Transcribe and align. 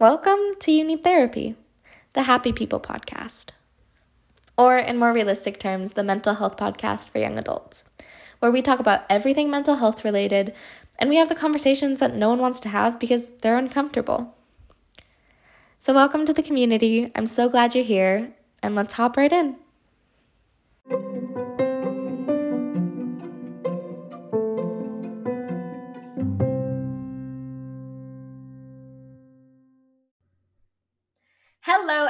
Welcome 0.00 0.54
to 0.60 0.70
You 0.70 0.84
Need 0.84 1.02
Therapy, 1.02 1.56
the 2.12 2.22
Happy 2.22 2.52
People 2.52 2.78
podcast. 2.78 3.46
Or, 4.56 4.78
in 4.78 4.96
more 4.96 5.12
realistic 5.12 5.58
terms, 5.58 5.94
the 5.94 6.04
mental 6.04 6.36
health 6.36 6.56
podcast 6.56 7.08
for 7.08 7.18
young 7.18 7.36
adults, 7.36 7.82
where 8.38 8.52
we 8.52 8.62
talk 8.62 8.78
about 8.78 9.02
everything 9.10 9.50
mental 9.50 9.74
health 9.74 10.04
related 10.04 10.54
and 11.00 11.10
we 11.10 11.16
have 11.16 11.28
the 11.28 11.34
conversations 11.34 11.98
that 11.98 12.14
no 12.14 12.28
one 12.28 12.38
wants 12.38 12.60
to 12.60 12.68
have 12.68 13.00
because 13.00 13.38
they're 13.38 13.56
uncomfortable. 13.56 14.36
So, 15.80 15.92
welcome 15.92 16.24
to 16.26 16.32
the 16.32 16.44
community. 16.44 17.10
I'm 17.16 17.26
so 17.26 17.48
glad 17.48 17.74
you're 17.74 17.82
here, 17.82 18.34
and 18.62 18.76
let's 18.76 18.94
hop 18.94 19.16
right 19.16 19.32
in. 19.32 19.56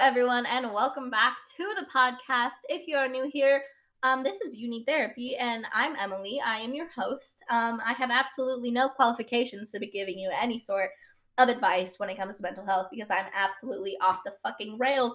Everyone, 0.09 0.47
and 0.47 0.73
welcome 0.73 1.11
back 1.11 1.37
to 1.55 1.75
the 1.79 1.85
podcast. 1.85 2.61
If 2.71 2.89
you 2.89 2.97
are 2.97 3.09
new 3.09 3.29
here, 3.31 3.63
um, 4.03 4.23
this 4.23 4.41
is 4.41 4.57
Need 4.57 4.87
Therapy, 4.87 5.37
and 5.37 5.67
I'm 5.71 5.95
Emily. 5.97 6.41
I 6.43 6.61
am 6.61 6.73
your 6.73 6.89
host. 6.89 7.43
Um, 7.51 7.83
I 7.85 7.93
have 7.93 8.11
absolutely 8.11 8.71
no 8.71 8.89
qualifications 8.89 9.71
to 9.71 9.79
be 9.79 9.89
giving 9.89 10.19
you 10.19 10.31
any 10.35 10.59
sort 10.59 10.93
of 11.37 11.51
advice 11.51 11.99
when 11.99 12.09
it 12.09 12.17
comes 12.17 12.39
to 12.39 12.43
mental 12.43 12.65
health 12.65 12.87
because 12.91 13.11
I'm 13.11 13.27
absolutely 13.35 13.99
off 14.01 14.25
the 14.25 14.33
fucking 14.43 14.79
rails. 14.79 15.15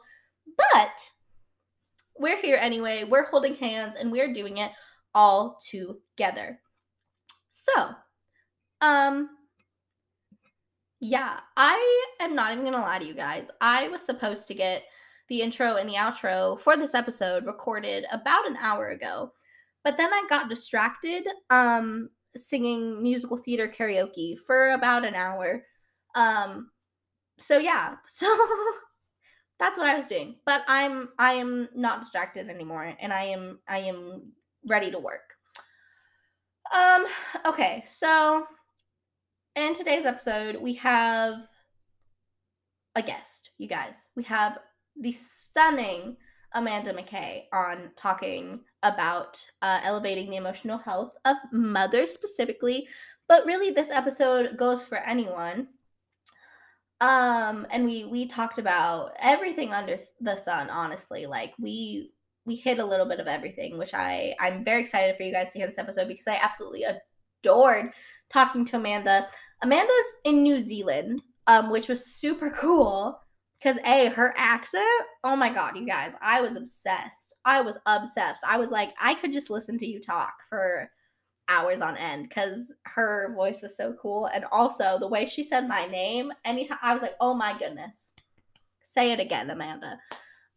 But 0.58 1.10
we're 2.20 2.40
here 2.40 2.60
anyway. 2.62 3.04
We're 3.04 3.26
holding 3.26 3.56
hands, 3.56 3.96
and 3.96 4.12
we're 4.12 4.32
doing 4.32 4.60
it 4.60 4.74
all 5.16 5.58
together. 5.72 6.60
So, 7.50 7.96
um, 8.80 9.30
yeah, 11.04 11.42
I 11.58 12.06
am 12.22 12.34
not 12.34 12.54
even 12.54 12.64
gonna 12.64 12.80
lie 12.80 12.98
to 12.98 13.06
you 13.06 13.14
guys. 13.14 13.52
I 13.60 13.90
was 13.90 14.02
supposed 14.02 14.48
to 14.48 14.54
get 14.54 14.84
the 15.28 15.42
intro 15.42 15.76
and 15.76 15.90
the 15.90 15.96
outro 15.96 16.58
for 16.58 16.78
this 16.78 16.94
episode 16.94 17.46
recorded 17.46 18.06
about 18.10 18.48
an 18.48 18.56
hour 18.56 18.88
ago, 18.92 19.34
but 19.84 19.98
then 19.98 20.14
I 20.14 20.26
got 20.30 20.48
distracted 20.48 21.28
um 21.50 22.10
singing 22.38 23.04
musical 23.04 23.36
theater 23.36 23.68
karaoke 23.68 24.38
for 24.48 24.72
about 24.72 25.04
an 25.04 25.14
hour. 25.14 25.66
Um 26.16 26.70
so 27.38 27.58
yeah, 27.58 27.96
so 28.08 28.26
that's 29.60 29.78
what 29.78 29.88
I 29.88 29.98
was 29.98 30.08
doing. 30.08 30.38
But 30.46 30.64
I'm 30.70 31.10
I 31.20 31.34
am 31.34 31.68
not 31.76 32.00
distracted 32.00 32.48
anymore 32.48 32.96
and 32.98 33.12
I 33.12 33.26
am 33.26 33.60
I 33.68 33.80
am 33.80 34.32
ready 34.66 34.90
to 34.90 35.00
work. 35.00 35.36
Um 36.74 37.06
okay, 37.46 37.84
so 37.86 38.46
in 39.56 39.74
today's 39.74 40.06
episode, 40.06 40.56
we 40.56 40.74
have 40.76 41.48
a 42.96 43.02
guest, 43.02 43.52
you 43.58 43.68
guys. 43.68 44.10
We 44.16 44.24
have 44.24 44.60
the 45.00 45.12
stunning 45.12 46.18
Amanda 46.54 46.94
McKay 46.94 47.44
on 47.52 47.92
talking 47.96 48.62
about 48.84 49.44
uh, 49.62 49.80
elevating 49.84 50.30
the 50.30 50.38
emotional 50.38 50.78
health 50.78 51.14
of 51.26 51.38
mothers 51.52 52.12
specifically, 52.12 52.88
but 53.28 53.46
really 53.46 53.72
this 53.72 53.90
episode 53.90 54.58
goes 54.58 54.84
for 54.84 54.98
anyone. 54.98 55.68
Um, 57.02 57.68
and 57.72 57.86
we 57.86 58.06
we 58.06 58.28
talked 58.28 58.60
about 58.60 59.12
everything 59.20 59.74
under 59.74 59.98
the 60.22 60.36
sun. 60.36 60.70
Honestly, 60.70 61.26
like 61.26 61.54
we 61.60 62.12
we 62.46 62.56
hit 62.56 62.80
a 62.80 62.86
little 62.86 63.06
bit 63.06 63.20
of 63.20 63.28
everything, 63.28 63.78
which 63.78 63.94
I 63.94 64.36
I'm 64.40 64.64
very 64.64 64.82
excited 64.82 65.18
for 65.18 65.24
you 65.24 65.34
guys 65.34 65.52
to 65.52 65.60
hear 65.60 65.68
this 65.68 65.80
episode 65.80 66.08
because 66.08 66.28
I 66.28 66.40
absolutely 66.42 66.86
adored 67.44 67.94
talking 68.30 68.66
to 68.66 68.78
Amanda. 68.78 69.28
Amanda's 69.62 70.18
in 70.26 70.44
New 70.44 70.60
Zealand, 70.60 71.22
um, 71.48 71.70
which 71.70 71.88
was 71.88 72.06
super 72.06 72.50
cool 72.50 73.20
because 73.60 73.78
a 73.86 74.10
her 74.10 74.34
accent. 74.38 74.86
Oh 75.24 75.36
my 75.36 75.50
god, 75.50 75.78
you 75.78 75.86
guys, 75.86 76.16
I 76.22 76.42
was 76.42 76.56
obsessed. 76.56 77.36
I 77.46 77.62
was 77.62 77.78
obsessed. 77.86 78.44
I 78.48 78.58
was 78.58 78.72
like, 78.72 78.94
I 79.00 79.14
could 79.16 79.32
just 79.32 79.50
listen 79.50 79.78
to 79.78 79.88
you 79.88 80.02
talk 80.02 80.34
for 80.50 80.90
hours 81.50 81.82
on 81.82 81.98
end 81.98 82.30
because 82.30 82.74
her 82.86 83.34
voice 83.36 83.62
was 83.62 83.78
so 83.78 83.94
cool, 84.02 84.28
and 84.28 84.46
also 84.52 84.98
the 85.00 85.08
way 85.08 85.26
she 85.26 85.44
said 85.44 85.68
my 85.68 85.86
name. 85.86 86.32
Anytime 86.46 86.80
I 86.82 86.94
was 86.94 87.02
like, 87.02 87.16
oh 87.22 87.34
my 87.34 87.58
goodness, 87.58 88.12
say 88.84 89.12
it 89.12 89.20
again, 89.20 89.50
Amanda. 89.50 89.98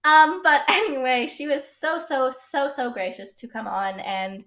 Um, 0.04 0.41
but 0.43 0.62
anyway, 0.69 1.27
she 1.27 1.47
was 1.47 1.66
so 1.66 1.98
so 1.98 2.31
so 2.31 2.69
so 2.69 2.91
gracious 2.91 3.38
to 3.38 3.48
come 3.48 3.66
on 3.66 4.00
and 4.00 4.44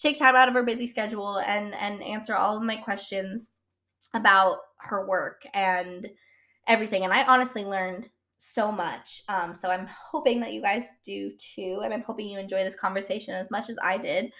take 0.00 0.18
time 0.18 0.34
out 0.34 0.48
of 0.48 0.54
her 0.54 0.62
busy 0.62 0.86
schedule 0.86 1.38
and 1.38 1.74
and 1.74 2.02
answer 2.02 2.34
all 2.34 2.56
of 2.56 2.62
my 2.62 2.76
questions 2.76 3.50
about 4.14 4.58
her 4.78 5.06
work 5.06 5.42
and 5.54 6.08
everything. 6.66 7.04
And 7.04 7.12
i 7.12 7.24
honestly 7.24 7.64
learned 7.64 8.08
so 8.38 8.72
much. 8.72 9.22
Um, 9.28 9.54
so 9.54 9.70
i'm 9.70 9.86
hoping 9.86 10.40
that 10.40 10.52
you 10.52 10.60
guys 10.60 10.88
do 11.04 11.32
too 11.38 11.80
and 11.84 11.94
i'm 11.94 12.02
hoping 12.02 12.28
you 12.28 12.38
enjoy 12.38 12.64
this 12.64 12.74
conversation 12.74 13.34
as 13.34 13.50
much 13.50 13.70
as 13.70 13.76
i 13.82 13.98
did. 13.98 14.32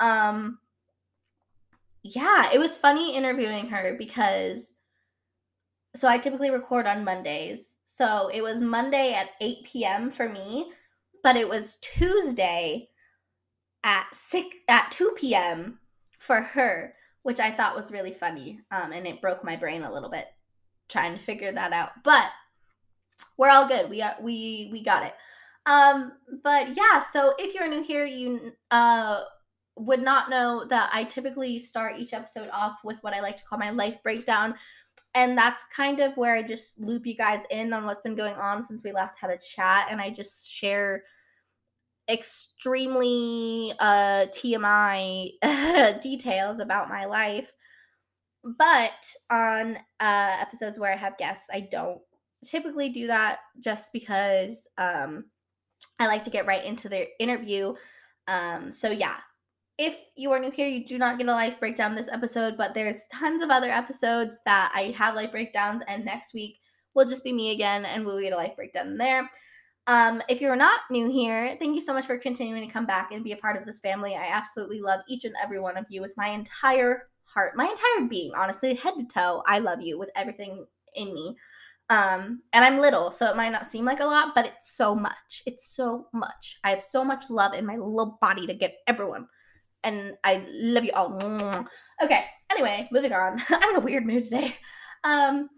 Um, 0.00 0.58
yeah 2.02 2.50
it 2.52 2.58
was 2.58 2.76
funny 2.76 3.14
interviewing 3.14 3.68
her 3.68 3.94
because 3.98 4.74
so 5.94 6.08
i 6.08 6.18
typically 6.18 6.50
record 6.50 6.86
on 6.86 7.04
mondays. 7.04 7.76
So 7.84 8.28
it 8.32 8.42
was 8.42 8.60
monday 8.60 9.12
at 9.12 9.30
8 9.40 9.56
p.m 9.64 10.10
for 10.10 10.28
me 10.28 10.72
but 11.22 11.36
it 11.36 11.48
was 11.48 11.76
tuesday 11.82 12.88
at 13.84 14.06
six 14.14 14.56
at 14.68 14.90
2 14.92 15.14
p.m. 15.16 15.78
for 16.18 16.40
her, 16.40 16.94
which 17.22 17.40
I 17.40 17.50
thought 17.50 17.76
was 17.76 17.90
really 17.90 18.12
funny. 18.12 18.60
Um, 18.70 18.92
and 18.92 19.06
it 19.06 19.20
broke 19.20 19.44
my 19.44 19.56
brain 19.56 19.82
a 19.82 19.92
little 19.92 20.10
bit 20.10 20.26
trying 20.88 21.16
to 21.16 21.22
figure 21.22 21.52
that 21.52 21.72
out. 21.72 21.90
But 22.04 22.30
we're 23.36 23.50
all 23.50 23.66
good. 23.66 23.90
We 23.90 24.02
are 24.02 24.16
we 24.20 24.68
we 24.72 24.82
got 24.82 25.04
it. 25.04 25.14
Um, 25.66 26.12
but 26.42 26.76
yeah, 26.76 27.00
so 27.00 27.34
if 27.38 27.54
you're 27.54 27.68
new 27.68 27.82
here, 27.82 28.04
you 28.04 28.52
uh 28.70 29.22
would 29.76 30.02
not 30.02 30.28
know 30.28 30.64
that 30.68 30.90
I 30.92 31.04
typically 31.04 31.58
start 31.58 31.98
each 31.98 32.12
episode 32.12 32.50
off 32.52 32.80
with 32.84 32.98
what 33.00 33.14
I 33.14 33.20
like 33.20 33.38
to 33.38 33.44
call 33.44 33.58
my 33.58 33.70
life 33.70 34.02
breakdown. 34.02 34.54
And 35.14 35.36
that's 35.36 35.64
kind 35.74 36.00
of 36.00 36.16
where 36.16 36.36
I 36.36 36.42
just 36.42 36.80
loop 36.80 37.06
you 37.06 37.14
guys 37.14 37.42
in 37.50 37.72
on 37.72 37.84
what's 37.84 38.00
been 38.00 38.14
going 38.14 38.34
on 38.34 38.62
since 38.62 38.82
we 38.82 38.92
last 38.92 39.18
had 39.18 39.30
a 39.30 39.38
chat. 39.38 39.88
And 39.90 40.00
I 40.00 40.10
just 40.10 40.48
share 40.48 41.04
extremely 42.08 43.72
uh, 43.78 44.26
TMI 44.26 46.00
details 46.00 46.60
about 46.60 46.88
my 46.88 47.04
life. 47.04 47.52
But 48.44 49.06
on 49.30 49.76
uh, 50.00 50.36
episodes 50.40 50.78
where 50.78 50.92
I 50.92 50.96
have 50.96 51.16
guests, 51.16 51.48
I 51.52 51.68
don't 51.70 52.00
typically 52.44 52.88
do 52.88 53.06
that 53.06 53.38
just 53.62 53.92
because 53.92 54.68
um, 54.78 55.26
I 55.98 56.06
like 56.06 56.24
to 56.24 56.30
get 56.30 56.46
right 56.46 56.64
into 56.64 56.88
the 56.88 57.06
interview. 57.20 57.74
Um, 58.26 58.72
so, 58.72 58.90
yeah, 58.90 59.16
if 59.78 59.96
you 60.16 60.32
are 60.32 60.38
new 60.38 60.50
here, 60.50 60.68
you 60.68 60.84
do 60.84 60.98
not 60.98 61.18
get 61.18 61.28
a 61.28 61.32
life 61.32 61.58
breakdown 61.58 61.94
this 61.94 62.08
episode, 62.08 62.56
but 62.56 62.74
there's 62.74 63.06
tons 63.12 63.42
of 63.42 63.50
other 63.50 63.70
episodes 63.70 64.40
that 64.44 64.72
I 64.74 64.94
have 64.96 65.14
life 65.14 65.30
breakdowns, 65.30 65.82
and 65.88 66.04
next 66.04 66.34
week 66.34 66.58
will 66.94 67.08
just 67.08 67.24
be 67.24 67.32
me 67.32 67.52
again, 67.52 67.84
and 67.84 68.04
we'll 68.04 68.20
get 68.20 68.32
a 68.32 68.36
life 68.36 68.56
breakdown 68.56 68.96
there. 68.96 69.30
Um, 69.86 70.22
if 70.28 70.40
you're 70.40 70.56
not 70.56 70.80
new 70.90 71.10
here, 71.10 71.56
thank 71.58 71.74
you 71.74 71.80
so 71.80 71.92
much 71.92 72.06
for 72.06 72.16
continuing 72.16 72.66
to 72.66 72.72
come 72.72 72.86
back 72.86 73.10
and 73.10 73.24
be 73.24 73.32
a 73.32 73.36
part 73.36 73.56
of 73.56 73.64
this 73.64 73.80
family. 73.80 74.14
I 74.14 74.28
absolutely 74.28 74.80
love 74.80 75.00
each 75.08 75.24
and 75.24 75.34
every 75.42 75.58
one 75.58 75.76
of 75.76 75.86
you 75.88 76.00
with 76.00 76.14
my 76.16 76.28
entire 76.28 77.08
heart, 77.24 77.56
my 77.56 77.64
entire 77.64 78.08
being, 78.08 78.32
honestly, 78.36 78.74
head 78.74 78.94
to 78.98 79.06
toe. 79.06 79.42
I 79.46 79.58
love 79.58 79.80
you 79.80 79.98
with 79.98 80.10
everything 80.14 80.66
in 80.94 81.12
me. 81.12 81.36
Um, 81.90 82.42
and 82.52 82.64
I'm 82.64 82.78
little, 82.78 83.10
so 83.10 83.26
it 83.26 83.36
might 83.36 83.50
not 83.50 83.66
seem 83.66 83.84
like 83.84 84.00
a 84.00 84.06
lot, 84.06 84.34
but 84.34 84.46
it's 84.46 84.74
so 84.74 84.94
much. 84.94 85.42
It's 85.46 85.66
so 85.66 86.06
much. 86.12 86.58
I 86.62 86.70
have 86.70 86.80
so 86.80 87.04
much 87.04 87.28
love 87.28 87.54
in 87.54 87.66
my 87.66 87.76
little 87.76 88.18
body 88.20 88.46
to 88.46 88.54
give 88.54 88.70
everyone. 88.86 89.26
And 89.84 90.14
I 90.22 90.46
love 90.48 90.84
you 90.84 90.92
all. 90.94 91.18
Okay, 92.02 92.24
anyway, 92.50 92.88
moving 92.92 93.12
on. 93.12 93.42
I'm 93.48 93.70
in 93.70 93.76
a 93.76 93.80
weird 93.80 94.06
mood 94.06 94.24
today. 94.24 94.56
Um, 95.04 95.50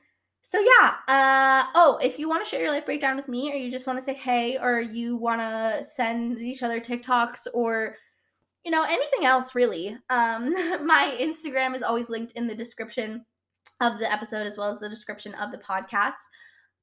so 0.46 0.60
yeah 0.60 0.94
uh 1.08 1.66
oh 1.74 1.98
if 2.02 2.18
you 2.18 2.28
want 2.28 2.44
to 2.44 2.48
share 2.48 2.60
your 2.60 2.70
life 2.70 2.84
breakdown 2.84 3.16
with 3.16 3.28
me 3.28 3.50
or 3.50 3.56
you 3.56 3.70
just 3.70 3.86
want 3.86 3.98
to 3.98 4.04
say 4.04 4.14
hey 4.14 4.58
or 4.60 4.80
you 4.80 5.16
want 5.16 5.40
to 5.40 5.84
send 5.84 6.38
each 6.38 6.62
other 6.62 6.80
tiktoks 6.80 7.46
or 7.52 7.96
you 8.64 8.70
know 8.70 8.84
anything 8.84 9.24
else 9.24 9.54
really 9.54 9.96
um 10.10 10.52
my 10.86 11.16
instagram 11.18 11.74
is 11.74 11.82
always 11.82 12.08
linked 12.08 12.32
in 12.32 12.46
the 12.46 12.54
description 12.54 13.24
of 13.80 13.98
the 13.98 14.10
episode 14.10 14.46
as 14.46 14.56
well 14.56 14.68
as 14.68 14.80
the 14.80 14.88
description 14.88 15.34
of 15.34 15.50
the 15.50 15.58
podcast. 15.58 16.12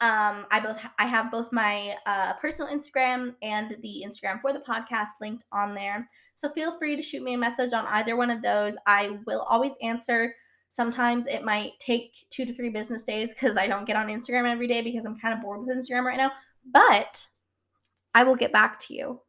Um 0.02 0.46
i 0.50 0.60
both 0.60 0.84
i 0.98 1.06
have 1.06 1.32
both 1.32 1.52
my 1.52 1.96
uh, 2.06 2.34
personal 2.34 2.72
instagram 2.72 3.36
and 3.42 3.78
the 3.82 4.04
instagram 4.06 4.42
for 4.42 4.52
the 4.52 4.60
podcast 4.60 5.20
linked 5.22 5.46
on 5.52 5.76
there. 5.76 6.10
So 6.36 6.50
feel 6.50 6.78
free 6.78 6.96
to 6.96 7.02
shoot 7.02 7.22
me 7.22 7.36
a 7.36 7.38
message 7.38 7.74
on 7.74 7.86
either 7.88 8.18
one 8.18 8.32
of 8.32 8.42
those. 8.42 8.76
I 8.88 9.20
will 9.28 9.42
always 9.42 9.76
answer 9.82 10.34
Sometimes 10.72 11.28
it 11.28 11.44
might 11.44 11.78
take 11.82 12.26
two 12.30 12.46
to 12.46 12.54
three 12.54 12.70
business 12.70 13.04
days 13.04 13.34
because 13.34 13.58
I 13.58 13.68
don't 13.68 13.86
get 13.86 13.98
on 13.98 14.08
Instagram 14.08 14.50
every 14.50 14.68
day 14.68 14.82
because 14.82 15.04
I'm 15.04 15.20
kind 15.20 15.34
of 15.34 15.42
bored 15.42 15.60
with 15.60 15.76
Instagram 15.76 16.06
right 16.06 16.16
now. 16.16 16.32
But 16.66 17.28
I 18.16 18.24
will 18.24 18.38
get 18.38 18.54
back 18.54 18.80
to 18.80 18.94
you 18.94 19.20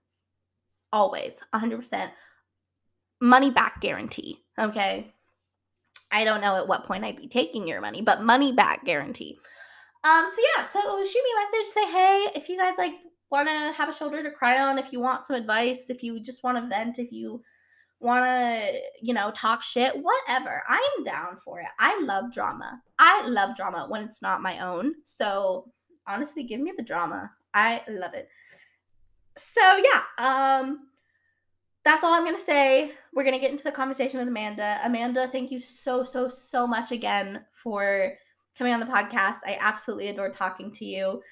always, 0.92 1.40
100%. 1.52 2.10
Money 3.20 3.50
back 3.50 3.80
guarantee. 3.80 4.38
Okay. 4.56 5.12
I 6.12 6.22
don't 6.22 6.42
know 6.42 6.54
at 6.54 6.68
what 6.68 6.86
point 6.86 7.02
I'd 7.02 7.16
be 7.16 7.26
taking 7.26 7.66
your 7.66 7.80
money, 7.80 8.02
but 8.02 8.22
money 8.22 8.52
back 8.52 8.84
guarantee. 8.84 9.36
Um, 10.04 10.24
so 10.32 10.42
yeah, 10.56 10.64
so 10.64 10.80
shoot 10.80 11.24
me 11.24 11.30
a 11.32 11.40
message, 11.40 11.72
say 11.72 11.90
hey, 11.90 12.26
if 12.36 12.48
you 12.48 12.56
guys 12.56 12.74
like 12.78 12.94
want 13.32 13.48
to 13.48 13.72
have 13.76 13.88
a 13.88 13.92
shoulder 13.92 14.22
to 14.22 14.30
cry 14.30 14.60
on, 14.60 14.78
if 14.78 14.92
you 14.92 15.00
want 15.00 15.24
some 15.24 15.34
advice, 15.34 15.90
if 15.90 16.04
you 16.04 16.20
just 16.20 16.44
want 16.44 16.56
to 16.56 16.68
vent, 16.68 17.00
if 17.00 17.10
you 17.10 17.42
want 18.02 18.25
to, 18.25 18.81
you 19.00 19.14
know, 19.14 19.31
talk 19.34 19.62
shit, 19.62 19.94
whatever. 19.94 20.62
I 20.69 20.96
am 20.96 21.04
down 21.04 21.37
for 21.37 21.60
it. 21.60 21.69
I 21.78 22.00
love 22.02 22.32
drama. 22.32 22.81
I 22.99 23.26
love 23.26 23.56
drama 23.56 23.87
when 23.88 24.02
it's 24.02 24.22
not 24.22 24.43
my 24.43 24.58
own. 24.60 24.94
So 25.04 25.70
honestly, 26.06 26.43
give 26.43 26.60
me 26.60 26.72
the 26.76 26.82
drama. 26.82 27.31
I 27.54 27.82
love 27.88 28.14
it. 28.14 28.28
So 29.37 29.60
yeah, 29.60 30.02
um 30.19 30.88
that's 31.84 32.04
all 32.04 32.12
I'm 32.12 32.25
going 32.25 32.37
to 32.37 32.43
say. 32.43 32.93
We're 33.12 33.25
going 33.25 33.34
to 33.34 33.40
get 33.40 33.50
into 33.50 33.64
the 33.64 33.72
conversation 33.72 34.20
with 34.20 34.28
Amanda. 34.28 34.78
Amanda, 34.84 35.28
thank 35.32 35.50
you 35.50 35.58
so 35.58 36.04
so 36.04 36.28
so 36.28 36.66
much 36.66 36.93
again 36.93 37.44
for 37.52 38.12
coming 38.56 38.72
on 38.72 38.81
the 38.81 38.87
podcast. 38.87 39.38
I 39.46 39.58
absolutely 39.60 40.08
adore 40.08 40.31
talking 40.31 40.70
to 40.72 40.84
you. 40.84 41.22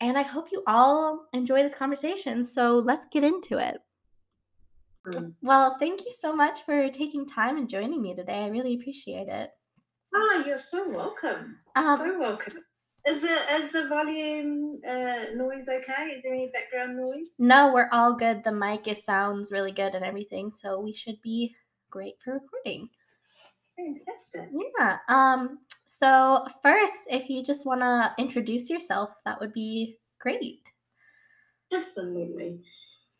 And 0.00 0.18
I 0.18 0.22
hope 0.22 0.48
you 0.52 0.62
all 0.66 1.26
enjoy 1.32 1.62
this 1.62 1.74
conversation. 1.74 2.42
So 2.42 2.78
let's 2.78 3.06
get 3.10 3.24
into 3.24 3.58
it. 3.58 3.78
Mm. 5.06 5.34
Well, 5.42 5.76
thank 5.78 6.04
you 6.04 6.12
so 6.12 6.34
much 6.34 6.62
for 6.62 6.88
taking 6.88 7.26
time 7.26 7.56
and 7.56 7.68
joining 7.68 8.00
me 8.00 8.14
today. 8.14 8.44
I 8.44 8.48
really 8.48 8.74
appreciate 8.74 9.28
it. 9.28 9.50
Oh, 10.14 10.44
you're 10.46 10.58
so 10.58 10.90
welcome. 10.90 11.58
Um, 11.76 11.98
so 11.98 12.18
welcome. 12.18 12.54
Is 13.06 13.20
the 13.20 13.36
is 13.54 13.72
the 13.72 13.86
volume 13.88 14.80
uh, 14.86 15.26
noise 15.34 15.68
okay? 15.68 16.04
Is 16.14 16.22
there 16.22 16.32
any 16.32 16.50
background 16.50 16.96
noise? 16.96 17.36
No, 17.38 17.72
we're 17.72 17.90
all 17.92 18.14
good. 18.14 18.44
The 18.44 18.52
mic 18.52 18.88
it 18.88 18.98
sounds 18.98 19.52
really 19.52 19.72
good 19.72 19.94
and 19.94 20.04
everything, 20.04 20.50
so 20.50 20.80
we 20.80 20.94
should 20.94 21.20
be 21.20 21.54
great 21.90 22.14
for 22.24 22.32
recording. 22.34 22.88
Fantastic. 23.76 24.48
Yeah. 24.78 24.98
Um. 25.08 25.58
So 25.84 26.46
first, 26.62 26.94
if 27.10 27.28
you 27.28 27.44
just 27.44 27.66
want 27.66 27.82
to 27.82 28.14
introduce 28.18 28.70
yourself, 28.70 29.10
that 29.26 29.38
would 29.38 29.52
be 29.52 29.98
great. 30.18 30.66
Absolutely. 31.72 32.62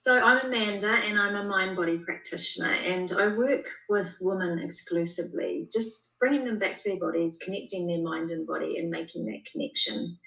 So 0.04 0.22
I'm 0.22 0.44
Amanda 0.44 0.98
and 1.06 1.18
I'm 1.18 1.34
a 1.34 1.44
mind 1.44 1.76
body 1.76 1.96
practitioner 1.96 2.72
and 2.72 3.10
I 3.10 3.28
work 3.28 3.64
with 3.88 4.14
women 4.20 4.58
exclusively, 4.58 5.66
just 5.72 6.18
bringing 6.20 6.44
them 6.44 6.58
back 6.58 6.76
to 6.76 6.90
their 6.90 6.98
bodies, 6.98 7.38
connecting 7.42 7.86
their 7.86 8.02
mind 8.02 8.30
and 8.30 8.46
body 8.46 8.76
and 8.76 8.90
making 8.90 9.24
that 9.24 9.50
connection. 9.50 10.18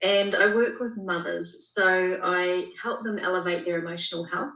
And 0.00 0.34
I 0.34 0.54
work 0.54 0.80
with 0.80 0.96
mothers, 0.96 1.70
so 1.74 2.18
I 2.24 2.72
help 2.82 3.04
them 3.04 3.18
elevate 3.18 3.66
their 3.66 3.78
emotional 3.78 4.24
health, 4.24 4.54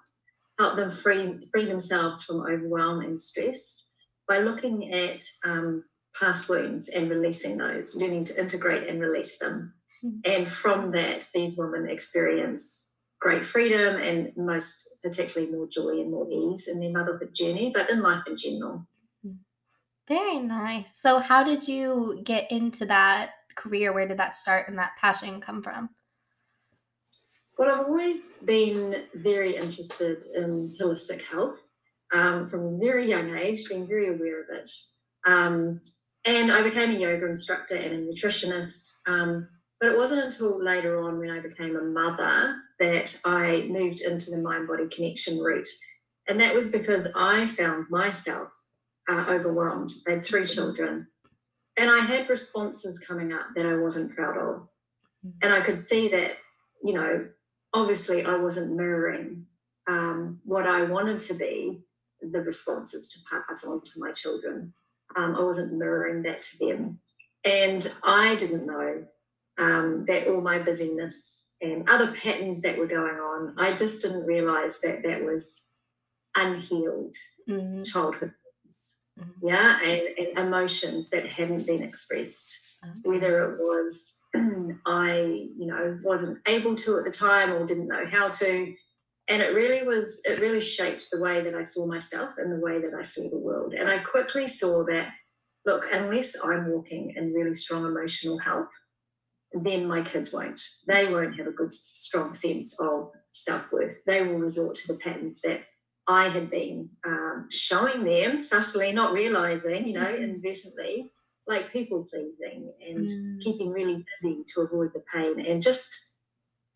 help 0.59 0.77
them 0.77 0.89
free, 0.89 1.47
free 1.53 1.67
themselves 1.67 2.25
from 2.25 2.41
overwhelm 2.41 3.01
and 3.01 3.21
stress 3.21 3.95
by 4.27 4.39
looking 4.39 4.95
at 4.95 5.23
um, 5.45 5.85
past 6.19 6.49
wounds 6.49 6.89
and 6.89 7.11
releasing 7.11 7.59
those, 7.59 7.97
learning 7.97 8.25
to 8.25 8.41
integrate 8.41 8.89
and 8.89 8.99
release 8.99 9.39
them. 9.41 9.75
Mm-hmm. 10.03 10.21
And 10.25 10.51
from 10.51 10.93
that, 10.93 11.29
these 11.35 11.59
women 11.59 11.87
experience 11.87 12.90
great 13.21 13.45
freedom 13.45 13.97
and 13.97 14.33
most 14.37 14.99
particularly 15.03 15.53
more 15.53 15.69
joy 15.69 16.01
and 16.01 16.11
more 16.11 16.27
ease 16.31 16.69
in 16.69 16.81
their 16.81 16.91
motherhood 16.91 17.35
journey, 17.35 17.71
but 17.73 17.91
in 17.91 18.03
life 18.03 18.23
in 18.27 18.37
general. 18.37 18.87
Very 20.09 20.41
nice. 20.41 20.93
So, 20.97 21.21
how 21.21 21.45
did 21.45 21.69
you 21.69 22.21
get 22.25 22.51
into 22.51 22.85
that 22.87 23.33
career? 23.55 23.93
Where 23.93 24.09
did 24.09 24.19
that 24.19 24.35
start 24.35 24.69
and 24.69 24.79
that 24.79 24.97
passion 25.01 25.41
come 25.41 25.63
from? 25.63 25.91
Well, 27.57 27.71
I've 27.71 27.87
always 27.87 28.43
been 28.43 29.05
very 29.15 29.55
interested 29.55 30.25
in 30.35 30.75
holistic 30.81 31.23
health 31.27 31.61
um, 32.13 32.49
from 32.49 32.67
a 32.67 32.79
very 32.79 33.09
young 33.09 33.37
age, 33.37 33.69
being 33.69 33.87
very 33.87 34.09
aware 34.09 34.43
of 34.43 34.49
it. 34.51 34.71
Um, 35.27 35.81
and 36.25 36.51
I 36.51 36.63
became 36.63 36.91
a 36.91 36.99
yoga 36.99 37.27
instructor 37.27 37.77
and 37.77 37.93
a 37.95 38.13
nutritionist. 38.13 39.07
Um, 39.07 39.49
but 39.79 39.93
it 39.93 39.97
wasn't 39.97 40.25
until 40.25 40.63
later 40.63 41.01
on 41.01 41.19
when 41.19 41.31
I 41.31 41.41
became 41.41 41.77
a 41.77 41.83
mother 41.83 42.57
that 42.81 43.21
I 43.25 43.67
moved 43.69 44.01
into 44.01 44.31
the 44.31 44.39
mind 44.39 44.67
body 44.67 44.89
connection 44.89 45.39
route. 45.39 45.69
And 46.27 46.41
that 46.41 46.55
was 46.55 46.73
because 46.73 47.09
I 47.15 47.47
found 47.47 47.87
myself 47.91 48.49
uh, 49.09 49.27
overwhelmed. 49.29 49.91
I 50.09 50.13
had 50.13 50.25
three 50.25 50.47
children 50.47 51.09
and 51.77 51.91
I 51.91 51.99
had 51.99 52.29
responses 52.29 52.99
coming 52.99 53.33
up 53.33 53.49
that 53.55 53.67
I 53.67 53.77
wasn't 53.77 54.15
proud 54.15 54.37
of. 54.37 54.55
Mm-hmm. 55.25 55.29
And 55.43 55.53
I 55.53 55.61
could 55.61 55.79
see 55.79 56.09
that, 56.09 56.39
you 56.83 56.95
know, 56.95 57.29
obviously 57.73 58.25
I 58.25 58.37
wasn't 58.37 58.77
mirroring 58.77 59.47
um, 59.89 60.41
what 60.45 60.67
I 60.67 60.83
wanted 60.83 61.21
to 61.21 61.35
be 61.35 61.83
the 62.21 62.41
responses 62.41 63.09
to 63.09 63.19
pass 63.31 63.65
on 63.65 63.83
to 63.83 63.93
my 63.99 64.13
children. 64.13 64.75
Um, 65.17 65.35
I 65.37 65.43
wasn't 65.43 65.77
mirroring 65.77 66.23
that 66.23 66.43
to 66.43 66.59
them. 66.59 67.01
And 67.45 67.91
I 68.03 68.37
didn't 68.37 68.67
know 68.67 69.05
um, 69.61 70.05
that 70.07 70.27
all 70.27 70.41
my 70.41 70.59
busyness 70.59 71.55
and 71.61 71.89
other 71.89 72.11
patterns 72.13 72.63
that 72.63 72.79
were 72.79 72.87
going 72.87 73.17
on, 73.17 73.55
I 73.59 73.75
just 73.75 74.03
didn't 74.03 74.27
realize 74.27 74.81
that 74.81 75.03
that 75.03 75.23
was 75.23 75.75
unhealed 76.35 77.15
mm-hmm. 77.49 77.83
childhood. 77.83 78.33
Mm-hmm. 79.19 79.47
Yeah, 79.47 79.79
and, 79.83 80.03
and, 80.17 80.39
emotions 80.39 81.11
that 81.11 81.27
hadn't 81.27 81.67
been 81.67 81.83
expressed, 81.83 82.77
okay. 82.83 82.93
whether 83.03 83.53
it 83.53 83.59
was 83.59 84.19
I, 84.87 85.49
you 85.59 85.67
know, 85.67 85.99
wasn't 86.03 86.39
able 86.49 86.75
to 86.77 86.99
at 86.99 87.05
the 87.05 87.11
time 87.11 87.53
or 87.53 87.67
didn't 87.67 87.89
know 87.89 88.07
how 88.11 88.29
to. 88.29 88.75
And 89.29 89.43
it 89.43 89.55
really 89.55 89.87
was, 89.87 90.23
it 90.25 90.41
really 90.41 90.61
shaped 90.61 91.09
the 91.13 91.21
way 91.21 91.43
that 91.43 91.55
I 91.55 91.65
saw 91.65 91.87
myself 91.87 92.31
and 92.39 92.51
the 92.51 92.65
way 92.65 92.81
that 92.81 92.95
I 92.99 93.03
saw 93.03 93.29
the 93.29 93.39
world. 93.39 93.75
And 93.75 93.89
I 93.89 93.99
quickly 93.99 94.47
saw 94.47 94.85
that, 94.87 95.09
look, 95.67 95.87
unless 95.93 96.35
I'm 96.43 96.71
walking 96.71 97.13
in 97.15 97.33
really 97.33 97.55
strong 97.55 97.85
emotional 97.85 98.39
health, 98.39 98.71
then 99.53 99.87
my 99.87 100.03
kids 100.03 100.33
won't. 100.33 100.61
They 100.87 101.13
won't 101.13 101.37
have 101.37 101.47
a 101.47 101.53
good, 101.53 101.73
strong 101.73 102.33
sense 102.33 102.79
of 102.81 103.11
self 103.33 103.73
worth. 103.73 104.05
They 104.05 104.23
will 104.23 104.39
resort 104.39 104.77
to 104.77 104.93
the 104.93 104.99
patterns 104.99 105.41
that 105.43 105.65
I 106.07 106.29
had 106.29 106.51
been 106.51 106.91
um, 107.05 107.49
showing 107.51 108.05
them 108.05 108.41
subtly, 108.41 108.93
not 108.93 109.13
realizing, 109.13 109.87
you 109.87 109.95
know, 109.95 110.05
mm-hmm. 110.05 110.25
inadvertently, 110.25 111.11
like 111.47 111.73
people 111.73 112.07
pleasing 112.11 112.73
and 112.89 113.07
mm. 113.07 113.41
keeping 113.41 113.71
really 113.71 114.05
busy 114.21 114.45
to 114.55 114.63
avoid 114.63 114.93
the 114.93 115.03
pain 115.13 115.45
and 115.45 115.63
just 115.63 116.17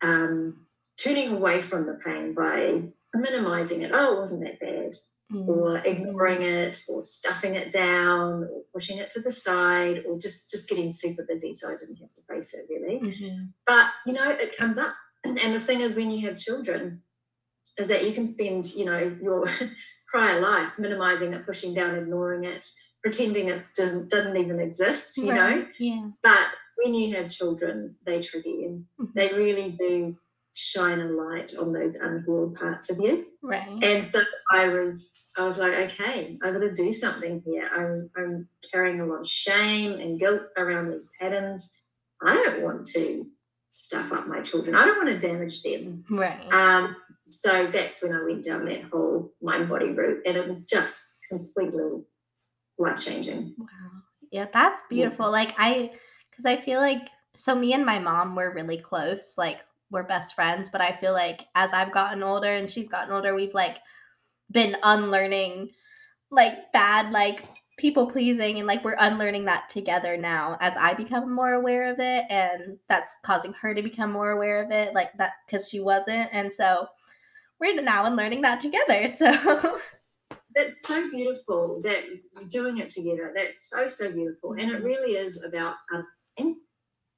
um, 0.01 0.65
turning 0.97 1.33
away 1.33 1.61
from 1.61 1.85
the 1.85 1.99
pain 2.05 2.33
by 2.33 2.81
minimizing 3.13 3.81
it. 3.81 3.91
Oh, 3.93 4.17
it 4.17 4.19
wasn't 4.19 4.43
that 4.43 4.59
bad 4.59 4.74
mm. 5.35 5.47
or 5.47 5.77
ignoring 5.77 6.41
it 6.41 6.83
or 6.87 7.03
stuffing 7.03 7.55
it 7.55 7.71
down 7.71 8.43
or 8.43 8.61
pushing 8.73 8.97
it 8.97 9.09
to 9.11 9.21
the 9.21 9.31
side 9.31 10.03
or 10.07 10.17
just 10.17 10.49
just 10.49 10.69
getting 10.69 10.91
super 10.91 11.25
busy 11.27 11.53
so 11.53 11.67
I 11.67 11.77
didn't 11.77 11.97
have 11.97 12.13
to 12.15 12.21
face 12.29 12.53
it 12.53 12.67
really. 12.69 12.99
Mm-hmm. 12.99 13.45
But 13.65 13.87
you 14.05 14.13
know, 14.13 14.29
it 14.29 14.55
comes 14.55 14.77
up. 14.77 14.93
And 15.25 15.55
the 15.55 15.59
thing 15.59 15.81
is 15.81 15.95
when 15.95 16.11
you 16.11 16.27
have 16.27 16.37
children, 16.37 17.01
is 17.77 17.87
that 17.87 18.05
you 18.05 18.13
can 18.13 18.25
spend, 18.25 18.73
you 18.73 18.85
know, 18.85 19.15
your 19.21 19.49
prior 20.07 20.39
life 20.39 20.73
minimizing 20.77 21.33
it, 21.33 21.45
pushing 21.45 21.73
down, 21.73 21.95
ignoring 21.95 22.43
it, 22.45 22.65
pretending 23.01 23.49
it 23.49 23.65
didn't, 23.75 24.09
didn't 24.09 24.37
even 24.37 24.59
exist, 24.59 25.17
you 25.17 25.31
right. 25.31 25.57
know? 25.57 25.65
Yeah. 25.79 26.09
But 26.23 26.47
when 26.77 26.93
you 26.93 27.15
have 27.15 27.29
children, 27.29 27.95
they 28.05 28.21
trigger 28.21 28.49
you. 28.49 28.85
Mm-hmm. 28.99 29.11
They 29.15 29.29
really 29.33 29.71
do 29.71 30.17
shine 30.53 30.99
a 30.99 31.05
light 31.05 31.53
on 31.59 31.73
those 31.73 31.95
unhealed 31.95 32.55
parts 32.55 32.89
of 32.89 32.99
you. 32.99 33.25
Right. 33.41 33.67
And 33.83 34.03
so 34.03 34.21
I 34.51 34.69
was 34.69 35.21
I 35.37 35.43
was 35.43 35.57
like, 35.57 35.73
okay, 35.73 36.37
I 36.41 36.51
gotta 36.51 36.71
do 36.71 36.91
something 36.91 37.41
here. 37.45 37.69
I'm 37.73 38.09
I'm 38.15 38.47
carrying 38.71 39.01
a 39.01 39.05
lot 39.05 39.21
of 39.21 39.27
shame 39.27 39.99
and 39.99 40.19
guilt 40.19 40.43
around 40.57 40.91
these 40.91 41.09
patterns. 41.19 41.73
I 42.25 42.35
don't 42.35 42.61
want 42.61 42.85
to 42.87 43.27
stuff 43.69 44.11
up 44.13 44.27
my 44.27 44.41
children. 44.41 44.75
I 44.75 44.85
don't 44.85 45.05
want 45.05 45.19
to 45.19 45.27
damage 45.27 45.61
them. 45.63 46.05
Right. 46.09 46.39
Um, 46.53 46.95
so 47.25 47.67
that's 47.67 48.01
when 48.01 48.13
I 48.13 48.23
went 48.23 48.45
down 48.45 48.65
that 48.65 48.83
whole 48.83 49.33
mind 49.41 49.67
body 49.67 49.89
route 49.89 50.21
and 50.25 50.37
it 50.37 50.47
was 50.47 50.65
just 50.65 51.17
completely 51.29 52.03
life 52.77 52.99
changing. 52.99 53.55
Wow. 53.57 53.67
Yeah, 54.31 54.47
that's 54.51 54.83
beautiful. 54.89 55.25
Yeah. 55.25 55.31
Like 55.31 55.55
I 55.57 55.91
because 56.29 56.45
I 56.45 56.57
feel 56.57 56.79
like 56.79 57.09
so 57.35 57.55
me 57.55 57.73
and 57.73 57.85
my 57.85 57.99
mom 57.99 58.35
were 58.35 58.53
really 58.53 58.77
close. 58.77 59.37
Like 59.37 59.59
we're 59.91 60.03
best 60.03 60.35
friends, 60.35 60.69
but 60.69 60.81
I 60.81 60.95
feel 60.97 61.13
like 61.13 61.45
as 61.55 61.73
I've 61.73 61.91
gotten 61.91 62.23
older 62.23 62.49
and 62.49 62.69
she's 62.69 62.87
gotten 62.87 63.13
older, 63.13 63.35
we've 63.35 63.53
like 63.53 63.77
been 64.51 64.75
unlearning 64.83 65.69
like 66.31 66.71
bad 66.71 67.11
like 67.11 67.43
people 67.77 68.07
pleasing 68.07 68.57
and 68.57 68.67
like 68.67 68.83
we're 68.83 68.95
unlearning 68.99 69.45
that 69.45 69.69
together 69.69 70.15
now 70.15 70.57
as 70.61 70.77
I 70.77 70.93
become 70.93 71.33
more 71.33 71.53
aware 71.53 71.91
of 71.91 71.99
it 71.99 72.25
and 72.29 72.77
that's 72.87 73.11
causing 73.25 73.53
her 73.53 73.73
to 73.73 73.81
become 73.81 74.11
more 74.11 74.31
aware 74.31 74.63
of 74.63 74.71
it 74.71 74.93
like 74.93 75.11
that 75.17 75.33
cuz 75.49 75.69
she 75.69 75.79
wasn't 75.79 76.29
and 76.31 76.53
so 76.53 76.87
we're 77.59 77.81
now 77.81 78.05
unlearning 78.05 78.41
that 78.41 78.59
together 78.59 79.07
so 79.09 79.79
that's 80.55 80.87
so 80.87 81.09
beautiful 81.09 81.81
that 81.83 82.05
you're 82.07 82.49
doing 82.49 82.77
it 82.77 82.87
together 82.87 83.33
that's 83.35 83.69
so 83.69 83.87
so 83.87 84.11
beautiful 84.11 84.53
and 84.53 84.71
it 84.71 84.81
really 84.83 85.17
is 85.17 85.43
about 85.43 85.75
um, 85.93 86.07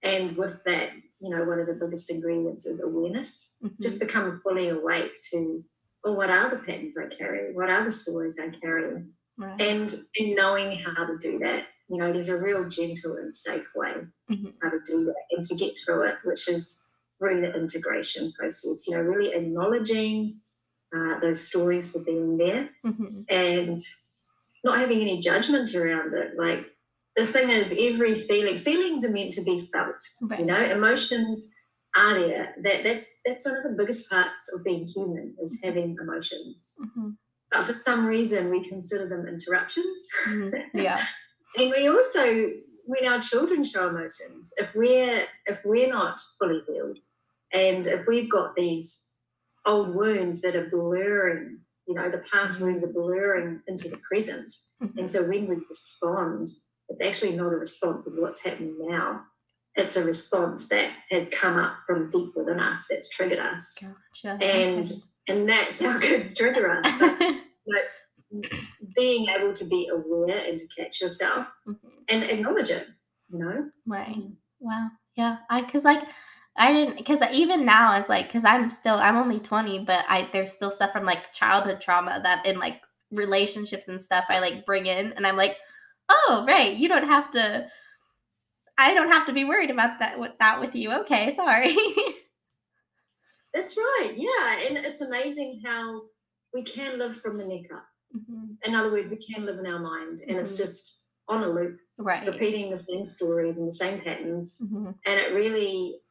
and 0.03 0.37
with 0.37 0.63
that 0.63 0.91
you 1.19 1.35
know, 1.35 1.43
one 1.43 1.59
of 1.59 1.67
the 1.67 1.73
biggest 1.73 2.11
ingredients 2.11 2.65
is 2.65 2.81
awareness. 2.81 3.55
Mm-hmm. 3.63 3.81
Just 3.81 3.99
become 3.99 4.41
fully 4.43 4.69
awake 4.69 5.11
to, 5.31 5.63
well, 6.07 6.15
what 6.15 6.29
are 6.29 6.49
the 6.49 6.57
patterns 6.57 6.97
I 6.97 7.13
carry? 7.13 7.53
What 7.53 7.69
are 7.69 7.83
the 7.83 7.91
stories 7.91 8.39
I 8.39 8.49
carry? 8.49 9.03
Right. 9.37 9.61
And 9.61 9.93
in 10.15 10.35
knowing 10.35 10.79
how 10.79 11.05
to 11.05 11.17
do 11.17 11.37
that, 11.39 11.65
you 11.89 11.97
know, 11.97 12.11
there's 12.11 12.29
a 12.29 12.41
real 12.41 12.67
gentle 12.69 13.17
and 13.17 13.35
safe 13.35 13.67
way 13.75 13.93
mm-hmm. 14.31 14.47
how 14.61 14.69
to 14.69 14.79
do 14.85 15.05
that. 15.05 15.15
and 15.31 15.43
to 15.43 15.55
get 15.55 15.73
through 15.77 16.03
it, 16.03 16.15
which 16.23 16.47
is 16.47 16.91
through 17.19 17.41
the 17.41 17.53
integration 17.53 18.31
process. 18.31 18.87
You 18.87 18.95
know, 18.95 19.03
really 19.03 19.33
acknowledging 19.33 20.39
uh, 20.95 21.19
those 21.19 21.45
stories 21.45 21.91
for 21.91 22.03
being 22.03 22.37
there 22.37 22.69
Mm-hmm. 22.85 23.21
and 23.27 23.81
not 24.63 24.79
having 24.79 25.01
any 25.01 25.19
judgment 25.19 25.73
around 25.75 26.13
it. 26.13 26.37
Like 26.37 26.71
the 27.15 27.27
thing 27.27 27.49
is, 27.49 27.77
every 27.79 28.15
feeling, 28.15 28.57
feelings 28.57 29.03
are 29.03 29.11
meant 29.11 29.33
to 29.33 29.43
be 29.43 29.69
felt. 29.73 30.01
Right. 30.21 30.39
You 30.39 30.45
know, 30.45 30.61
emotions 30.63 31.53
are 31.95 32.13
there. 32.19 32.55
That 32.63 32.83
that's 32.83 33.09
that's 33.25 33.45
one 33.45 33.57
of 33.57 33.63
the 33.63 33.75
biggest 33.77 34.09
parts 34.09 34.51
of 34.53 34.63
being 34.63 34.85
human 34.87 35.35
is 35.41 35.57
having 35.63 35.95
emotions. 36.01 36.75
Mm-hmm. 36.81 37.09
But 37.51 37.63
for 37.63 37.73
some 37.73 38.05
reason, 38.05 38.49
we 38.51 38.67
consider 38.67 39.07
them 39.07 39.25
interruptions. 39.27 40.07
Mm-hmm. 40.27 40.55
Yeah. 40.79 41.01
And 41.55 41.73
we 41.75 41.87
also, 41.87 42.51
when 42.85 43.07
our 43.07 43.19
children 43.19 43.63
show 43.63 43.87
emotions, 43.89 44.53
if 44.57 44.75
we're 44.75 45.23
if 45.45 45.61
we're 45.65 45.89
not 45.89 46.19
fully 46.37 46.61
healed, 46.67 46.99
and 47.51 47.87
if 47.87 48.05
we've 48.05 48.29
got 48.29 48.55
these 48.55 49.13
old 49.65 49.95
wounds 49.95 50.41
that 50.41 50.55
are 50.55 50.69
blurring, 50.69 51.59
you 51.87 51.95
know, 51.95 52.11
the 52.11 52.23
past 52.31 52.59
wounds 52.61 52.83
are 52.83 52.93
blurring 52.93 53.61
into 53.67 53.89
the 53.89 53.97
present, 53.97 54.51
Mhm. 54.81 54.97
and 54.99 55.09
so 55.09 55.23
when 55.27 55.47
we 55.47 55.55
respond, 55.69 56.49
it's 56.89 57.01
actually 57.01 57.35
not 57.35 57.53
a 57.53 57.57
response 57.57 58.05
of 58.07 58.13
what's 58.17 58.43
happening 58.43 58.75
now. 58.79 59.23
It's 59.77 59.95
a 59.95 60.03
response 60.03 60.67
that 60.69 60.89
has 61.11 61.29
come 61.29 61.57
up 61.57 61.73
from 61.85 62.09
deep 62.09 62.31
within 62.35 62.59
us 62.59 62.87
that's 62.89 63.09
triggered 63.09 63.39
us. 63.39 63.83
Gotcha. 64.23 64.43
And 64.43 64.91
and 65.27 65.47
that's 65.47 65.81
how 65.81 65.99
kids 66.07 66.35
trigger 66.35 66.71
us. 66.71 66.91
But 67.69 67.83
being 68.95 69.27
able 69.29 69.51
to 69.53 69.65
be 69.67 69.89
aware 69.91 70.37
and 70.37 70.57
to 70.57 70.67
catch 70.77 71.01
yourself 71.01 71.47
Mhm. 71.67 71.77
and 72.09 72.23
acknowledge 72.23 72.69
it, 72.69 72.87
you 73.29 73.39
know? 73.39 73.69
Right. 73.85 74.15
Wow. 74.59 74.87
Yeah. 75.15 75.37
I 75.49 75.61
cuz 75.63 75.83
like 75.83 76.01
I 76.55 76.71
didn't 76.73 77.05
cuz 77.05 77.21
even 77.31 77.65
now 77.65 77.93
as 77.93 78.07
like 78.09 78.31
cuz 78.31 78.45
I'm 78.45 78.69
still 78.69 78.95
I'm 78.95 79.17
only 79.17 79.39
20 79.39 79.79
but 79.79 80.05
I 80.07 80.29
there's 80.31 80.51
still 80.53 80.71
stuff 80.71 80.91
from 80.93 81.05
like 81.05 81.33
childhood 81.33 81.81
trauma 81.81 82.19
that 82.23 82.45
in 82.45 82.57
like 82.59 82.81
relationships 83.11 83.87
and 83.89 84.01
stuff 84.01 84.25
I 84.29 84.39
like 84.39 84.65
bring 84.65 84.85
in 84.87 85.11
and 85.13 85.27
I'm 85.27 85.37
like, 85.37 85.57
"Oh, 86.09 86.45
right. 86.47 86.73
You 86.75 86.87
don't 86.89 87.07
have 87.07 87.29
to 87.31 87.67
I 88.77 88.93
don't 88.93 89.11
have 89.11 89.25
to 89.27 89.33
be 89.33 89.43
worried 89.45 89.69
about 89.71 89.99
that 89.99 90.19
with 90.19 90.33
that 90.39 90.59
with 90.61 90.75
you. 90.75 90.91
Okay, 91.01 91.31
sorry." 91.31 91.75
That's 93.53 93.77
right. 93.77 94.13
Yeah. 94.15 94.67
And 94.67 94.77
it's 94.85 95.01
amazing 95.01 95.61
how 95.65 96.03
we 96.53 96.63
can 96.63 96.99
live 96.99 97.19
from 97.21 97.37
the 97.37 97.45
neck 97.45 97.71
up. 97.73 97.85
Mhm. 98.15 98.57
In 98.65 98.75
other 98.75 98.91
words, 98.91 99.09
we 99.09 99.17
can 99.17 99.45
live 99.45 99.57
in 99.59 99.65
our 99.67 99.79
mind 99.79 100.21
and 100.27 100.37
it's 100.37 100.53
Mhm. 100.53 100.57
just 100.57 101.09
on 101.27 101.43
a 101.43 101.49
loop, 101.49 101.79
Right. 101.97 102.25
repeating 102.25 102.69
the 102.69 102.77
same 102.77 103.03
stories 103.03 103.57
and 103.57 103.67
the 103.67 103.71
same 103.73 103.99
patterns. 103.99 104.59
Mhm. 104.61 104.95
And 105.05 105.19
it 105.19 105.33
really 105.33 106.01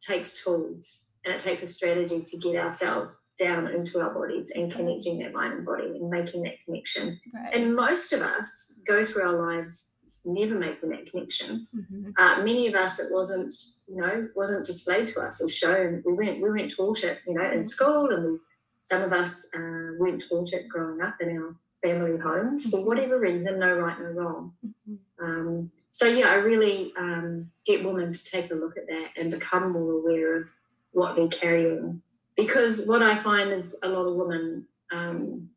takes 0.00 0.42
tools 0.42 1.12
and 1.24 1.32
it 1.34 1.40
takes 1.40 1.62
a 1.62 1.66
strategy 1.66 2.20
to 2.22 2.38
get 2.38 2.56
ourselves 2.56 3.28
down 3.38 3.68
into 3.68 4.00
our 4.00 4.12
bodies 4.12 4.50
and 4.50 4.70
connecting 4.72 5.18
that 5.20 5.32
mind 5.32 5.52
and 5.54 5.64
body 5.64 5.86
and 5.86 6.10
making 6.10 6.42
that 6.42 6.56
connection. 6.64 7.20
Right. 7.32 7.54
And 7.54 7.74
most 7.76 8.12
of 8.12 8.20
us 8.22 8.80
go 8.86 9.04
through 9.04 9.22
our 9.22 9.38
lives 9.38 9.91
never 10.24 10.54
making 10.58 10.90
that 10.90 11.10
connection. 11.10 11.66
Mhm. 11.74 12.12
Uh, 12.16 12.42
many 12.44 12.66
of 12.68 12.74
us, 12.74 12.98
it 13.00 13.12
wasn't, 13.12 13.54
you 13.88 13.96
know, 13.96 14.28
wasn't 14.34 14.64
displayed 14.64 15.08
to 15.08 15.20
us 15.20 15.40
or 15.42 15.48
shown. 15.48 16.02
We 16.06 16.12
weren't, 16.12 16.40
we 16.42 16.48
weren't 16.50 16.74
taught 16.74 17.02
it, 17.04 17.18
you 17.26 17.34
know, 17.34 17.44
in 17.50 17.60
Mhm. 17.60 17.66
school, 17.66 18.10
and 18.10 18.24
we, 18.32 18.38
some 18.82 19.02
of 19.02 19.12
us 19.12 19.48
uh, 19.54 19.92
weren't 19.98 20.22
taught 20.28 20.52
it 20.52 20.68
growing 20.68 21.00
up 21.00 21.16
in 21.20 21.36
our 21.38 21.56
family 21.82 22.16
homes 22.18 22.70
for 22.70 22.78
Mhm. 22.78 22.86
whatever 22.86 23.18
reason, 23.18 23.58
no 23.58 23.76
right, 23.78 23.98
no 24.00 24.06
wrong. 24.10 24.54
Mhm. 24.64 24.98
Um, 25.20 25.70
so 25.90 26.06
yeah, 26.06 26.30
I 26.30 26.36
really 26.36 26.92
um, 26.96 27.50
get 27.66 27.84
women 27.84 28.12
to 28.12 28.24
take 28.24 28.50
a 28.50 28.54
look 28.54 28.76
at 28.76 28.86
that 28.86 29.10
and 29.16 29.30
become 29.30 29.72
more 29.72 29.92
aware 29.92 30.36
of 30.36 30.50
what 30.92 31.16
they're 31.16 31.28
carrying. 31.28 32.02
Because 32.36 32.86
what 32.86 33.02
I 33.02 33.16
find 33.18 33.50
is 33.50 33.78
a 33.82 33.88
lot 33.88 34.06
of 34.06 34.14
women 34.16 34.66
um, 34.92 35.50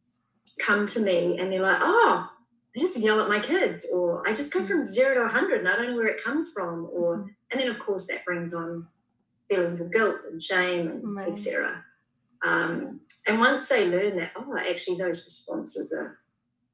come 0.60 0.86
to 0.88 1.00
me 1.02 1.38
and 1.40 1.52
they're 1.52 1.62
like, 1.62 1.80
"Oh, 1.82 2.30
I 2.76 2.80
just 2.80 2.98
yell 3.00 3.22
at 3.22 3.30
my 3.30 3.40
kids," 3.40 3.88
or 3.94 4.28
"I 4.28 4.34
just 4.34 4.54
go 4.54 4.66
from 4.66 4.82
zero 4.82 5.16
to 5.16 5.22
100 5.22 5.60
and 5.60 5.70
I 5.70 5.76
don't 5.76 5.92
know 5.92 5.96
where 5.96 6.08
it 6.08 6.24
comes 6.24 6.52
from," 6.52 6.88
or 6.92 7.18
Mhm. 7.18 7.36
and 7.52 7.62
then 7.62 7.70
of 7.70 7.80
course 7.80 8.08
that 8.08 8.26
brings 8.26 8.54
on 8.54 8.88
feelings 9.50 9.82
of 9.82 9.92
guilt 9.92 10.22
and 10.30 10.42
shame 10.42 10.88
and 10.90 11.16
Right. 11.16 11.30
etc. 11.30 11.86
Um, 12.44 13.02
and 13.28 13.40
once 13.40 13.68
they 13.70 13.90
learn 13.90 14.18
that, 14.18 14.34
oh, 14.36 14.58
actually 14.58 14.98
those 14.98 15.26
responses 15.26 15.92
are 15.94 16.20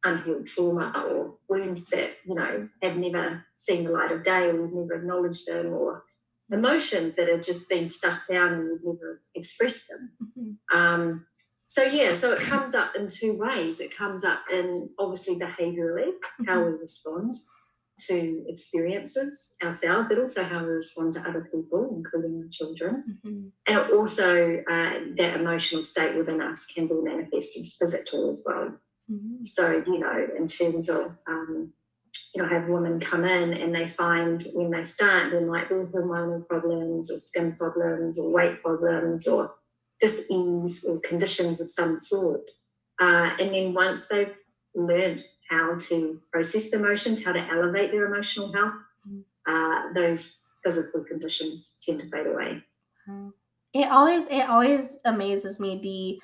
unhealed 0.03 0.48
trauma 0.48 0.93
or 1.08 1.38
wounds 1.48 1.89
that 1.91 2.17
you 2.25 2.34
know 2.36 2.70
have 2.81 2.98
never 2.98 3.46
seen 3.55 3.84
the 3.86 3.91
light 3.91 4.12
of 4.12 4.24
day 4.24 4.50
or 4.50 4.62
we've 4.62 4.74
never 4.74 4.96
acknowledged 4.96 5.48
them 5.48 5.67
or 5.74 6.05
emotions 6.51 7.15
that 7.15 7.29
have 7.29 7.43
just 7.43 7.70
been 7.70 7.88
stuffed 7.88 8.27
down 8.27 8.53
and 8.53 8.70
we've 8.72 8.84
never 8.84 9.22
expressed 9.36 9.88
them 9.89 10.12
Mhm. 10.22 10.58
um, 10.74 11.27
so 11.73 11.81
yeah 11.83 12.11
so 12.21 12.27
it 12.37 12.41
comes 12.53 12.73
up 12.81 12.89
in 12.97 13.07
two 13.07 13.33
ways 13.45 13.79
it 13.79 13.91
comes 14.01 14.21
up 14.31 14.41
in 14.57 14.89
obviously 14.99 15.35
behaviorally 15.45 16.11
how 16.47 16.57
we 16.65 16.71
respond 16.87 17.33
to 18.07 18.17
experiences 18.53 19.55
ourselves 19.63 20.07
but 20.09 20.17
also 20.23 20.41
how 20.43 20.59
we 20.65 20.71
respond 20.83 21.13
to 21.13 21.19
other 21.29 21.43
people 21.53 21.81
including 21.97 22.33
our 22.41 22.49
children 22.57 22.93
Mhm. 23.23 23.51
and 23.67 23.77
also 23.97 24.29
uh, 24.75 24.93
that 25.19 25.31
emotional 25.41 25.83
state 25.93 26.13
within 26.19 26.41
us 26.49 26.59
can 26.73 26.87
be 26.87 26.95
manifested 27.11 27.63
physically 27.79 28.23
as 28.33 28.39
well 28.45 28.67
Mhm. 29.11 29.45
so, 29.45 29.63
you 29.91 29.99
know, 29.99 30.17
in 30.39 30.47
terms 30.47 30.89
of, 30.89 31.03
um, 31.27 31.73
you 32.33 32.37
know, 32.41 32.47
I 32.49 32.53
have 32.57 32.69
women 32.69 32.95
come 33.11 33.25
in 33.25 33.49
and 33.61 33.75
they 33.77 33.87
find 34.03 34.37
when 34.53 34.69
they 34.71 34.85
start, 34.85 35.31
there 35.31 35.45
might 35.53 35.67
be 35.67 35.75
hormonal 35.93 36.47
problems 36.47 37.11
or 37.11 37.19
skin 37.29 37.49
problems 37.61 38.17
or 38.17 38.31
weight 38.37 38.55
problems 38.65 39.27
or 39.27 39.41
dis-ease 40.01 40.86
or 40.88 41.00
conditions 41.01 41.62
of 41.62 41.70
some 41.70 42.00
sort. 42.00 42.41
Uh, 43.00 43.31
and 43.39 43.53
then 43.53 43.74
once 43.74 44.08
they've 44.08 44.36
learned 44.75 45.24
how 45.50 45.75
to 45.77 46.20
process 46.31 46.72
the 46.72 46.77
emotions, 46.77 47.24
how 47.24 47.31
to 47.31 47.39
elevate 47.39 47.91
their 47.91 48.05
emotional 48.05 48.51
health, 48.53 48.74
Mhm. 49.08 49.24
uh, 49.48 49.93
those 49.93 50.41
physical 50.63 51.03
conditions 51.03 51.77
tend 51.84 52.00
to 52.00 52.08
fade 52.08 52.27
away. 52.27 52.63
It 53.74 53.89
always 53.89 54.27
it 54.27 54.50
always 54.50 54.98
amazes 55.05 55.60
me 55.60 55.79
the 55.81 56.22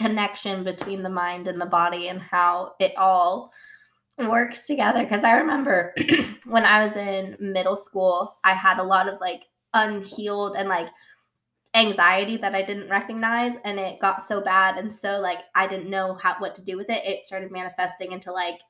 connection 0.00 0.64
between 0.64 1.02
the 1.02 1.10
mind 1.10 1.48
and 1.48 1.60
the 1.60 1.66
body 1.66 2.08
and 2.08 2.20
how 2.20 2.74
it 2.78 2.92
all 2.96 3.52
works 4.18 4.66
together 4.66 5.02
because 5.02 5.24
I 5.24 5.38
remember 5.38 5.94
when 6.44 6.64
I 6.64 6.82
was 6.82 6.94
in 6.96 7.36
middle 7.40 7.76
school 7.76 8.36
I 8.44 8.54
had 8.54 8.78
a 8.78 8.82
lot 8.82 9.08
of 9.08 9.20
like 9.20 9.42
unhealed 9.72 10.56
and 10.56 10.68
like 10.68 10.88
anxiety 11.74 12.36
that 12.36 12.54
I 12.54 12.62
didn't 12.62 12.88
recognize 12.88 13.56
and 13.64 13.80
it 13.80 14.00
got 14.00 14.22
so 14.22 14.40
bad 14.40 14.78
and 14.78 14.92
so 14.92 15.18
like 15.18 15.40
I 15.54 15.66
didn't 15.66 15.90
know 15.90 16.14
how 16.14 16.36
what 16.38 16.54
to 16.56 16.62
do 16.62 16.76
with 16.76 16.88
it 16.88 17.04
it 17.04 17.24
started 17.24 17.50
manifesting 17.50 18.12
into 18.12 18.30
like 18.32 18.60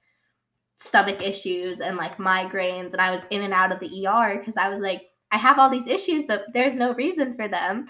stomach 0.76 1.23
issues 1.23 1.80
and 1.80 1.96
like 1.96 2.16
migraines 2.18 2.92
and 2.92 3.00
I 3.00 3.11
was 3.11 3.25
in 3.30 3.42
and 3.42 3.52
out 3.54 3.73
of 3.73 3.80
the 3.80 4.06
ER 4.06 4.38
because 4.38 4.56
I 4.56 4.68
was 4.68 4.80
like 4.80 5.11
I 5.30 5.37
have 5.38 5.58
all 5.58 5.70
these 5.70 5.87
issues 5.87 6.25
but 6.26 6.44
there's 6.52 6.75
no 6.76 6.94
reason 6.94 7.34
for 7.34 7.49
them. 7.49 7.88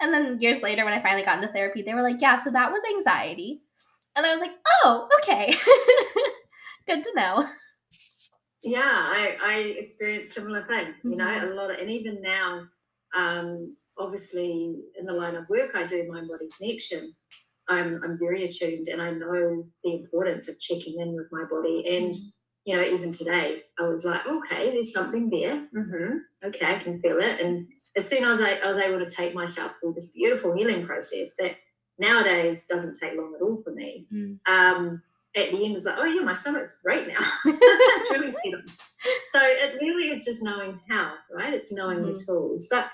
And 0.00 0.12
then 0.12 0.40
years 0.40 0.62
later 0.62 0.84
when 0.84 0.94
I 0.94 1.02
finally 1.02 1.24
got 1.24 1.40
into 1.42 1.52
therapy 1.52 1.82
they 1.82 1.94
were 1.94 2.02
like 2.02 2.20
yeah 2.20 2.36
so 2.36 2.50
that 2.50 2.70
was 2.72 2.82
anxiety. 2.94 3.62
And 4.16 4.24
I 4.26 4.30
was 4.32 4.40
like 4.40 4.52
oh 4.84 5.08
okay. 5.20 5.54
Good 6.86 7.02
to 7.04 7.12
know. 7.14 7.48
Yeah, 8.62 8.80
I, 8.84 9.36
I 9.42 9.58
experienced 9.78 10.34
similar 10.34 10.62
thing, 10.62 10.94
you 11.02 11.16
know, 11.16 11.26
Mhm. 11.26 11.50
a 11.50 11.54
lot 11.54 11.70
of, 11.72 11.78
and 11.80 11.90
even 11.90 12.22
now, 12.22 12.68
um, 13.14 13.76
obviously 13.98 14.76
in 14.98 15.06
the 15.06 15.12
line 15.12 15.36
of 15.36 15.48
work 15.48 15.72
I 15.74 15.84
do, 15.86 16.10
mind 16.10 16.28
body 16.28 16.48
connection, 16.58 17.12
I'm, 17.68 18.00
I'm 18.04 18.18
very 18.18 18.44
attuned 18.44 18.88
and 18.88 19.00
I 19.00 19.10
know 19.10 19.64
the 19.84 19.94
importance 19.94 20.48
of 20.48 20.58
checking 20.60 21.00
in 21.00 21.14
with 21.14 21.26
my 21.30 21.44
body. 21.50 21.84
And, 21.88 22.14
you 22.64 22.76
know, 22.76 22.82
even 22.82 23.12
today, 23.12 23.62
I 23.78 23.88
was 23.88 24.04
like, 24.04 24.26
okay, 24.26 24.70
there's 24.70 24.92
something 24.92 25.30
there. 25.30 25.66
hmm 25.72 26.18
Okay, 26.44 26.66
I 26.66 26.78
can 26.78 27.00
feel 27.00 27.18
it. 27.18 27.40
And 27.40 27.68
as 27.96 28.08
soon 28.08 28.24
as 28.24 28.40
I, 28.40 28.58
I 28.64 28.72
was 28.72 28.82
able 28.82 28.98
to 28.98 29.10
take 29.10 29.34
myself 29.34 29.72
through 29.80 29.94
this 29.94 30.12
beautiful 30.12 30.54
healing 30.54 30.84
process 30.86 31.36
that 31.38 31.56
nowadays 31.98 32.66
doesn't 32.66 32.98
take 33.00 33.16
long 33.16 33.34
at 33.36 33.42
all 33.42 33.60
for 33.62 33.72
me, 33.72 34.06
Mm. 34.12 34.38
um, 34.46 35.02
at 35.36 35.50
the 35.50 35.64
end 35.64 35.72
was 35.74 35.84
like, 35.86 35.94
oh 35.98 36.04
yeah, 36.04 36.20
my 36.22 36.32
stomach's 36.34 36.80
great 36.84 37.08
now. 37.08 37.20
That's 37.44 38.10
really 38.10 38.28
settled. 38.44 38.68
So 39.28 39.38
it 39.40 39.80
really 39.80 40.10
is 40.10 40.24
just 40.26 40.42
knowing 40.42 40.80
how, 40.90 41.14
right? 41.32 41.54
It's 41.54 41.72
knowing 41.72 42.02
the 42.02 42.22
tools. 42.26 42.68
But 42.70 42.90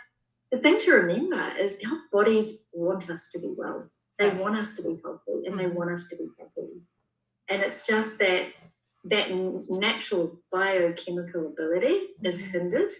the 0.50 0.58
thing 0.58 0.78
to 0.80 0.92
remember 0.92 1.52
is 1.58 1.80
our 1.86 1.98
bodies 2.12 2.68
want 2.72 3.08
us 3.10 3.30
to 3.32 3.38
be 3.40 3.54
well. 3.56 3.90
They 4.18 4.30
want 4.30 4.56
us 4.56 4.76
to 4.76 4.82
be 4.82 5.00
healthy 5.02 5.46
and 5.46 5.58
they 5.58 5.66
Mhm. 5.66 5.74
want 5.74 5.90
us 5.90 6.08
to 6.08 6.16
be 6.16 6.28
happy. 6.38 6.82
And 7.48 7.62
it's 7.62 7.86
just 7.86 8.18
that 8.18 8.52
that 9.04 9.30
natural 9.70 10.42
biochemical 10.50 11.46
ability 11.46 12.14
is 12.24 12.42
Mhm. 12.42 12.50
hindered 12.50 12.92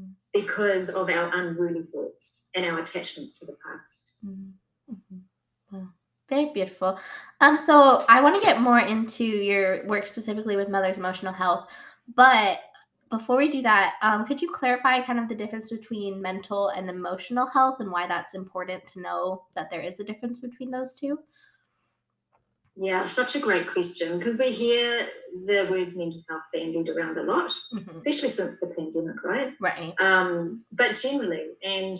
Mhm. 0.00 0.14
because 0.32 0.88
of 0.88 1.08
our 1.10 1.30
unruly 1.34 1.82
thoughts 1.82 2.48
and 2.54 2.64
our 2.66 2.78
attachments 2.80 3.38
to 3.40 3.46
the 3.46 3.56
past. 3.64 4.24
Mhm. 4.24 4.54
Mhm. 4.90 5.22
Wow. 5.70 5.88
Very 6.28 6.46
beautiful. 6.46 6.98
Um, 7.40 7.58
so 7.58 8.04
I 8.08 8.22
want 8.22 8.34
to 8.36 8.40
get 8.40 8.60
more 8.60 8.78
into 8.78 9.24
your 9.24 9.84
work 9.86 10.06
specifically 10.06 10.56
with 10.56 10.70
mother's 10.70 10.96
emotional 10.98 11.34
health, 11.34 11.68
but 12.14 12.60
before 13.12 13.36
we 13.36 13.50
do 13.50 13.60
that, 13.62 13.96
um, 14.00 14.24
could 14.26 14.40
you 14.40 14.50
clarify 14.50 15.02
kind 15.02 15.18
of 15.18 15.28
the 15.28 15.34
difference 15.34 15.70
between 15.70 16.20
mental 16.22 16.68
and 16.70 16.88
emotional 16.88 17.46
health 17.46 17.76
and 17.78 17.90
why 17.90 18.06
that's 18.06 18.34
important 18.34 18.86
to 18.88 19.00
know 19.00 19.44
that 19.54 19.70
there 19.70 19.82
is 19.82 20.00
a 20.00 20.04
difference 20.04 20.38
between 20.38 20.70
those 20.70 20.94
two? 20.94 21.18
Yeah, 22.74 23.04
such 23.04 23.36
a 23.36 23.38
great 23.38 23.68
question 23.68 24.16
because 24.18 24.38
we 24.38 24.50
hear 24.52 25.06
the 25.46 25.68
words 25.70 25.94
mental 25.94 26.22
health 26.26 26.44
bandied 26.54 26.88
around 26.88 27.18
a 27.18 27.22
lot, 27.22 27.50
Mhm. 27.70 27.96
especially 27.96 28.30
since 28.30 28.58
the 28.60 28.68
pandemic, 28.68 29.22
right? 29.22 29.54
Right. 29.60 29.94
Um, 30.00 30.64
but 30.72 30.96
generally, 30.96 31.50
and 31.62 31.98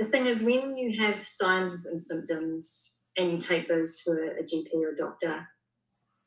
the 0.00 0.04
thing 0.04 0.26
is, 0.26 0.42
when 0.42 0.76
you 0.76 1.00
have 1.00 1.24
signs 1.24 1.86
and 1.86 2.02
symptoms 2.02 3.04
and 3.16 3.30
you 3.30 3.38
take 3.38 3.68
those 3.68 4.02
to 4.02 4.10
a, 4.10 4.40
a 4.40 4.42
GP 4.42 4.74
or 4.74 4.90
a 4.90 4.96
doctor, 4.96 5.46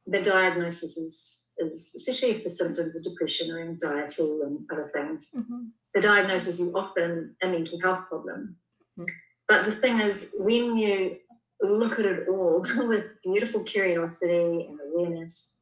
the 0.07 0.21
diagnosis 0.21 0.97
is, 0.97 0.97
is, 0.97 1.50
especially 1.69 2.31
if 2.31 2.43
the 2.43 2.49
symptoms 2.49 2.95
are 2.95 3.09
depression 3.09 3.51
or 3.51 3.59
anxiety 3.59 4.23
and 4.43 4.65
other 4.71 4.89
things, 4.93 5.31
Mhm. 5.35 5.71
the 5.93 6.01
diagnosis 6.01 6.59
is 6.59 6.73
often 6.75 7.35
a 7.41 7.47
mental 7.47 7.79
health 7.81 8.07
problem. 8.09 8.57
Mhm. 8.97 9.05
But 9.47 9.65
the 9.65 9.71
thing 9.71 9.99
is, 9.99 10.35
when 10.39 10.77
you 10.77 11.19
look 11.61 11.99
at 11.99 12.05
it 12.05 12.27
all 12.27 12.61
with 12.91 13.21
beautiful 13.21 13.63
curiosity 13.63 14.65
and 14.67 14.79
awareness, 14.81 15.59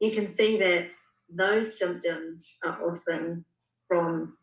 you 0.00 0.12
can 0.12 0.26
see 0.26 0.58
that 0.58 0.90
those 1.28 1.78
symptoms 1.78 2.58
are 2.64 2.78
often 2.88 3.44
from 3.88 4.36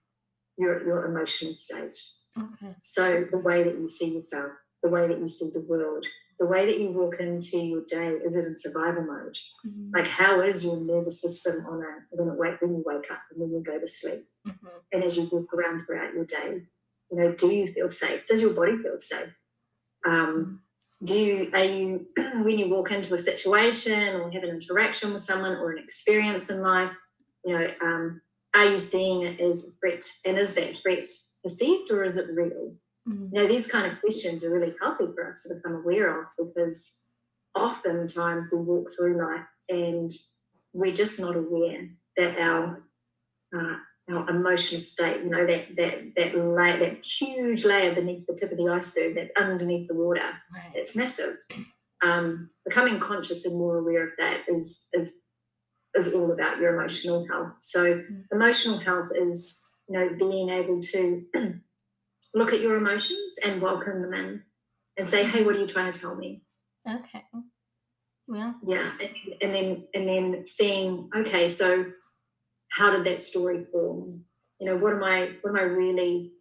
your, 0.58 0.84
your 0.86 1.06
emotional 1.06 1.56
state. 1.56 1.98
Okay. 2.38 2.76
So, 2.82 3.26
the 3.32 3.38
way 3.38 3.64
that 3.64 3.78
you 3.78 3.88
see 3.88 4.16
yourself, 4.16 4.52
the 4.84 4.90
way 4.90 5.08
that 5.08 5.20
you 5.20 5.28
see 5.28 5.50
the 5.54 5.66
world, 5.68 6.06
the 6.40 6.46
way 6.46 6.66
that 6.66 6.80
you 6.80 6.90
walk 6.92 7.16
into 7.20 7.58
your 7.58 7.84
day, 7.86 8.08
is 8.26 8.34
it 8.36 8.46
in 8.46 8.58
survival 8.58 9.04
mode? 9.04 9.38
Mhm. 9.66 9.94
Like, 9.94 10.08
how 10.08 10.42
is 10.42 10.64
your 10.66 10.78
nervous 10.78 11.22
system 11.22 11.66
on 11.66 11.82
a 11.84 12.06
when, 12.16 12.30
it 12.30 12.38
wake, 12.40 12.62
when 12.62 12.76
you 12.76 12.84
wake 12.86 13.12
up 13.12 13.22
and 13.30 13.42
when 13.42 13.52
you 13.52 13.62
go 13.62 13.80
to 13.80 13.88
sleep? 13.88 14.22
Mhm. 14.48 14.56
and 14.92 15.04
as 15.04 15.18
you 15.18 15.24
walk 15.32 15.54
around 15.54 15.86
throughout 15.86 16.14
your 16.14 16.26
day, 16.26 16.66
you 17.12 17.18
know, 17.18 17.32
do 17.34 17.54
you 17.54 17.68
feel 17.68 17.90
safe? 17.90 18.26
Does 18.26 18.42
your 18.42 18.54
body 18.54 18.78
feel 18.82 18.98
safe? 18.98 19.36
Um, 20.06 20.64
do 21.04 21.20
you 21.20 21.50
are 21.54 21.64
you 21.66 22.08
when 22.46 22.58
you 22.60 22.70
walk 22.70 22.92
into 22.92 23.14
a 23.14 23.18
situation 23.18 24.16
or 24.16 24.32
have 24.32 24.44
an 24.44 24.50
interaction 24.50 25.14
with 25.14 25.22
someone 25.22 25.56
or 25.58 25.72
an 25.72 25.78
experience 25.78 26.50
in 26.50 26.62
life, 26.62 26.92
you 27.46 27.58
know, 27.58 27.74
um, 27.82 28.22
are 28.54 28.66
you 28.66 28.78
seeing 28.80 29.22
it 29.24 29.40
as 29.40 29.68
a 29.68 29.72
threat? 29.80 30.10
And 30.26 30.38
is 30.38 30.56
that 30.56 30.78
threat 30.78 31.06
perceived 31.44 31.92
or 31.92 32.04
is 32.04 32.18
it 32.18 32.34
real? 32.36 32.76
You 33.10 33.30
know, 33.32 33.48
these 33.48 33.68
kind 33.68 33.92
of 33.92 34.00
questions 34.00 34.44
are 34.44 34.54
really 34.54 34.76
healthy 34.82 35.06
for 35.16 35.28
us 35.28 35.44
to 35.44 35.56
become 35.56 35.76
aware 35.82 36.22
of 36.22 36.28
because 36.38 37.04
oftentimes 37.56 38.50
we 38.52 38.60
walk 38.60 38.88
through 38.96 39.18
life 39.18 39.46
and 39.68 40.12
we're 40.74 40.94
just 40.94 41.20
not 41.20 41.36
aware 41.36 41.90
that 42.18 42.38
our 42.40 42.84
uh, 43.56 43.78
our 44.12 44.30
emotional 44.30 44.82
state, 44.82 45.24
you 45.24 45.30
know, 45.30 45.46
that 45.46 45.76
that 45.76 46.14
that 46.16 46.36
layer, 46.36 46.78
that 46.80 47.04
huge 47.04 47.66
layer 47.66 47.94
beneath 47.94 48.26
the 48.28 48.36
tip 48.36 48.52
of 48.52 48.58
the 48.58 48.68
iceberg 48.72 49.16
that's 49.16 49.32
underneath 49.38 49.88
the 49.88 49.96
water, 49.96 50.22
Right. 50.54 50.72
it's 50.76 50.96
massive. 50.96 51.38
Um, 52.02 52.52
becoming 52.66 53.00
conscious 53.00 53.46
and 53.46 53.58
more 53.58 53.78
aware 53.80 54.04
of 54.06 54.12
that 54.20 54.42
is 54.48 54.90
is 54.94 55.26
is 55.96 56.14
all 56.14 56.32
about 56.32 56.60
your 56.60 56.76
emotional 56.76 57.28
health. 57.28 57.56
So 57.60 57.96
Mm. 57.96 58.26
emotional 58.32 58.78
health 58.78 59.10
is 59.16 59.60
you 59.88 59.98
know 59.98 60.10
being 60.18 60.50
able 60.50 60.80
to 60.82 61.26
look 62.34 62.54
at 62.54 62.62
your 62.62 62.78
emotions 62.78 63.38
and 63.46 63.62
welcome 63.62 64.02
them 64.02 64.14
in 64.14 64.44
and 64.98 65.08
say, 65.08 65.24
hey, 65.24 65.44
what 65.44 65.56
are 65.56 65.60
you 65.60 65.68
trying 65.68 65.92
to 65.92 66.00
tell 66.00 66.16
me? 66.16 66.44
Okay. 66.88 67.24
Yeah. 68.32 68.54
Yeah, 68.66 68.92
and, 69.02 69.12
and 69.42 69.56
then 69.56 69.88
and 69.94 70.08
then 70.08 70.48
seeing, 70.48 71.10
okay, 71.16 71.48
so 71.48 71.92
how 72.70 72.92
did 72.96 73.04
that 73.06 73.20
story 73.20 73.66
form? 73.72 74.26
You 74.60 74.68
know, 74.68 74.78
what 74.78 74.94
am 74.94 75.04
I 75.04 75.32
what 75.42 75.50
am 75.52 75.58
I 75.58 75.64
really 75.64 76.34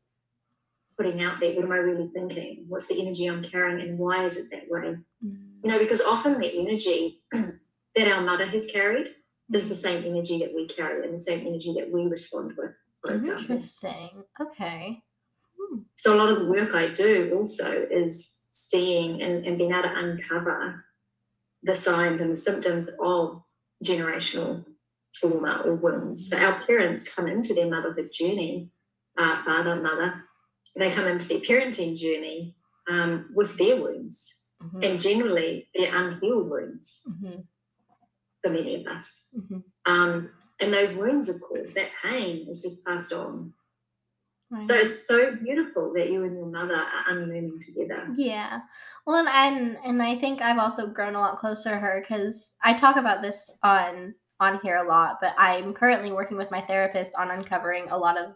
putting 0.99 1.23
out 1.23 1.40
there? 1.40 1.54
What 1.54 1.64
am 1.64 1.73
I 1.73 1.76
really 1.76 2.11
thinking? 2.12 2.66
What's 2.68 2.88
the 2.88 3.00
energy 3.00 3.26
I'm 3.26 3.42
carrying 3.42 3.81
and 3.81 3.98
why 3.98 4.24
is 4.24 4.37
it 4.37 4.51
that 4.51 4.64
way? 4.68 4.98
Mhm. 5.24 5.64
You 5.64 5.70
know, 5.70 5.79
because 5.79 6.03
often 6.03 6.38
the 6.38 6.61
energy 6.61 7.22
that 7.33 8.09
our 8.09 8.20
mother 8.20 8.46
has 8.46 8.66
carried 8.66 9.09
is 9.53 9.68
the 9.68 9.74
same 9.74 10.05
energy 10.05 10.38
that 10.40 10.55
we 10.55 10.66
carry 10.68 11.05
and 11.05 11.14
the 11.14 11.18
same 11.18 11.46
energy 11.46 11.72
that 11.79 11.90
we 11.90 12.03
respond 12.03 12.53
with, 12.59 12.72
for 13.01 13.12
example. 13.14 13.53
Interesting. 13.57 14.24
Okay. 14.40 15.03
So 15.94 16.14
a 16.14 16.16
lot 16.16 16.28
of 16.31 16.38
the 16.40 16.50
work 16.50 16.74
I 16.74 16.88
do 16.88 17.33
also 17.37 17.87
is 17.90 18.46
seeing 18.52 19.20
and, 19.22 19.44
and 19.46 19.59
being 19.59 19.72
able 19.72 19.83
to 19.83 19.94
uncover 19.96 20.85
the 21.62 21.74
signs 21.74 22.20
and 22.20 22.31
the 22.33 22.37
symptoms 22.37 22.88
of 23.02 23.42
generational 23.85 24.64
trauma 25.14 25.62
or 25.64 25.74
wounds. 25.74 26.28
So 26.31 26.38
our 26.38 26.64
parents 26.66 27.09
come 27.12 27.26
into 27.28 27.52
their 27.54 27.68
motherhood 27.68 28.11
journey, 28.12 28.70
uh, 29.16 29.42
father, 29.42 29.72
and 29.72 29.83
mother, 29.83 30.24
they 30.76 30.92
come 30.92 31.07
into 31.07 31.26
their 31.28 31.40
parenting 31.40 31.96
journey 31.98 32.57
um, 32.88 33.31
with 33.35 33.57
their 33.59 33.81
wounds 33.83 34.35
Mhm. 34.62 34.85
and 34.85 35.00
generally 35.00 35.68
they're 35.74 35.94
unhealed 35.94 36.50
wounds 36.50 37.07
Mhm. 37.22 37.46
for 38.42 38.50
many 38.50 38.74
of 38.81 38.87
us. 38.92 39.28
Mhm. 39.37 39.62
Um, 39.87 40.31
and 40.59 40.74
those 40.74 40.96
wounds, 40.96 41.28
of 41.28 41.40
course, 41.40 41.74
that 41.74 41.90
pain 42.02 42.48
is 42.48 42.62
just 42.62 42.85
passed 42.85 43.12
on. 43.12 43.54
Right. 44.50 44.62
So 44.62 44.74
it's 44.74 45.06
so 45.06 45.37
beautiful 45.37 45.92
that 45.94 46.11
you 46.11 46.24
and 46.24 46.34
your 46.34 46.46
mother 46.46 46.74
are 46.74 47.04
unlearning 47.11 47.61
together. 47.61 48.08
Yeah. 48.14 48.61
Well, 49.06 49.16
and 49.16 49.28
and, 49.28 49.78
and 49.84 50.02
I 50.02 50.16
think 50.16 50.40
I've 50.40 50.58
also 50.58 50.87
grown 50.87 51.14
a 51.14 51.20
lot 51.20 51.38
closer 51.38 51.70
to 51.70 51.76
her 51.76 52.00
because 52.00 52.54
I 52.62 52.72
talk 52.72 52.96
about 52.96 53.20
this 53.20 53.50
on 53.62 54.14
on 54.40 54.61
here 54.62 54.76
a 54.76 54.88
lot, 54.88 55.18
but 55.20 55.34
I'm 55.37 55.74
currently 55.74 56.12
working 56.12 56.37
with 56.37 56.50
my 56.50 56.61
therapist 56.61 57.12
on 57.16 57.30
uncovering 57.30 57.90
a 57.90 57.98
lot 57.98 58.16
of 58.16 58.34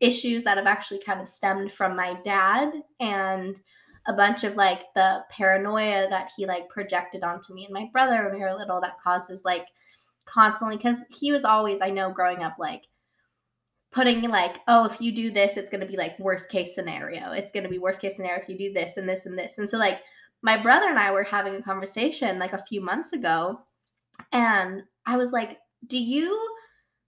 issues 0.00 0.44
that 0.44 0.58
have 0.58 0.66
actually 0.66 1.00
kind 1.00 1.20
of 1.20 1.28
stemmed 1.28 1.72
from 1.72 1.96
my 1.96 2.14
dad 2.24 2.72
and 3.00 3.58
a 4.06 4.12
bunch 4.12 4.44
of 4.44 4.54
like 4.56 4.84
the 4.94 5.24
paranoia 5.30 6.08
that 6.08 6.30
he 6.36 6.46
like 6.46 6.68
projected 6.68 7.24
onto 7.24 7.52
me 7.52 7.64
and 7.64 7.74
my 7.74 7.88
brother 7.92 8.24
when 8.24 8.34
we 8.34 8.40
were 8.40 8.56
little 8.56 8.80
that 8.80 9.00
causes 9.02 9.42
like 9.44 9.66
constantly 10.24 10.76
because 10.76 11.04
he 11.10 11.32
was 11.32 11.44
always 11.44 11.80
I 11.80 11.90
know 11.90 12.10
growing 12.10 12.42
up 12.42 12.56
like 12.58 12.84
putting 13.90 14.22
like, 14.22 14.58
oh, 14.68 14.84
if 14.84 15.00
you 15.00 15.12
do 15.12 15.30
this, 15.30 15.56
it's 15.56 15.70
going 15.70 15.80
to 15.80 15.86
be 15.86 15.96
like 15.96 16.18
worst 16.18 16.50
case 16.50 16.74
scenario. 16.74 17.32
It's 17.32 17.52
going 17.52 17.64
to 17.64 17.70
be 17.70 17.78
worst 17.78 18.00
case 18.00 18.16
scenario 18.16 18.42
if 18.42 18.48
you 18.48 18.58
do 18.58 18.72
this 18.72 18.96
and 18.96 19.08
this 19.08 19.26
and 19.26 19.38
this. 19.38 19.58
And 19.58 19.68
so, 19.68 19.78
like, 19.78 20.00
my 20.42 20.60
brother 20.62 20.86
and 20.86 20.98
I 20.98 21.10
were 21.10 21.24
having 21.24 21.54
a 21.56 21.62
conversation 21.62 22.38
like 22.38 22.52
a 22.52 22.64
few 22.64 22.80
months 22.80 23.12
ago, 23.12 23.60
and 24.32 24.82
I 25.06 25.16
was 25.16 25.32
like, 25.32 25.58
do 25.86 25.98
you 25.98 26.56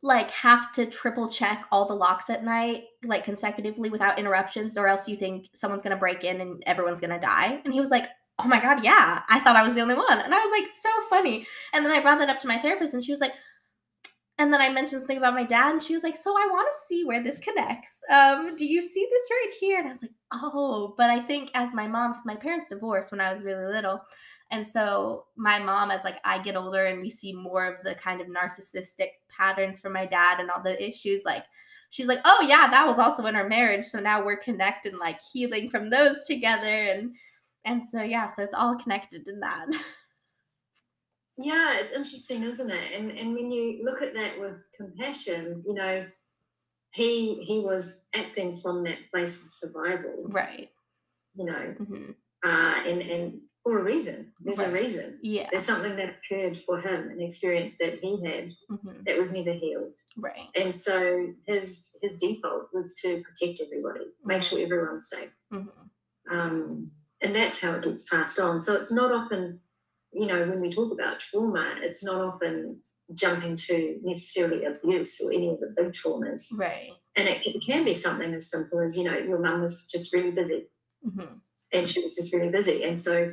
like 0.03 0.31
have 0.31 0.73
to 0.73 0.87
triple 0.87 1.29
check 1.29 1.67
all 1.71 1.87
the 1.87 1.95
locks 1.95 2.31
at 2.31 2.43
night, 2.43 2.85
like 3.05 3.23
consecutively 3.23 3.91
without 3.91 4.19
interruptions, 4.19 4.79
or 4.79 4.87
else 4.87 5.07
you 5.07 5.17
think 5.17 5.49
someone's 5.53 5.83
going 5.83 5.95
to 5.95 6.01
break 6.01 6.25
in 6.25 6.41
and 6.41 6.63
everyone's 6.67 7.01
going 7.01 7.11
to 7.11 7.21
die? 7.21 7.61
And 7.65 7.75
he 7.75 7.81
was 7.81 7.91
like, 7.91 8.07
oh 8.39 8.49
my 8.49 8.61
God, 8.61 8.83
yeah. 8.83 9.23
I 9.29 9.39
thought 9.41 9.57
I 9.57 9.63
was 9.63 9.75
the 9.75 9.83
only 9.83 9.95
one. 9.95 10.19
And 10.19 10.35
I 10.35 10.39
was 10.39 10.51
like, 10.59 10.73
so 10.73 10.89
funny. 11.11 11.47
And 11.75 11.85
then 11.85 11.93
I 11.93 12.01
brought 12.01 12.19
that 12.21 12.31
up 12.31 12.41
to 12.41 12.49
my 12.49 12.59
therapist, 12.59 12.95
and 12.95 13.05
she 13.05 13.13
was 13.13 13.21
like, 13.21 13.35
and 14.41 14.51
then 14.51 14.63
I 14.63 14.71
mentioned 14.71 15.03
something 15.03 15.19
about 15.19 15.35
my 15.35 15.45
dad, 15.45 15.73
and 15.73 15.83
she 15.83 15.93
was 15.93 16.03
like, 16.03 16.17
"So 16.17 16.33
I 16.33 16.49
want 16.51 16.67
to 16.73 16.79
see 16.87 17.05
where 17.05 17.23
this 17.23 17.37
connects. 17.39 18.01
Um, 18.11 18.57
do 18.57 18.65
you 18.65 18.81
see 18.81 19.07
this 19.11 19.29
right 19.31 19.53
here?" 19.61 19.79
And 19.79 19.87
I 19.87 19.91
was 19.91 20.01
like, 20.03 20.15
"Oh," 20.33 20.95
but 20.97 21.11
I 21.11 21.21
think 21.21 21.51
as 21.53 21.75
my 21.75 21.87
mom, 21.87 22.13
because 22.13 22.25
my 22.25 22.37
parents 22.37 22.69
divorced 22.69 23.13
when 23.13 23.21
I 23.21 23.31
was 23.33 23.43
really 23.43 23.67
little, 23.71 24.01
and 24.51 24.67
so 24.67 25.27
my 25.37 25.59
mom, 25.59 25.91
as 25.91 26.05
like 26.05 26.21
I 26.25 26.39
get 26.39 26.57
older 26.57 26.87
and 26.87 27.03
we 27.03 27.11
see 27.11 27.35
more 27.35 27.67
of 27.67 27.83
the 27.83 27.95
kind 27.95 28.23
of 28.23 28.29
narcissistic 28.29 29.11
patterns 29.29 29.79
from 29.79 29.93
my 29.93 30.07
dad 30.07 30.41
and 30.41 30.51
all 30.51 30.63
the 30.63 30.83
issues, 30.83 31.23
like 31.27 31.45
she's 31.91 32.07
like, 32.07 32.21
"Oh 32.25 32.47
yeah, 32.49 32.67
that 32.71 32.87
was 32.87 32.99
also 32.99 33.27
in 33.27 33.37
our 33.37 33.47
marriage, 33.49 33.85
so 33.85 34.01
now 34.01 34.25
we're 34.25 34.39
connected, 34.39 34.95
like 34.97 35.21
healing 35.33 35.69
from 35.69 35.91
those 35.91 36.25
together." 36.25 36.67
And 36.67 37.15
and 37.67 37.85
so 37.87 38.03
yeah, 38.03 38.27
so 38.27 38.43
it's 38.43 38.55
all 38.55 38.77
connected 38.79 39.29
in 39.29 39.41
that. 39.41 39.67
Yeah, 41.41 41.79
it's 41.79 41.93
interesting, 41.93 42.43
isn't 42.43 42.71
it? 42.71 42.93
And 42.95 43.11
and 43.19 43.35
when 43.35 43.51
you 43.51 43.83
look 43.85 44.03
at 44.03 44.15
that 44.15 44.39
with 44.41 44.67
compassion, 44.77 45.63
you 45.67 45.75
know, 45.75 46.07
he 46.93 47.37
he 47.37 47.61
was 47.61 48.09
acting 48.15 48.57
from 48.59 48.85
that 48.85 48.99
place 49.13 49.43
of 49.43 49.51
survival, 49.51 50.25
right. 50.29 50.69
you 51.35 51.45
know, 51.47 51.75
hmm 51.79 52.11
uh, 52.45 52.75
and 52.87 53.03
and 53.03 53.41
for 53.63 53.79
a 53.79 53.83
reason. 53.83 54.33
There's 54.41 54.59
a 54.59 54.71
reason. 54.71 55.19
Yeah. 55.23 55.47
There's 55.51 55.65
something 55.67 55.95
that 55.97 56.17
occurred 56.17 56.57
for 56.59 56.81
him, 56.81 57.11
an 57.11 57.21
experience 57.21 57.77
that 57.79 58.01
he 58.03 58.13
had 58.25 58.49
hmm 58.69 59.03
that 59.07 59.19
was 59.19 59.33
never 59.33 59.53
healed. 59.53 59.95
Right. 60.17 60.49
And 60.55 60.75
so 60.75 61.29
his 61.47 61.97
his 62.03 62.19
default 62.19 62.69
was 62.73 62.95
to 63.03 63.23
protect 63.23 63.61
everybody, 63.61 64.07
make 64.25 64.43
sure 64.43 64.61
everyone's 64.61 65.09
safe. 65.09 65.33
hmm 65.51 65.69
um, 66.31 66.91
and 67.23 67.35
that's 67.35 67.61
how 67.61 67.73
it 67.73 67.83
gets 67.85 68.09
passed 68.09 68.39
on. 68.39 68.61
So 68.61 68.75
it's 68.75 68.93
not 68.93 69.13
often, 69.13 69.61
you 70.13 70.27
know, 70.27 70.41
when 70.45 70.61
we 70.61 70.71
talk 70.71 70.93
about 70.93 71.21
trauma, 71.21 71.77
it's 71.81 72.05
not 72.05 72.21
often 72.21 72.81
jumping 73.13 73.57
to 73.57 73.99
necessarily 74.03 74.65
abuse 74.65 75.21
or 75.21 75.33
any 75.33 75.49
of 75.49 75.61
the 75.61 75.75
big 75.77 75.93
traumas. 75.93 76.47
Right. 76.57 76.91
And 77.17 77.29
it, 77.29 77.45
it 77.47 77.63
can 77.65 77.85
be 77.85 77.95
something 77.95 78.33
as 78.35 78.51
simple 78.51 78.81
as, 78.81 78.97
you 78.97 79.05
know, 79.05 79.17
your 79.17 79.39
mum 79.39 79.63
was 79.63 79.87
just 79.87 80.13
really 80.15 80.31
busy 80.31 80.67
hmm 81.03 81.39
and 81.73 81.89
she 81.89 82.03
was 82.03 82.17
just 82.17 82.35
really 82.35 82.51
busy. 82.51 82.83
And 82.83 82.99
so, 82.99 83.33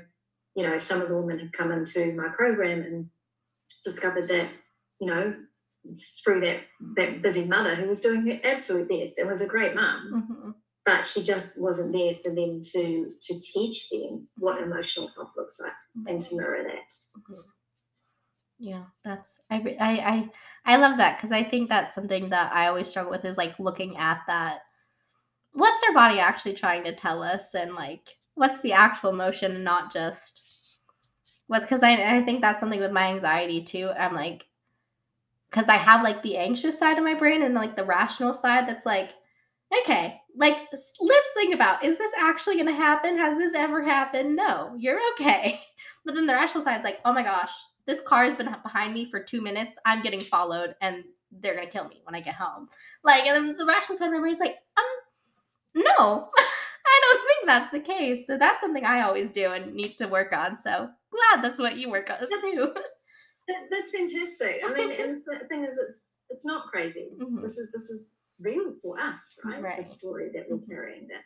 you 0.55 0.63
know, 0.63 0.77
some 0.77 1.01
of 1.01 1.09
the 1.09 1.17
women 1.17 1.39
have 1.39 1.51
come 1.51 1.71
into 1.71 2.13
my 2.13 2.27
program 2.29 2.81
and 2.81 3.09
discovered 3.83 4.27
that, 4.27 4.49
you 4.99 5.07
know, 5.07 5.33
through 6.23 6.41
that 6.41 6.59
that 6.97 7.21
busy 7.21 7.47
mother 7.47 7.75
who 7.75 7.87
was 7.87 8.01
doing 8.01 8.27
her 8.27 8.39
absolute 8.43 8.89
best 8.89 9.17
and 9.17 9.27
was 9.29 9.41
a 9.41 9.47
great 9.47 9.73
mum, 9.73 10.27
Mhm. 10.29 10.55
But 10.87 11.05
she 11.05 11.21
just 11.21 11.61
wasn't 11.61 11.91
there 11.91 12.15
for 12.15 12.33
them 12.33 12.61
to 12.61 13.13
to 13.19 13.39
teach 13.41 13.89
them 13.89 14.25
what 14.37 14.61
emotional 14.61 15.09
health 15.09 15.33
looks 15.35 15.59
like 15.59 15.73
and 16.07 16.21
to 16.21 16.35
mirror 16.35 16.63
that. 16.63 16.93
Mhm. 17.19 17.43
Yeah, 18.57 18.85
that's 19.03 19.41
I 19.51 19.75
I 19.79 19.91
I, 19.91 20.29
I 20.73 20.77
love 20.77 20.97
that 20.97 21.17
because 21.17 21.33
I 21.33 21.43
think 21.43 21.67
that's 21.67 21.93
something 21.93 22.29
that 22.29 22.53
I 22.53 22.67
always 22.67 22.87
struggle 22.87 23.11
with 23.11 23.25
is 23.25 23.37
like 23.37 23.59
looking 23.59 23.97
at 23.97 24.21
that. 24.27 24.61
What's 25.51 25.83
our 25.87 25.93
body 25.93 26.19
actually 26.19 26.53
trying 26.53 26.85
to 26.85 26.95
tell 26.95 27.21
us, 27.21 27.53
and 27.53 27.75
like 27.75 28.17
what's 28.35 28.61
the 28.61 28.71
actual 28.71 29.09
emotion, 29.09 29.55
and 29.55 29.65
not 29.65 29.91
just 29.91 30.41
what's 31.47 31.65
because 31.65 31.83
I 31.83 32.17
I 32.17 32.21
think 32.23 32.39
that's 32.39 32.61
something 32.61 32.79
with 32.79 32.93
my 32.93 33.07
anxiety 33.09 33.61
too. 33.61 33.89
I'm 33.89 34.15
like 34.15 34.45
because 35.49 35.69
I 35.69 35.75
have 35.75 36.01
like 36.03 36.21
the 36.23 36.37
anxious 36.37 36.77
side 36.79 36.97
of 36.97 37.03
my 37.03 37.13
brain 37.13 37.41
and 37.41 37.55
like 37.55 37.75
the 37.75 37.85
rational 37.85 38.33
side 38.33 38.67
that's 38.67 38.85
like, 38.85 39.11
okay, 39.81 40.19
like 40.35 40.57
let's 40.71 41.29
think 41.33 41.53
about 41.53 41.83
is 41.83 41.97
this 41.97 42.11
actually 42.19 42.55
going 42.55 42.67
to 42.67 42.73
happen? 42.73 43.17
Has 43.17 43.37
this 43.37 43.53
ever 43.55 43.83
happened? 43.83 44.35
No, 44.35 44.75
you're 44.77 44.99
okay. 45.13 45.61
But 46.05 46.15
then 46.15 46.25
the 46.25 46.33
rational 46.33 46.63
side's 46.63 46.85
like, 46.85 46.99
oh 47.03 47.11
my 47.11 47.21
gosh, 47.21 47.51
this 47.85 47.99
car 47.99 48.23
has 48.23 48.33
been 48.33 48.55
behind 48.63 48.93
me 48.93 49.11
for 49.11 49.19
two 49.21 49.41
minutes. 49.41 49.77
I'm 49.85 50.01
getting 50.01 50.21
followed 50.21 50.73
and 50.79 51.03
they're 51.31 51.53
going 51.53 51.67
to 51.67 51.73
kill 51.73 51.85
me 51.89 51.99
when 52.05 52.15
I 52.15 52.21
get 52.21 52.35
home. 52.35 52.69
Like, 53.03 53.25
and 53.25 53.35
then 53.35 53.57
the 53.57 53.65
rational 53.65 53.97
side 53.97 54.07
of 54.07 54.13
my 54.13 54.19
brain's 54.21 54.39
like, 54.39 54.55
um, 54.77 54.85
no, 55.83 56.29
I 56.37 57.01
don't 57.01 57.27
think 57.27 57.45
that's 57.45 57.71
the 57.71 57.79
case. 57.81 58.25
So 58.25 58.37
that's 58.37 58.61
something 58.61 58.85
I 58.85 59.01
always 59.01 59.29
do 59.31 59.51
and 59.51 59.73
need 59.73 59.97
to 59.97 60.07
work 60.07 60.31
on. 60.31 60.57
So 60.57 60.89
glad 61.11 61.43
that's 61.43 61.59
what 61.59 61.77
you 61.77 61.89
work 61.89 62.09
on 62.09 62.19
too. 62.41 62.73
That, 63.47 63.67
that's 63.69 63.91
fantastic. 63.91 64.61
I 64.65 64.73
mean, 64.73 64.91
and 64.91 65.15
the 65.15 65.45
thing 65.47 65.63
is, 65.63 65.77
it's 65.77 66.11
it's 66.29 66.45
not 66.45 66.67
crazy. 66.67 67.09
Mhm. 67.19 67.41
This 67.41 67.57
is 67.57 67.71
this 67.71 67.89
is 67.89 68.11
real 68.39 68.73
for 68.81 68.99
us, 68.99 69.39
right? 69.43 69.61
Right. 69.61 69.77
The 69.77 69.83
story 69.83 70.29
that 70.33 70.45
we're 70.49 70.57
Mhm. 70.57 70.67
carrying. 70.69 71.07
That 71.07 71.21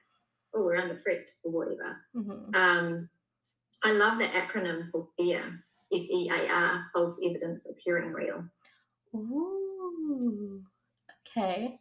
oh, 0.53 0.63
we're 0.63 0.75
under 0.77 0.97
threat 0.97 1.29
or 1.43 1.51
whatever. 1.51 1.97
Mhm. 2.15 2.55
Um, 2.55 3.09
I 3.83 3.93
love 3.93 4.19
the 4.19 4.25
acronym 4.25 4.91
for 4.91 5.09
FEAR. 5.17 5.63
F 5.93 5.99
E 6.09 6.29
A 6.31 6.47
R, 6.49 6.85
false 6.93 7.19
evidence 7.23 7.65
appearing 7.69 8.13
real. 8.13 8.45
Ooh. 9.15 10.63
Okay. 11.27 11.79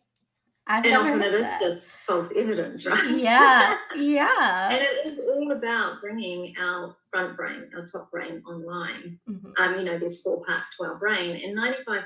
I've 0.66 0.85
And 0.87 0.95
often 0.97 1.23
it 1.23 1.35
is 1.35 1.47
just 1.61 1.97
false 1.99 2.31
evidence, 2.37 2.87
right? 2.87 3.11
Yeah. 3.19 3.77
Yeah. 3.97 4.69
and 4.71 4.83
it 4.83 5.07
is 5.07 5.19
all 5.19 5.51
about 5.53 6.01
bringing 6.01 6.55
our 6.61 6.97
front 7.11 7.37
brain, 7.37 7.71
our 7.75 7.85
top 7.85 8.11
brain 8.12 8.43
online. 8.47 9.19
Mhm. 9.29 9.53
Um, 9.59 9.79
you 9.79 9.85
know, 9.85 9.99
there's 9.99 10.23
four 10.23 10.45
parts 10.45 10.77
to 10.77 10.85
our 10.85 10.97
brain, 10.97 11.40
and 11.45 11.55
95% 11.57 12.05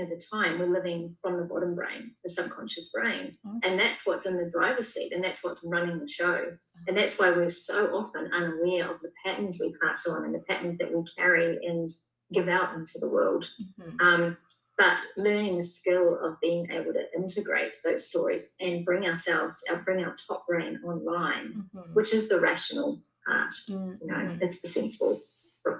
of 0.00 0.08
the 0.08 0.20
time 0.32 0.58
we're 0.58 0.66
living 0.72 1.14
from 1.20 1.36
the 1.36 1.44
bottom 1.44 1.74
brain, 1.74 2.14
the 2.24 2.30
subconscious 2.30 2.90
brain. 2.90 3.38
Mhm. 3.46 3.60
And 3.62 3.78
that's 3.78 4.06
what's 4.06 4.26
in 4.26 4.36
the 4.36 4.50
driver's 4.50 4.88
seat, 4.88 5.12
and 5.12 5.22
that's 5.22 5.44
what's 5.44 5.64
running 5.70 5.98
the 6.00 6.08
show. 6.08 6.56
And 6.88 6.96
that's 6.96 7.18
why 7.18 7.30
we're 7.30 7.48
so 7.50 7.96
often 7.96 8.32
unaware 8.32 8.90
of 8.90 9.00
the 9.00 9.12
patterns 9.24 9.58
we 9.60 9.74
pass 9.82 10.06
on 10.06 10.24
and 10.24 10.34
the 10.34 10.40
patterns 10.40 10.78
that 10.78 10.92
we 10.92 11.04
carry 11.16 11.64
and 11.64 11.90
give 12.32 12.48
out 12.48 12.74
into 12.74 12.98
the 12.98 13.08
world. 13.08 13.50
Mhm. 13.78 14.00
Um, 14.00 14.36
but 14.78 15.00
learning 15.16 15.56
the 15.56 15.62
skill 15.62 16.18
of 16.22 16.40
being 16.40 16.70
able 16.70 16.92
to 16.92 17.14
integrate 17.14 17.76
those 17.84 18.08
stories 18.08 18.54
and 18.60 18.84
bring 18.84 19.06
ourselves, 19.06 19.64
our, 19.70 19.82
bring 19.82 20.04
our 20.04 20.14
top 20.16 20.46
brain 20.46 20.80
online, 20.84 21.70
Mhm. 21.74 21.94
which 21.94 22.12
is 22.12 22.28
the 22.28 22.40
rational 22.40 23.02
part. 23.26 23.54
Mhm. 23.68 24.00
You 24.00 24.06
know, 24.06 24.38
it's 24.40 24.60
the 24.60 24.68
sensible 24.68 25.22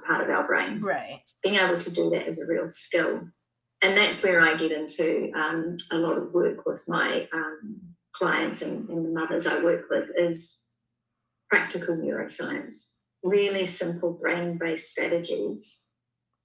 part 0.06 0.22
of 0.22 0.30
our 0.30 0.46
brain. 0.46 0.80
Right. 0.80 1.22
Being 1.42 1.56
able 1.56 1.78
to 1.78 1.90
do 1.92 2.10
that 2.10 2.26
is 2.26 2.40
a 2.40 2.46
real 2.46 2.68
skill, 2.70 3.28
and 3.82 3.96
that's 3.96 4.22
where 4.24 4.40
I 4.40 4.56
get 4.56 4.72
into 4.72 5.30
um, 5.34 5.76
a 5.92 5.96
lot 5.98 6.16
of 6.18 6.32
work 6.32 6.64
with 6.66 6.84
my 6.88 7.28
um, 7.32 7.80
clients 8.12 8.62
and, 8.62 8.88
and 8.88 9.04
the 9.06 9.10
mothers 9.10 9.46
I 9.46 9.62
work 9.62 9.86
with 9.90 10.10
is 10.16 10.62
practical 11.50 11.96
neuroscience, 11.96 12.94
really 13.22 13.66
simple 13.66 14.12
brain-based 14.12 14.90
strategies 14.90 15.82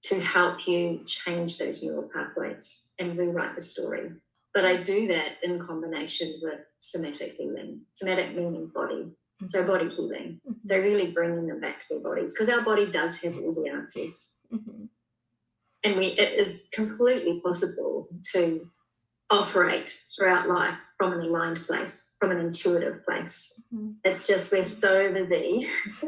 to 0.04 0.20
help 0.20 0.66
you 0.66 1.00
change 1.06 1.58
those 1.58 1.82
neural 1.82 2.08
pathways 2.12 2.90
and 2.98 3.16
rewrite 3.16 3.54
the 3.54 3.60
story. 3.60 4.10
But 4.52 4.64
I 4.66 4.76
do 4.82 5.08
that 5.08 5.38
in 5.42 5.58
combination 5.64 6.34
with 6.42 6.60
somatic 6.78 7.32
healing, 7.32 7.82
somatic 7.92 8.34
meaning 8.36 8.70
body, 8.74 9.12
so 9.46 9.64
body 9.64 9.88
healing. 9.88 10.40
So 10.64 10.76
really 10.78 11.10
bringing 11.10 11.46
them 11.46 11.60
back 11.60 11.78
to 11.80 11.86
their 11.90 12.00
bodies 12.02 12.34
because 12.34 12.48
our 12.52 12.62
body 12.62 12.90
does 12.90 13.16
have 13.22 13.36
all 13.38 13.54
the 13.54 13.70
answers, 13.70 14.36
Mhm. 14.52 14.88
And 15.84 15.96
we 15.96 16.06
it 16.06 16.32
is 16.38 16.68
completely 16.72 17.40
possible 17.40 18.08
to 18.32 18.68
operate 19.30 19.98
throughout 20.14 20.48
life 20.48 20.74
from 20.98 21.12
an 21.14 21.20
aligned 21.20 21.56
place, 21.66 22.14
from 22.20 22.30
an 22.30 22.38
intuitive 22.38 23.02
place. 23.04 23.64
Mhm. 23.74 23.96
It's 24.04 24.26
just 24.26 24.52
we're 24.52 24.62
so 24.62 25.12
busy 25.12 25.66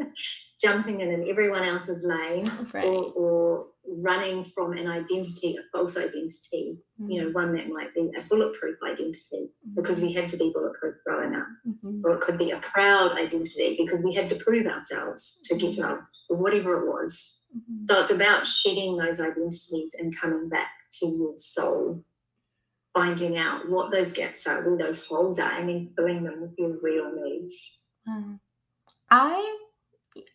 jumping 0.61 1.01
in 1.01 1.11
in 1.11 1.27
everyone 1.29 1.63
else's 1.63 2.05
lane 2.05 2.49
Right. 2.73 2.85
or, 2.85 3.03
or 3.13 3.67
running 3.87 4.43
from 4.43 4.73
an 4.73 4.87
identity, 4.87 5.57
a 5.57 5.63
false 5.71 5.97
identity, 5.97 6.79
you 7.07 7.21
know, 7.21 7.29
one 7.31 7.53
that 7.55 7.67
might 7.69 7.93
be 7.93 8.11
a 8.17 8.23
bulletproof 8.29 8.77
identity 8.87 9.51
because 9.75 10.01
we 10.01 10.13
had 10.13 10.29
to 10.29 10.37
be 10.37 10.51
bulletproof 10.53 10.95
growing 11.05 11.35
up, 11.35 11.47
Mhm. 11.67 12.01
or 12.03 12.15
it 12.15 12.21
could 12.21 12.37
be 12.37 12.51
a 12.51 12.59
proud 12.59 13.11
identity 13.17 13.75
because 13.77 14.03
we 14.03 14.13
had 14.13 14.29
to 14.29 14.35
prove 14.35 14.65
ourselves 14.65 15.41
to 15.45 15.57
get 15.57 15.75
loved, 15.77 16.17
or 16.29 16.37
whatever 16.37 16.79
it 16.81 16.87
was. 16.87 17.44
Mhm. 17.55 17.85
So 17.85 17.99
it's 18.01 18.11
about 18.11 18.47
shedding 18.47 18.97
those 18.97 19.19
identities 19.19 19.95
and 19.97 20.17
coming 20.19 20.49
back 20.49 20.71
to 20.99 21.07
your 21.07 21.37
soul, 21.37 22.03
finding 22.93 23.37
out 23.37 23.69
what 23.69 23.91
those 23.91 24.11
gaps 24.11 24.45
are, 24.47 24.67
where 24.67 24.77
those 24.77 25.05
holes 25.05 25.39
are, 25.39 25.51
and 25.51 25.69
then 25.69 25.87
filling 25.95 26.23
them 26.23 26.41
with 26.41 26.57
your 26.57 26.77
real 26.81 27.11
needs. 27.15 27.79
Um, 28.07 28.39
I 29.09 29.57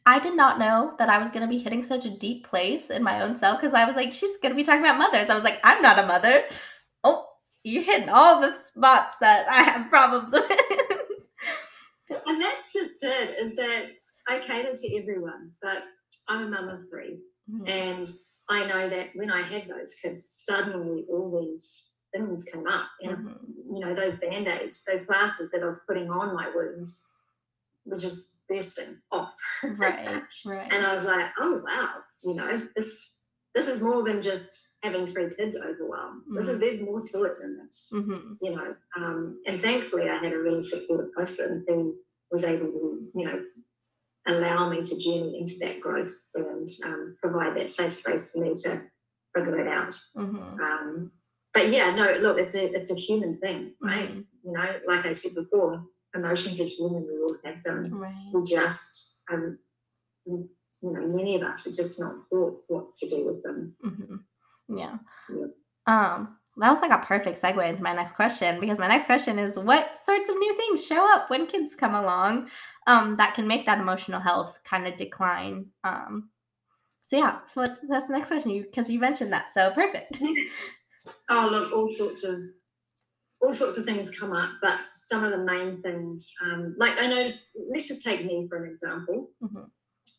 I 0.05 0.19
did 0.19 0.37
not 0.37 0.59
know 0.59 0.95
that 0.99 1.09
I 1.09 1.19
was 1.19 1.31
going 1.31 1.43
to 1.43 1.49
be 1.49 1.59
hitting 1.59 1.83
such 1.83 2.05
a 2.05 2.11
deep 2.11 2.47
place 2.47 2.91
in 2.91 3.03
my 3.03 3.23
own 3.23 3.35
self 3.35 3.59
because 3.61 3.73
I 3.73 3.87
was 3.87 3.97
like, 3.97 4.13
she's 4.13 4.37
going 4.39 4.53
to 4.53 4.57
be 4.57 4.63
talking 4.65 4.83
about 4.83 4.99
mothers. 4.99 5.31
I 5.31 5.35
was 5.35 5.45
like, 5.45 5.59
I'm 5.65 5.81
not 5.81 5.99
a 5.99 6.07
mother. 6.07 6.43
Oh, 7.03 7.27
you're 7.65 7.83
hitting 7.83 8.11
all 8.11 8.41
the 8.41 8.55
spots 8.55 9.17
that 9.21 9.49
I 9.49 9.63
have 9.63 9.89
problems 9.89 10.33
with. 12.11 12.21
And 12.27 12.43
that's 12.43 12.73
just 12.73 13.03
it, 13.05 13.39
is 13.39 13.57
that 13.57 13.87
I 14.29 14.41
cater 14.41 14.73
to 14.75 14.97
everyone, 14.97 15.53
but 15.63 15.85
I'm 16.29 16.47
a 16.47 16.51
mum 16.51 16.69
of 16.69 16.89
three. 16.89 17.21
Mhm. 17.51 17.69
And 17.69 18.11
I 18.49 18.67
know 18.67 18.89
that 18.89 19.11
when 19.15 19.31
I 19.31 19.43
had 19.43 19.69
those 19.69 19.95
kids, 19.95 20.29
suddenly 20.29 21.07
all 21.09 21.31
these 21.41 21.97
things 22.13 22.45
came 22.45 22.67
up. 22.67 22.89
And, 23.01 23.17
Mhm. 23.29 23.47
you 23.73 23.81
know, 23.81 23.95
those 23.95 24.19
band 24.19 24.49
aids, 24.49 24.85
those 24.85 25.07
glasses 25.07 25.51
that 25.53 25.63
I 25.63 25.67
was 25.67 25.85
putting 25.87 26.11
on 26.11 26.35
my 26.35 26.51
wounds 26.55 27.05
were 27.85 27.97
just 27.99 28.47
bursting 28.49 29.01
off. 29.13 29.37
Right, 29.63 30.23
right. 30.47 30.69
and 30.73 30.85
I 30.87 30.93
was 30.93 31.07
like, 31.07 31.31
oh, 31.39 31.63
wow, 31.65 32.03
you 32.23 32.35
know, 32.35 32.69
this 32.77 33.17
this 33.53 33.67
is 33.67 33.83
more 33.83 34.05
than 34.05 34.23
just 34.23 34.79
having 34.85 35.09
three 35.09 35.35
kids 35.35 35.57
overwhelmed. 35.57 36.23
This 36.37 36.49
is, 36.49 36.61
there's 36.61 36.81
more 36.83 37.01
to 37.03 37.25
it 37.25 37.37
than 37.41 37.59
this 37.59 37.91
Mhm. 37.93 38.39
you 38.41 38.55
know, 38.55 38.77
um, 38.97 39.43
and 39.45 39.61
thankfully 39.61 40.09
I 40.09 40.15
had 40.19 40.33
a 40.33 40.39
really 40.39 40.63
supportive 40.63 41.11
husband 41.17 41.65
who 41.67 41.99
was 42.31 42.45
able 42.45 42.67
to, 42.71 43.11
you 43.13 43.25
know, 43.25 43.45
allow 44.27 44.69
me 44.69 44.83
to 44.83 44.99
journey 44.99 45.39
into 45.41 45.55
that 45.61 45.81
growth 45.81 46.13
and 46.35 46.69
um, 46.85 47.17
provide 47.23 47.57
that 47.57 47.71
safe 47.71 47.93
space 47.93 48.33
for 48.33 48.41
me 48.45 48.55
to 48.55 48.83
figure 49.35 49.59
it 49.61 49.67
out. 49.69 49.95
Mhm. 50.17 50.61
Um, 50.61 51.13
but 51.55 51.69
yeah, 51.71 51.95
no, 51.95 52.19
look, 52.21 52.39
it's 52.39 52.55
a 52.55 52.65
it's 52.73 52.91
a 52.91 52.95
human 52.95 53.39
thing, 53.39 53.75
right? 53.83 54.11
Mhm. 54.11 54.27
You 54.45 54.53
know, 54.53 54.81
like 54.87 55.07
I 55.07 55.13
said 55.13 55.35
before, 55.35 55.85
emotions 56.15 56.61
are 56.61 56.65
human. 56.65 57.07
We 57.07 57.19
all 57.23 57.37
have 57.45 57.63
them. 57.63 57.93
Right. 57.93 58.31
We 58.35 58.43
just, 58.45 59.23
um, 59.33 59.59
you 60.27 60.49
know, 60.83 61.07
many 61.09 61.37
of 61.37 61.43
us 61.43 61.67
are 61.67 61.73
just 61.73 62.01
not 62.01 62.15
taught 62.31 62.65
what 62.69 62.95
to 62.97 63.09
do 63.09 63.27
with 63.27 63.43
them. 63.43 63.77
hmm 63.83 64.17
Yeah. 64.79 64.99
Yeah. 65.29 65.47
Um, 65.87 66.40
that 66.61 66.71
was 66.71 66.81
like 66.81 66.91
a 66.91 67.05
perfect 67.05 67.41
segue 67.41 67.69
into 67.69 67.83
my 67.83 67.95
next 67.95 68.13
question 68.13 68.61
because 68.61 68.79
my 68.79 68.89
next 68.89 69.07
question 69.07 69.39
is 69.39 69.59
what 69.59 69.99
sorts 69.99 70.29
of 70.29 70.37
new 70.37 70.57
things 70.57 70.87
show 70.87 71.13
up 71.15 71.31
when 71.31 71.47
kids 71.47 71.75
come 71.75 71.95
along 71.95 72.49
um, 72.87 73.17
that 73.17 73.35
can 73.35 73.47
make 73.47 73.67
that 73.67 73.79
emotional 73.81 74.21
health 74.21 74.59
kind 74.65 74.87
of 74.87 74.97
decline? 74.97 75.67
Um, 75.85 76.31
so 77.03 77.17
yeah, 77.19 77.39
so 77.47 77.65
that's 77.89 78.07
the 78.07 78.13
next 78.13 78.29
question 78.29 78.63
because 78.63 78.89
you 78.89 79.01
mentioned 79.01 79.33
that, 79.33 79.51
so 79.51 79.71
perfect. 79.73 80.21
Oh, 81.31 81.49
look, 81.51 81.73
all 81.73 81.89
sorts 81.89 82.25
of 82.25 82.37
all 83.41 83.55
sorts 83.55 83.79
of 83.79 83.87
things 83.87 84.11
come 84.17 84.33
up, 84.33 84.51
but 84.61 84.83
some 84.93 85.25
of 85.25 85.31
the 85.31 85.45
main 85.47 85.81
things, 85.81 86.31
um, 86.45 86.75
like 86.79 87.01
I 87.01 87.07
noticed, 87.07 87.59
let's 87.73 87.89
just 87.89 88.05
take 88.05 88.23
me 88.25 88.47
for 88.49 88.63
an 88.63 88.71
example, 88.71 89.31
Mhm. 89.43 89.71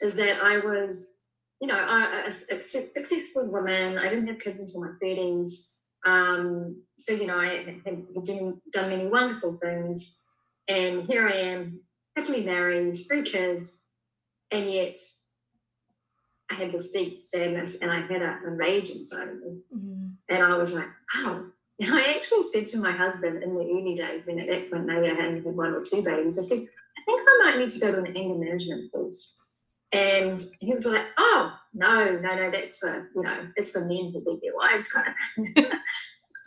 is 0.01 0.15
that 0.15 0.41
I 0.41 0.57
was, 0.57 1.19
you 1.61 1.67
know, 1.67 1.77
I, 1.77 2.23
a, 2.25 2.27
a 2.29 2.31
su- 2.31 2.87
successful 2.87 3.51
woman. 3.51 3.99
I 3.99 4.09
didn't 4.09 4.25
have 4.27 4.39
kids 4.39 4.59
until 4.59 4.81
my 4.81 4.93
thirties, 4.99 5.69
um, 6.05 6.83
so 6.97 7.13
you 7.13 7.27
know, 7.27 7.39
I 7.39 7.47
had, 7.47 7.83
done, 8.23 8.61
many 8.89 9.07
wonderful 9.07 9.57
things, 9.61 10.19
and 10.67 11.03
here 11.03 11.27
I 11.27 11.33
am, 11.33 11.81
happily 12.15 12.43
married, 12.43 12.97
three 13.07 13.23
kids, 13.23 13.81
and 14.51 14.69
yet 14.69 14.97
I 16.49 16.55
had 16.55 16.71
this 16.71 16.91
deep 16.91 17.21
sadness, 17.21 17.77
and 17.81 17.91
I 17.91 18.01
had 18.01 18.21
a, 18.21 18.39
a 18.45 18.51
rage 18.51 18.89
inside 18.89 19.29
of 19.29 19.41
me 19.41 19.61
Mhm. 19.73 20.15
And 20.29 20.43
I 20.43 20.55
was 20.57 20.73
like, 20.73 20.89
oh. 21.15 21.47
And 21.79 21.93
I 21.95 22.13
actually 22.15 22.43
said 22.43 22.67
to 22.67 22.79
my 22.79 22.91
husband 22.91 23.41
in 23.41 23.55
the 23.55 23.63
early 23.63 23.95
days, 23.95 24.27
when 24.27 24.39
at 24.39 24.47
that 24.47 24.69
point 24.69 24.85
maybe 24.85 25.09
I 25.09 25.15
hadn't 25.15 25.43
had 25.43 25.55
one 25.55 25.73
or 25.73 25.81
two 25.81 26.03
babies, 26.03 26.37
I 26.37 26.43
said, 26.43 26.59
I 26.59 27.01
think 27.05 27.21
I 27.21 27.43
might 27.43 27.57
need 27.57 27.71
to 27.71 27.79
go 27.79 27.91
to 27.91 27.97
an 27.99 28.15
anger 28.15 28.35
management 28.35 28.91
course. 28.91 29.37
And 29.91 30.41
he 30.59 30.71
was 30.73 30.85
like, 30.85 31.05
oh, 31.17 31.53
no, 31.73 32.19
no, 32.19 32.35
no, 32.35 32.51
that's 32.51 32.77
for, 32.77 33.09
you 33.15 33.23
know, 33.23 33.47
it's 33.55 33.71
for 33.71 33.81
men 33.81 34.11
who 34.13 34.23
beat 34.23 34.41
their 34.41 34.55
wives 34.55 34.89
kind 34.91 35.07
of 35.07 35.13
thing. 35.55 35.65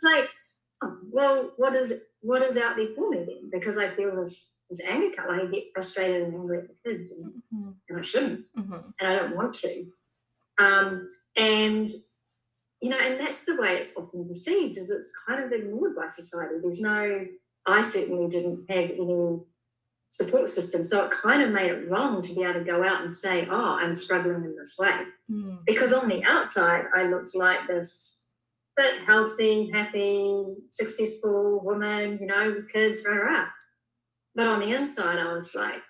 like, 0.05 0.29
oh, 0.83 0.97
well, 1.11 1.51
what 1.57 1.75
is 1.75 2.05
what 2.21 2.41
is 2.41 2.57
out 2.57 2.77
there 2.77 2.93
for 2.95 3.09
me 3.09 3.17
then? 3.17 3.49
Because 3.51 3.77
I 3.77 3.89
feel 3.89 4.15
this 4.15 4.51
this 4.69 4.81
anger 4.87 5.15
color, 5.15 5.41
I 5.41 5.45
get 5.47 5.65
frustrated 5.73 6.23
and 6.23 6.35
angry 6.35 6.59
at 6.59 6.67
the 6.67 6.89
kids, 6.89 7.11
and, 7.11 7.33
mm-hmm. 7.53 7.71
and 7.89 7.99
I 7.99 8.01
shouldn't, 8.01 8.45
mm-hmm. 8.57 8.73
and 8.99 9.11
I 9.11 9.15
don't 9.15 9.35
want 9.35 9.53
to. 9.55 9.85
Um, 10.57 11.09
and 11.37 11.87
you 12.81 12.89
know, 12.89 12.97
and 12.99 13.19
that's 13.19 13.45
the 13.45 13.59
way 13.59 13.77
it's 13.77 13.95
often 13.97 14.27
perceived, 14.27 14.77
is 14.77 14.89
it's 14.89 15.11
kind 15.27 15.43
of 15.43 15.51
ignored 15.51 15.95
by 15.95 16.07
society. 16.07 16.55
There's 16.61 16.81
no, 16.81 17.25
I 17.65 17.81
certainly 17.81 18.27
didn't 18.27 18.69
have 18.69 18.91
any 18.91 19.39
support 20.09 20.47
system. 20.47 20.83
So 20.83 21.05
it 21.05 21.11
kind 21.11 21.41
of 21.41 21.51
made 21.51 21.71
it 21.71 21.89
wrong 21.89 22.21
to 22.21 22.33
be 22.33 22.43
able 22.43 22.55
to 22.55 22.63
go 22.63 22.85
out 22.85 23.01
and 23.01 23.15
say, 23.15 23.47
oh, 23.49 23.77
I'm 23.79 23.95
struggling 23.95 24.43
in 24.43 24.55
this 24.55 24.75
way. 24.77 25.01
Mm. 25.31 25.59
Because 25.65 25.93
on 25.93 26.07
the 26.07 26.23
outside, 26.23 26.85
I 26.93 27.03
looked 27.03 27.35
like 27.35 27.67
this 27.67 28.24
fit, 28.77 29.01
healthy, 29.05 29.69
happy, 29.71 30.43
successful 30.69 31.61
woman, 31.63 32.17
you 32.19 32.27
know, 32.27 32.51
with 32.51 32.71
kids, 32.71 33.03
rah, 33.07 33.15
rah. 33.15 33.45
But 34.33 34.47
on 34.47 34.59
the 34.59 34.73
inside, 34.73 35.19
I 35.19 35.33
was 35.33 35.55
like, 35.55 35.81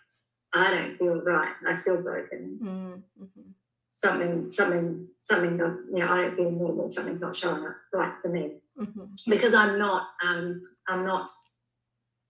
I 0.53 0.71
don't 0.71 0.97
feel 0.97 1.21
right. 1.21 1.53
I 1.67 1.75
feel 1.75 2.01
broken. 2.01 2.59
Mm, 2.61 3.23
mm-hmm. 3.23 3.49
Something, 3.89 4.49
something, 4.49 5.07
something. 5.19 5.57
You 5.57 5.99
know, 5.99 6.07
I 6.07 6.21
don't 6.21 6.35
feel 6.35 6.51
normal. 6.51 6.91
Something's 6.91 7.21
not 7.21 7.35
showing 7.35 7.65
up 7.65 7.75
right 7.93 8.17
for 8.17 8.29
me 8.29 8.51
mm-hmm. 8.79 9.05
because 9.29 9.53
I'm 9.53 9.77
not. 9.77 10.07
Um, 10.23 10.61
I'm 10.87 11.05
not 11.05 11.29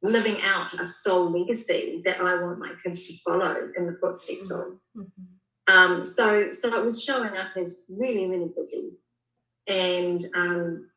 living 0.01 0.37
out 0.43 0.73
a 0.79 0.85
soul 0.85 1.29
legacy 1.29 2.01
that 2.05 2.21
I 2.21 2.41
want 2.41 2.59
my 2.59 2.73
kids 2.83 3.07
to 3.07 3.13
follow 3.17 3.69
in 3.75 3.87
the 3.87 3.97
footsteps 3.99 4.51
of. 4.51 4.79
Mm-hmm. 4.95 5.23
Um, 5.67 6.03
so, 6.03 6.51
so 6.51 6.79
it 6.79 6.85
was 6.85 7.03
showing 7.03 7.35
up 7.35 7.57
as 7.57 7.85
really, 7.89 8.27
really 8.27 8.51
busy, 8.55 8.91
and 9.67 10.21
um, 10.35 10.89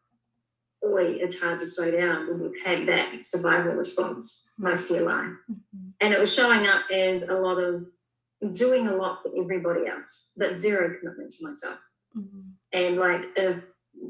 boy, 0.83 1.17
it's 1.21 1.41
hard 1.41 1.59
to 1.61 1.67
slow 1.67 1.91
down 1.91 2.29
when 2.29 2.43
you've 2.43 2.63
had 2.65 2.87
that 2.89 3.25
survival 3.25 3.73
response 3.73 4.53
most 4.59 4.91
of 4.91 4.97
your 4.97 5.07
life. 5.07 5.33
Mm-hmm. 5.51 5.89
And 6.01 6.15
it 6.15 6.21
was 6.21 6.35
showing 6.35 6.67
up 6.67 6.83
as 6.93 7.29
a 7.29 7.35
lot 7.35 7.59
of 7.59 7.87
doing 8.53 8.87
a 8.87 8.95
lot 8.95 9.23
for 9.23 9.33
everybody 9.37 9.87
else, 9.87 10.33
but 10.37 10.57
zero 10.57 10.95
commitment 10.99 11.33
to 11.33 11.47
myself. 11.47 11.79
Mm-hmm. 12.17 12.41
And 12.73 12.97
like, 12.97 13.23
if 13.37 13.65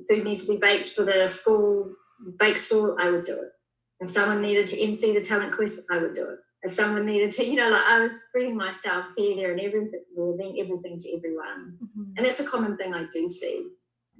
food 0.08 0.24
needed 0.24 0.46
to 0.46 0.52
be 0.52 0.58
baked 0.58 0.88
for 0.88 1.04
the 1.04 1.28
school 1.28 1.94
bake 2.38 2.56
store, 2.56 3.00
I 3.00 3.10
would 3.10 3.24
do 3.24 3.34
it. 3.34 3.52
If 4.00 4.10
someone 4.10 4.42
needed 4.42 4.66
to 4.68 4.80
MC 4.80 5.14
the 5.14 5.24
talent 5.24 5.54
quiz, 5.54 5.86
I 5.90 5.98
would 5.98 6.14
do 6.14 6.28
it. 6.28 6.38
If 6.62 6.72
someone 6.72 7.06
needed 7.06 7.30
to, 7.32 7.44
you 7.44 7.54
know, 7.54 7.70
like 7.70 7.84
I 7.84 8.00
was 8.00 8.24
spreading 8.24 8.56
myself 8.56 9.06
here, 9.16 9.36
there, 9.36 9.52
and 9.52 9.60
everything, 9.60 10.02
being 10.16 10.60
everything 10.60 10.98
to 10.98 11.16
everyone. 11.16 11.78
Mm-hmm. 11.82 12.02
And 12.16 12.26
that's 12.26 12.40
a 12.40 12.44
common 12.44 12.76
thing 12.76 12.94
I 12.94 13.06
do 13.12 13.28
see. 13.28 13.68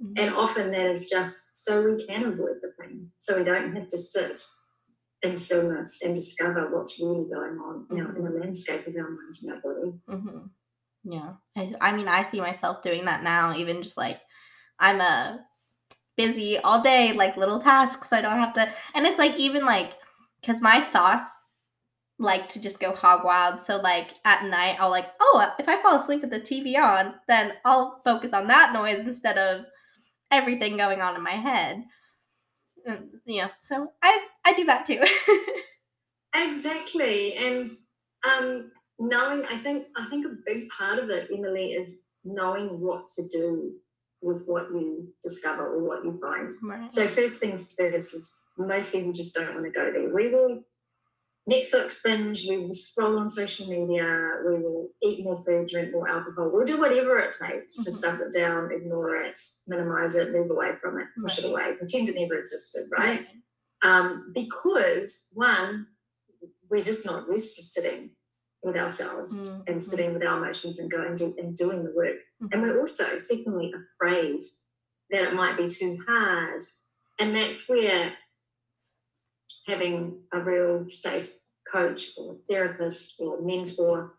Mm-hmm. 0.03 0.13
And 0.17 0.33
often 0.33 0.71
that 0.71 0.85
is 0.87 1.09
just 1.09 1.63
so 1.65 1.95
we 1.95 2.05
can 2.05 2.23
avoid 2.23 2.57
the 2.61 2.71
pain, 2.79 3.11
so 3.17 3.37
we 3.37 3.43
don't 3.43 3.75
have 3.75 3.87
to 3.89 3.97
sit 3.97 4.39
in 5.21 5.35
stillness 5.35 6.01
and 6.01 6.15
discover 6.15 6.73
what's 6.73 6.99
really 6.99 7.25
going 7.29 7.57
on, 7.57 7.85
you 7.91 7.97
know, 7.97 8.09
in 8.15 8.23
the 8.23 8.39
landscape 8.39 8.87
of 8.87 8.95
our 8.95 9.09
mind 9.09 9.35
and 9.43 9.51
our 9.51 9.59
body. 9.59 9.93
Mm-hmm. 10.09 11.11
Yeah, 11.11 11.33
I, 11.57 11.73
I 11.81 11.95
mean, 11.95 12.07
I 12.07 12.23
see 12.23 12.39
myself 12.39 12.81
doing 12.81 13.05
that 13.05 13.23
now. 13.23 13.55
Even 13.55 13.83
just 13.83 13.97
like 13.97 14.21
I'm 14.79 15.01
a 15.01 15.45
busy 16.15 16.57
all 16.57 16.81
day, 16.81 17.13
like 17.13 17.35
little 17.35 17.59
tasks. 17.59 18.13
I 18.13 18.21
don't 18.21 18.39
have 18.39 18.53
to, 18.53 18.71
and 18.93 19.05
it's 19.05 19.19
like 19.19 19.35
even 19.37 19.65
like 19.65 19.93
because 20.41 20.61
my 20.61 20.81
thoughts 20.81 21.45
like 22.19 22.49
to 22.49 22.61
just 22.61 22.79
go 22.79 22.93
hog 22.93 23.23
wild. 23.23 23.61
So 23.61 23.77
like 23.77 24.13
at 24.25 24.45
night, 24.45 24.77
I'll 24.79 24.89
like, 24.89 25.07
oh, 25.19 25.53
if 25.57 25.67
I 25.67 25.81
fall 25.81 25.95
asleep 25.95 26.21
with 26.21 26.29
the 26.29 26.39
TV 26.39 26.77
on, 26.77 27.15
then 27.27 27.53
I'll 27.65 28.01
focus 28.03 28.33
on 28.33 28.47
that 28.47 28.73
noise 28.73 28.99
instead 28.99 29.37
of 29.37 29.65
everything 30.31 30.77
going 30.77 31.01
on 31.01 31.15
in 31.15 31.23
my 31.23 31.31
head. 31.31 31.83
And, 32.85 33.09
yeah, 33.25 33.49
so 33.61 33.91
I 34.01 34.19
I 34.45 34.53
do 34.53 34.65
that 34.65 34.85
too. 34.85 35.01
exactly, 36.35 37.33
and 37.35 37.67
um, 38.25 38.71
knowing, 38.97 39.45
I 39.45 39.57
think 39.57 39.87
I 39.97 40.05
think 40.05 40.25
a 40.25 40.35
big 40.45 40.69
part 40.69 40.99
of 40.99 41.09
it, 41.09 41.29
Emily, 41.35 41.73
is 41.73 42.03
knowing 42.23 42.79
what 42.79 43.09
to 43.15 43.27
do 43.27 43.73
with 44.21 44.43
what 44.47 44.69
you 44.71 45.07
discover 45.23 45.75
or 45.75 45.83
what 45.87 46.03
you 46.03 46.19
find. 46.19 46.51
Right. 46.63 46.91
So 46.91 47.07
first 47.07 47.39
things 47.39 47.73
first 47.73 48.13
is 48.13 48.35
most 48.57 48.91
people 48.91 49.13
just 49.13 49.33
don't 49.33 49.53
want 49.53 49.65
to 49.65 49.71
go 49.71 49.91
there. 49.91 50.13
We 50.13 50.29
will 50.29 50.61
Netflix 51.49 52.03
binge, 52.03 52.45
we 52.47 52.57
will 52.57 52.73
scroll 52.73 53.17
on 53.17 53.29
social 53.29 53.67
media, 53.67 54.35
we 54.45 54.59
will 54.59 54.89
eat 55.01 55.23
more 55.23 55.41
food, 55.41 55.67
drink 55.67 55.91
more 55.91 56.07
alcohol, 56.07 56.49
we'll 56.51 56.65
do 56.65 56.79
whatever 56.79 57.19
it 57.19 57.35
takes 57.41 57.75
mm-hmm. 57.75 57.83
to 57.83 57.91
stuff 57.91 58.19
it 58.19 58.33
down, 58.37 58.71
ignore 58.71 59.15
it, 59.15 59.39
minimize 59.67 60.15
it, 60.15 60.31
move 60.31 60.51
away 60.51 60.75
from 60.75 60.99
it, 60.99 61.07
push 61.19 61.37
right. 61.37 61.45
it 61.45 61.51
away, 61.51 61.73
pretend 61.77 62.09
it 62.09 62.15
never 62.19 62.35
existed, 62.35 62.83
right? 62.91 63.19
right. 63.19 63.27
Um, 63.81 64.31
because 64.33 65.29
one, 65.33 65.87
we're 66.69 66.83
just 66.83 67.05
not 67.05 67.27
used 67.29 67.55
to 67.55 67.63
sitting 67.63 68.11
with 68.61 68.77
ourselves 68.77 69.47
mm-hmm. 69.47 69.71
and 69.71 69.83
sitting 69.83 70.13
with 70.13 70.23
our 70.23 70.37
emotions 70.37 70.79
and 70.79 70.91
going 70.91 71.15
to, 71.15 71.33
and 71.37 71.55
doing 71.55 71.83
the 71.83 71.93
work 71.95 72.17
Mm-hmm. 72.41 72.53
And 72.53 72.61
we're 72.61 72.79
also, 72.79 73.17
secondly, 73.17 73.73
afraid 73.73 74.41
that 75.11 75.23
it 75.23 75.33
might 75.33 75.57
be 75.57 75.67
too 75.67 75.97
hard. 76.07 76.63
And 77.19 77.35
that's 77.35 77.67
where 77.67 78.13
having 79.67 80.21
a 80.31 80.39
real 80.39 80.87
safe 80.87 81.33
coach 81.71 82.11
or 82.17 82.33
a 82.33 82.37
therapist 82.49 83.19
or 83.19 83.39
a 83.39 83.41
mentor 83.41 84.15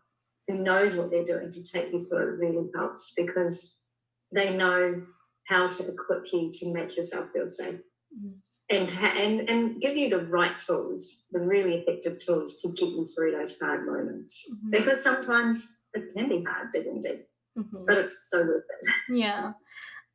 who 0.47 0.57
knows 0.57 0.97
what 0.97 1.11
they're 1.11 1.23
doing 1.23 1.49
to 1.49 1.63
take 1.63 1.91
you 1.91 1.99
through 1.99 2.33
it 2.33 2.39
really 2.39 2.69
helps 2.75 3.13
because 3.15 3.87
they 4.31 4.55
know 4.55 5.03
how 5.47 5.67
to 5.67 5.83
equip 5.91 6.23
you 6.31 6.49
to 6.53 6.73
make 6.73 6.95
yourself 6.95 7.29
feel 7.33 7.47
safe 7.47 7.79
mm-hmm. 8.15 8.29
and, 8.69 8.97
and 9.17 9.49
and 9.49 9.81
give 9.81 9.97
you 9.97 10.09
the 10.09 10.25
right 10.25 10.57
tools, 10.57 11.27
the 11.31 11.39
really 11.39 11.75
effective 11.75 12.17
tools 12.19 12.61
to 12.61 12.69
get 12.69 12.89
you 12.89 13.05
through 13.05 13.31
those 13.31 13.59
hard 13.59 13.85
moments. 13.85 14.49
Mm-hmm. 14.49 14.69
Because 14.69 15.03
sometimes 15.03 15.69
it 15.93 16.13
can 16.13 16.29
be 16.29 16.43
hard 16.43 16.71
digging 16.71 17.01
deep 17.01 17.27
mm-hmm. 17.57 17.85
but 17.85 17.97
it's 17.97 18.29
so 18.29 18.39
worth 18.39 18.63
it. 18.79 19.15
Yeah. 19.15 19.53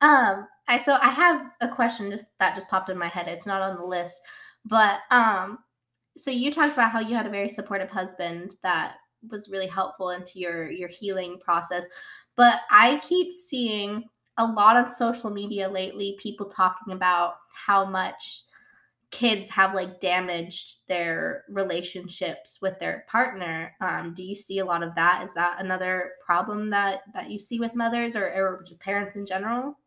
Um, 0.01 0.47
I 0.67 0.79
so 0.79 0.97
I 1.01 1.09
have 1.09 1.45
a 1.61 1.67
question 1.67 2.11
just 2.11 2.25
that 2.39 2.55
just 2.55 2.69
popped 2.69 2.89
in 2.89 2.97
my 2.97 3.07
head. 3.07 3.27
It's 3.27 3.47
not 3.47 3.61
on 3.61 3.77
the 3.77 3.87
list, 3.87 4.19
but 4.65 4.99
um, 5.09 5.59
so 6.17 6.31
you 6.31 6.51
talked 6.51 6.73
about 6.73 6.91
how 6.91 6.99
you 6.99 7.15
had 7.15 7.27
a 7.27 7.31
very 7.31 7.49
supportive 7.49 7.89
husband 7.89 8.55
that 8.63 8.95
was 9.29 9.49
really 9.49 9.67
helpful 9.67 10.11
into 10.11 10.39
your 10.39 10.69
your 10.69 10.89
healing 10.89 11.39
process. 11.39 11.85
But 12.35 12.61
I 12.69 12.99
keep 12.99 13.33
seeing 13.33 14.03
a 14.37 14.45
lot 14.45 14.77
on 14.77 14.91
social 14.91 15.29
media 15.29 15.67
lately 15.67 16.17
people 16.21 16.45
talking 16.45 16.93
about 16.93 17.35
how 17.51 17.85
much 17.85 18.43
kids 19.09 19.49
have 19.49 19.73
like 19.73 19.99
damaged 19.99 20.77
their 20.87 21.45
relationships 21.49 22.59
with 22.61 22.77
their 22.77 23.05
partner 23.07 23.73
um, 23.79 24.13
do 24.13 24.21
you 24.21 24.35
see 24.35 24.59
a 24.59 24.65
lot 24.65 24.83
of 24.83 24.93
that 24.95 25.23
is 25.23 25.33
that 25.33 25.61
another 25.61 26.11
problem 26.25 26.69
that 26.69 26.99
that 27.13 27.29
you 27.29 27.39
see 27.39 27.57
with 27.57 27.73
mothers 27.73 28.17
or, 28.17 28.25
or 28.25 28.65
parents 28.81 29.15
in 29.15 29.25
general 29.25 29.79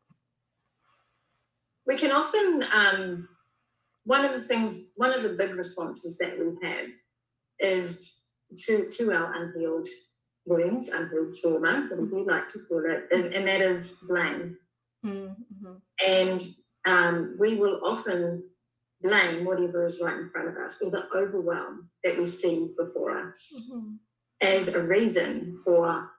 we 1.86 1.98
can 1.98 2.10
often 2.10 2.64
um, 2.74 3.28
one 4.10 4.24
of 4.24 4.32
the 4.32 4.40
things 4.40 4.90
one 4.96 5.12
of 5.14 5.22
the 5.22 5.36
big 5.40 5.54
responses 5.54 6.18
that 6.18 6.36
we 6.36 6.46
have 6.66 6.88
is 7.60 8.16
to 8.56 8.90
to 8.90 9.12
our 9.12 9.32
unhealed 9.40 9.88
wounds 10.46 10.88
unhealed 10.88 11.32
trauma 11.40 11.86
whatever 11.88 12.16
we 12.16 12.24
like 12.24 12.48
to 12.48 12.58
call 12.66 12.82
it 12.84 13.04
and, 13.12 13.32
and 13.32 13.46
that 13.46 13.60
is 13.60 14.02
blame 14.08 14.56
mm-hmm. 15.06 15.74
and 16.04 16.42
um, 16.86 17.36
we 17.38 17.54
will 17.54 17.78
often 17.84 18.42
blame 19.00 19.44
whatever 19.44 19.84
is 19.84 20.00
right 20.02 20.16
in 20.16 20.30
front 20.30 20.48
of 20.48 20.56
us 20.56 20.82
or 20.82 20.90
the 20.90 21.06
overwhelm 21.14 21.90
that 22.02 22.18
we 22.18 22.26
see 22.26 22.74
before 22.76 23.16
us 23.16 23.38
mm-hmm. 23.72 23.94
as 24.40 24.74
a 24.74 24.82
reason 24.82 25.60
for 25.64 26.10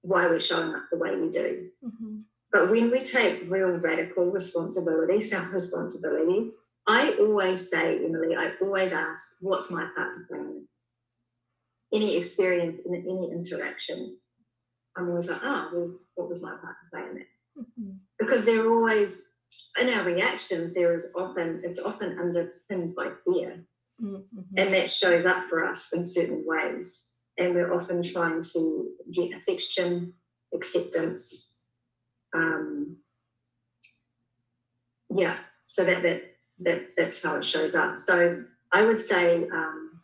why 0.00 0.26
we're 0.26 0.40
showing 0.40 0.74
up 0.74 0.84
the 0.90 0.96
way 0.96 1.14
we 1.14 1.28
do. 1.28 1.68
Mm-hmm. 1.84 2.20
But 2.52 2.70
when 2.70 2.90
we 2.90 3.00
take 3.00 3.50
real 3.50 3.72
radical 3.72 4.30
responsibility, 4.30 5.20
self 5.20 5.52
responsibility, 5.52 6.52
I 6.90 7.16
always 7.20 7.70
say, 7.70 8.04
Emily, 8.04 8.34
I 8.36 8.52
always 8.60 8.92
ask, 8.92 9.36
what's 9.40 9.70
my 9.70 9.88
part 9.96 10.12
to 10.14 10.20
play 10.28 10.38
in 10.38 10.56
it? 10.56 10.70
any 11.92 12.16
experience 12.16 12.80
in 12.84 12.94
any 12.94 13.30
interaction? 13.32 14.16
I'm 14.96 15.08
always 15.08 15.28
like, 15.28 15.40
oh, 15.42 15.70
well, 15.72 15.90
what 16.14 16.28
was 16.28 16.42
my 16.42 16.50
part 16.50 16.76
to 16.80 16.90
play 16.90 17.08
in 17.08 17.14
that? 17.14 17.62
Mm-hmm. 17.62 17.90
Because 18.18 18.44
they're 18.44 18.70
always 18.70 19.22
in 19.80 19.88
our 19.88 20.04
reactions, 20.04 20.74
there 20.74 20.94
is 20.94 21.08
often 21.16 21.62
it's 21.64 21.80
often 21.80 22.18
underpinned 22.18 22.94
by 22.94 23.10
fear, 23.24 23.64
mm-hmm. 24.02 24.40
and 24.56 24.74
that 24.74 24.90
shows 24.90 25.26
up 25.26 25.48
for 25.48 25.64
us 25.64 25.92
in 25.92 26.04
certain 26.04 26.44
ways. 26.46 27.16
And 27.38 27.54
we're 27.54 27.72
often 27.72 28.02
trying 28.02 28.42
to 28.52 28.90
get 29.12 29.32
affection, 29.32 30.14
acceptance, 30.54 31.58
um, 32.34 32.98
yeah, 35.10 35.36
so 35.62 35.84
that 35.84 36.02
that 36.02 36.22
that 36.60 36.96
that's 36.96 37.22
how 37.22 37.36
it 37.36 37.44
shows 37.44 37.74
up. 37.74 37.98
So 37.98 38.44
I 38.72 38.82
would 38.84 39.00
say 39.00 39.48
um, 39.48 40.00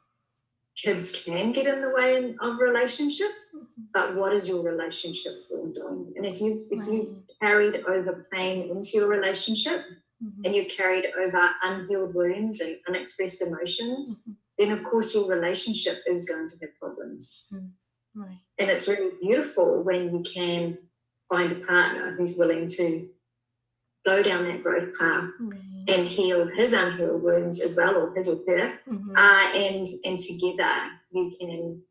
kids 0.76 1.10
can 1.24 1.52
get 1.52 1.66
in 1.66 1.80
the 1.80 1.90
way 1.90 2.34
of 2.40 2.58
relationships, 2.58 3.54
Mm-hmm. 3.54 3.82
but 3.94 4.16
what 4.16 4.32
is 4.32 4.48
your 4.48 4.62
relationship 4.62 5.32
formed 5.48 5.78
on? 5.78 6.12
And 6.16 6.24
if 6.26 6.40
you've 6.40 6.60
if 6.70 6.86
you've 6.86 7.14
carried 7.40 7.76
over 7.86 8.26
pain 8.32 8.70
into 8.70 8.90
your 8.98 9.08
relationship 9.08 9.80
Mhm. 10.24 10.40
and 10.46 10.56
you've 10.56 10.68
carried 10.68 11.06
over 11.22 11.50
unhealed 11.62 12.14
wounds 12.14 12.60
and 12.60 12.74
unexpressed 12.88 13.42
emotions, 13.42 14.04
Mhm. 14.26 14.32
then 14.58 14.70
of 14.72 14.82
course 14.84 15.14
your 15.14 15.26
relationship 15.28 15.98
is 16.06 16.26
going 16.28 16.48
to 16.50 16.56
have 16.62 16.74
problems. 16.80 17.52
Right. 18.14 18.38
And 18.58 18.70
it's 18.70 18.88
really 18.88 19.12
beautiful 19.20 19.82
when 19.82 20.14
you 20.14 20.22
can 20.22 20.78
find 21.28 21.52
a 21.52 21.56
partner 21.66 22.12
who's 22.16 22.36
willing 22.38 22.66
to 22.68 23.10
go 24.06 24.22
down 24.22 24.44
that 24.44 24.62
growth 24.62 24.90
path 24.98 25.30
Right. 25.40 25.84
and 25.88 26.06
heal 26.06 26.46
his 26.46 26.72
unhealed 26.72 27.22
wounds 27.22 27.60
as 27.60 27.76
well, 27.76 27.94
or 27.96 28.14
his 28.14 28.28
or 28.28 28.36
her. 28.48 28.80
Mhm. 28.86 29.12
Uh, 29.16 29.46
and 29.66 29.86
and 30.06 30.18
together 30.18 30.74
you 31.10 31.24
can 31.38 31.82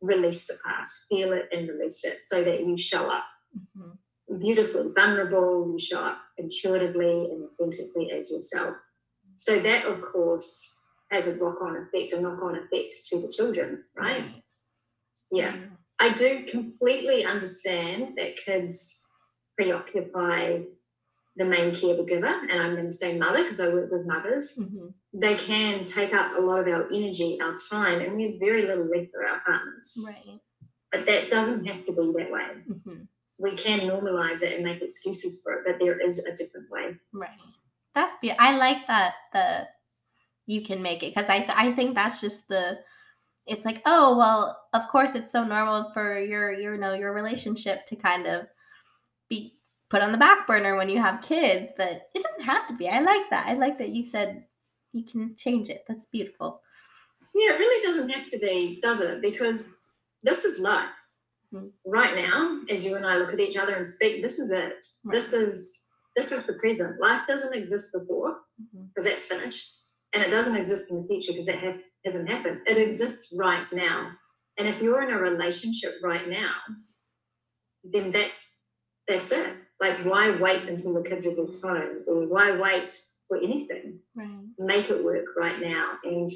release 0.00 0.46
the 0.46 0.58
past, 0.64 1.06
feel 1.08 1.32
it 1.32 1.48
and 1.52 1.68
release 1.68 2.04
it 2.04 2.22
so 2.22 2.42
that 2.42 2.60
you 2.60 2.76
show 2.76 3.10
up 3.10 3.24
Mhm. 3.76 3.98
beautifully, 4.40 4.92
vulnerable, 4.92 5.70
you 5.72 5.78
show 5.78 6.00
up 6.10 6.18
intuitively 6.38 7.30
and 7.30 7.44
authentically 7.44 8.10
as 8.12 8.30
yourself. 8.32 8.76
So 9.36 9.58
that 9.58 9.84
of 9.84 10.00
course 10.00 10.76
has 11.10 11.26
a 11.26 11.36
knock-on 11.36 11.76
effect, 11.76 12.12
a 12.12 12.20
knock-on 12.20 12.56
effect 12.56 12.92
to 13.08 13.20
the 13.20 13.28
children, 13.36 13.84
right? 13.94 14.42
Yeah. 15.30 15.54
I 15.98 16.14
do 16.14 16.44
completely 16.44 17.24
understand 17.24 18.16
that 18.16 18.36
kids 18.36 19.04
preoccupy 19.56 20.64
the 21.40 21.46
main 21.46 21.70
caregiver, 21.72 22.32
and 22.50 22.60
I'm 22.62 22.74
going 22.74 22.84
to 22.86 22.92
say 22.92 23.16
mother 23.16 23.42
because 23.42 23.60
I 23.60 23.68
work 23.72 23.90
with 23.90 24.04
mothers. 24.06 24.58
Mhm. 24.60 24.92
They 25.14 25.36
can 25.36 25.86
take 25.86 26.12
up 26.12 26.36
a 26.36 26.40
lot 26.40 26.60
of 26.60 26.68
our 26.74 26.84
energy, 26.92 27.40
our 27.40 27.56
time, 27.70 28.00
and 28.02 28.14
we 28.16 28.22
have 28.30 28.38
very 28.38 28.66
little 28.66 28.84
left 28.94 29.10
for 29.12 29.26
our 29.26 29.40
partners. 29.40 29.88
Right. 30.06 30.38
But 30.92 31.06
that 31.06 31.30
doesn't 31.30 31.64
have 31.64 31.82
to 31.84 31.92
be 31.92 32.12
that 32.18 32.30
way. 32.30 32.48
Mhm. 32.68 33.08
We 33.38 33.52
can 33.56 33.80
normalize 33.80 34.42
it 34.42 34.52
and 34.56 34.64
make 34.64 34.82
excuses 34.82 35.40
for 35.42 35.54
it, 35.54 35.62
but 35.66 35.78
there 35.78 35.98
is 35.98 36.14
a 36.26 36.36
different 36.36 36.68
way. 36.70 36.98
Right. 37.12 37.40
That's 37.94 38.14
be. 38.20 38.30
I 38.32 38.56
like 38.58 38.86
that. 38.86 39.14
The 39.32 39.68
you 40.46 40.60
can 40.62 40.82
make 40.82 41.02
it 41.02 41.14
because 41.14 41.30
I 41.30 41.38
th- 41.38 41.56
I 41.64 41.72
think 41.72 41.94
that's 41.94 42.20
just 42.20 42.48
the. 42.48 42.80
It's 43.46 43.64
like 43.64 43.80
oh 43.86 44.16
well, 44.18 44.60
of 44.74 44.86
course 44.88 45.14
it's 45.14 45.30
so 45.32 45.42
normal 45.44 45.90
for 45.92 46.20
your 46.20 46.52
your 46.52 46.74
you 46.74 46.80
know 46.80 46.92
your 46.92 47.12
relationship 47.14 47.86
to 47.86 47.96
kind 47.96 48.26
of 48.26 48.46
be 49.30 49.58
put 49.90 50.02
on 50.02 50.12
the 50.12 50.18
back 50.18 50.46
burner 50.46 50.76
when 50.76 50.88
you 50.88 51.00
have 51.00 51.20
kids, 51.20 51.72
but 51.76 52.08
it 52.14 52.22
doesn't 52.22 52.44
have 52.44 52.66
to 52.68 52.74
be. 52.74 52.88
I 52.88 53.00
like 53.00 53.28
that. 53.30 53.46
I 53.46 53.54
like 53.54 53.78
that 53.78 53.90
you 53.90 54.04
said 54.04 54.44
you 54.92 55.04
can 55.04 55.34
change 55.36 55.68
it. 55.68 55.84
That's 55.86 56.06
beautiful. 56.06 56.62
Yeah, 57.34 57.54
it 57.54 57.58
really 57.58 57.82
doesn't 57.82 58.08
have 58.08 58.26
to 58.28 58.38
be, 58.38 58.80
does 58.82 59.00
it? 59.00 59.20
Because 59.20 59.76
this 60.22 60.44
is 60.44 60.60
life. 60.60 60.88
Mhm. 61.52 61.72
Right 61.84 62.14
now, 62.14 62.60
as 62.70 62.84
you 62.84 62.94
and 62.94 63.04
I 63.06 63.16
look 63.16 63.32
at 63.32 63.40
each 63.40 63.56
other 63.56 63.74
and 63.74 63.86
speak, 63.86 64.22
this 64.22 64.38
is 64.38 64.50
it. 64.52 64.86
This 65.04 65.32
is 65.32 65.86
this 66.16 66.32
is 66.32 66.44
the 66.46 66.54
present. 66.54 67.00
Life 67.00 67.26
doesn't 67.26 67.54
exist 67.56 67.92
before 67.92 68.36
because 68.88 69.04
that's 69.08 69.24
finished, 69.24 69.72
and 70.12 70.22
it 70.22 70.30
doesn't 70.30 70.56
exist 70.56 70.90
in 70.90 71.02
the 71.02 71.08
future 71.08 71.32
because 71.32 71.46
that 71.46 71.58
has 71.58 71.82
hasn't 72.04 72.28
happened. 72.28 72.60
It 72.66 72.78
exists 72.78 73.34
right 73.36 73.66
now. 73.72 74.12
And 74.58 74.68
if 74.68 74.80
you're 74.82 75.02
in 75.02 75.10
a 75.12 75.18
relationship 75.18 75.94
right 76.02 76.28
now, 76.28 76.52
then 77.82 78.12
that's 78.12 78.56
that's 79.08 79.32
it. 79.32 79.56
Like, 79.80 79.96
why 80.04 80.30
wait 80.36 80.64
until 80.68 80.92
the 80.94 81.02
kids 81.08 81.26
are 81.26 81.34
big 81.34 81.60
home, 81.62 82.02
or 82.06 82.26
why 82.26 82.52
wait 82.56 82.90
for 83.28 83.36
anything? 83.38 84.00
Right. 84.14 84.36
make 84.58 84.90
it 84.90 85.02
work 85.02 85.24
right 85.36 85.58
now. 85.60 85.98
And 86.04 86.28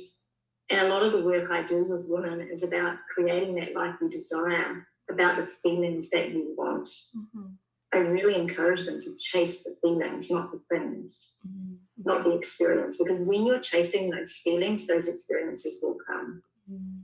and 0.70 0.86
a 0.86 0.88
lot 0.88 1.02
of 1.02 1.12
the 1.12 1.22
work 1.22 1.50
I 1.50 1.62
do 1.62 1.84
with 1.84 2.06
women 2.06 2.40
is 2.50 2.62
about 2.62 2.96
creating 3.14 3.54
that 3.56 3.74
life 3.74 3.96
you 4.00 4.08
desire, 4.08 4.86
about 5.10 5.36
the 5.36 5.46
feelings 5.46 6.08
that 6.10 6.30
you 6.30 6.54
want. 6.56 6.88
Mhm. 6.88 7.58
I 7.92 7.98
really 7.98 8.34
encourage 8.34 8.86
them 8.86 8.98
to 8.98 9.16
chase 9.18 9.62
the 9.62 9.74
feelings, 9.82 10.30
not 10.30 10.50
the 10.52 10.60
things, 10.70 11.36
Mhm. 11.46 11.78
not 12.02 12.24
the 12.24 12.32
experience. 12.32 12.96
Because 12.96 13.20
when 13.20 13.44
you're 13.44 13.60
chasing 13.60 14.08
those 14.10 14.38
feelings, 14.38 14.86
those 14.86 15.06
experiences 15.06 15.80
will 15.82 15.98
come. 16.06 16.42
Mm. 16.70 17.02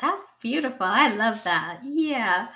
That's 0.00 0.24
beautiful. 0.40 0.86
I 0.86 1.08
love 1.14 1.42
that. 1.44 1.80
Yeah. 1.84 2.48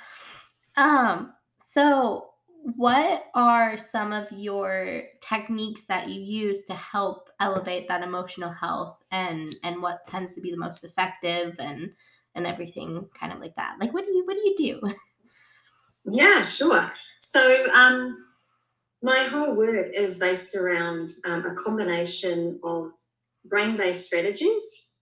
Um 0.77 1.35
so 1.61 2.32
what 2.64 3.25
are 3.35 3.77
some 3.77 4.12
of 4.12 4.31
your 4.31 5.03
techniques 5.20 5.85
that 5.85 6.09
you 6.09 6.20
use 6.20 6.64
to 6.64 6.75
help 6.75 7.29
elevate 7.40 7.88
that 7.88 8.03
emotional 8.03 8.53
health 8.53 8.98
and 9.11 9.55
and 9.64 9.83
what 9.83 10.07
tends 10.07 10.35
to 10.35 10.40
be 10.40 10.51
the 10.51 10.57
most 10.57 10.85
effective 10.85 11.57
and 11.59 11.90
and 12.35 12.46
everything 12.46 13.07
kind 13.18 13.33
of 13.33 13.40
like 13.40 13.55
that. 13.57 13.77
Like 13.81 13.92
what 13.92 14.07
do 14.07 14.12
you 14.12 14.25
what 14.25 14.35
do 14.35 14.40
you 14.40 14.81
do? 14.81 14.94
Yeah, 16.11 16.42
sure. 16.42 16.90
So 17.20 17.70
um, 17.72 18.18
my 19.03 19.25
whole 19.25 19.55
work 19.55 19.90
is 19.94 20.18
based 20.18 20.57
around 20.57 21.11
um, 21.25 21.44
a 21.46 21.55
combination 21.55 22.59
of 22.64 22.90
brain-based 23.44 24.07
strategies 24.07 24.96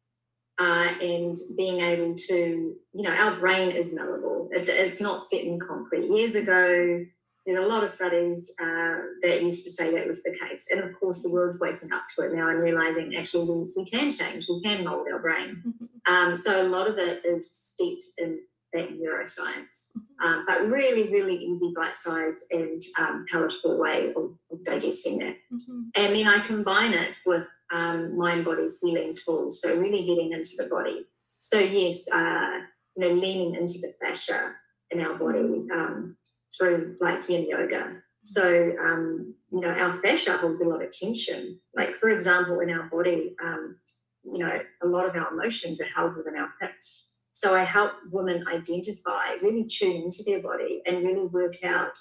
uh, 0.59 0.93
and 1.01 1.37
being 1.57 1.81
able 1.81 2.15
to, 2.17 2.75
you 2.93 3.03
know, 3.03 3.15
our 3.15 3.35
brain 3.39 3.71
is 3.71 3.95
malleable. 3.95 4.51
It, 4.53 4.69
it's 4.69 5.01
not 5.01 5.25
set 5.25 5.43
in 5.43 5.59
concrete. 5.59 6.11
Years 6.11 6.35
ago, 6.35 7.05
there's 7.47 7.65
a 7.65 7.67
lot 7.67 7.83
of 7.83 7.89
studies 7.89 8.53
uh, 8.61 8.99
that 9.23 9.43
used 9.43 9.65
to 9.65 9.71
say 9.71 9.95
that 9.95 10.07
was 10.07 10.23
the 10.23 10.37
case. 10.39 10.69
And 10.71 10.81
of 10.81 10.99
course, 11.01 11.23
the 11.23 11.31
world's 11.31 11.59
waking 11.59 11.93
up 11.93 12.05
to 12.15 12.27
it 12.27 12.35
now 12.35 12.49
and 12.49 12.61
realizing 12.61 13.17
actually 13.17 13.49
we, 13.49 13.83
we 13.83 13.91
can 13.91 14.13
change, 14.13 14.47
we 14.49 14.61
can 14.63 14.85
mold 14.85 15.07
our 15.13 15.19
brain. 15.19 15.63
Um, 16.07 16.37
so 16.37 16.67
a 16.67 16.69
lot 16.69 16.89
of 16.89 16.99
it 16.99 17.25
is 17.25 17.51
steeped 17.51 18.03
in 18.19 18.41
that 18.73 18.91
neuroscience, 18.91 19.91
um, 20.23 20.45
but 20.47 20.69
really, 20.69 21.11
really 21.11 21.37
easy, 21.37 21.73
bite-sized, 21.75 22.45
and 22.53 22.81
um, 22.99 23.27
palatable 23.29 23.79
way 23.79 24.13
of, 24.15 24.37
of 24.53 24.65
digesting 24.65 25.19
that. 25.19 25.37
Mhm. 25.53 25.91
And 25.97 26.15
then 26.15 26.29
I 26.29 26.39
combine 26.39 26.93
it 26.93 27.19
with 27.27 27.51
um, 27.73 28.17
mind-body 28.17 28.69
healing 28.81 29.17
tools, 29.17 29.61
so 29.61 29.77
really 29.77 30.07
getting 30.07 30.33
into 30.33 30.53
the 30.57 30.69
body. 30.69 31.07
So 31.41 31.59
yes, 31.59 32.09
uh, 32.13 32.61
you 32.97 33.09
know, 33.09 33.15
leaning 33.15 33.57
into 33.57 33.79
the 33.81 33.93
fascia 34.01 34.55
in 34.91 35.01
our 35.01 35.15
body 35.15 35.67
um, 35.73 36.17
through 36.57 36.97
like 37.01 37.29
yin 37.29 37.49
yoga. 37.49 38.03
So 38.23 38.73
um, 38.81 39.35
you 39.51 39.61
know, 39.61 39.71
our 39.71 39.95
fascia 39.95 40.33
holds 40.33 40.61
a 40.61 40.65
lot 40.65 40.83
of 40.83 40.91
tension. 40.91 41.61
Like 41.75 41.97
for 41.97 42.11
example, 42.11 42.61
in 42.61 42.71
our 42.71 42.85
body, 42.85 43.35
um, 43.43 43.77
you 44.25 44.39
know, 44.39 44.61
a 44.83 44.87
lot 44.87 45.07
of 45.07 45.17
our 45.17 45.33
emotions 45.33 45.81
are 45.81 45.89
held 45.95 46.17
within 46.17 46.37
our 46.37 46.53
hips. 46.61 47.15
So 47.33 47.57
I 47.57 47.65
help 47.65 47.93
women 48.11 48.43
identify, 48.49 49.35
really 49.41 49.65
tune 49.65 50.03
into 50.03 50.23
their 50.27 50.43
body, 50.43 50.83
and 50.85 51.05
really 51.05 51.27
work 51.27 51.63
out. 51.65 51.97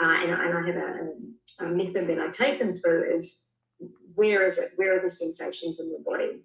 Uh, 0.00 0.16
and, 0.22 0.30
and 0.30 0.58
I 0.58 0.66
have 0.66 0.76
a, 0.76 1.64
a 1.64 1.68
method 1.68 2.06
that 2.08 2.18
I 2.18 2.28
take 2.28 2.58
them 2.58 2.74
through 2.74 3.14
is 3.14 3.46
where 4.14 4.44
is 4.44 4.58
it? 4.58 4.70
Where 4.76 4.96
are 4.96 5.02
the 5.02 5.10
sensations 5.10 5.80
in 5.80 5.90
the 5.90 6.02
body? 6.04 6.42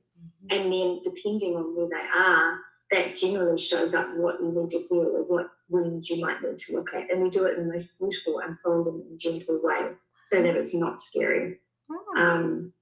And 0.49 0.71
then 0.71 0.99
depending 1.03 1.55
on 1.55 1.75
where 1.75 1.89
they 1.89 2.19
are, 2.19 2.59
that 2.91 3.15
generally 3.15 3.57
shows 3.57 3.93
up 3.93 4.17
what 4.17 4.39
you 4.39 4.51
need 4.51 4.69
to 4.71 4.79
heal 4.89 5.11
or 5.15 5.23
what 5.23 5.47
wounds 5.69 6.09
you 6.09 6.23
might 6.23 6.41
need 6.41 6.57
to 6.57 6.73
look 6.75 6.93
at. 6.93 7.09
And 7.11 7.21
we 7.23 7.29
do 7.29 7.45
it 7.45 7.57
in 7.57 7.65
the 7.67 7.71
most 7.71 7.99
beautiful, 7.99 8.39
and 8.39 8.51
unfolding, 8.51 9.01
and 9.09 9.19
gentle 9.19 9.59
way 9.63 9.91
so 10.25 10.41
that 10.41 10.55
it's 10.55 10.73
not 10.75 11.01
scary. 11.01 11.59
Oh, 11.91 12.17
Um, 12.17 12.73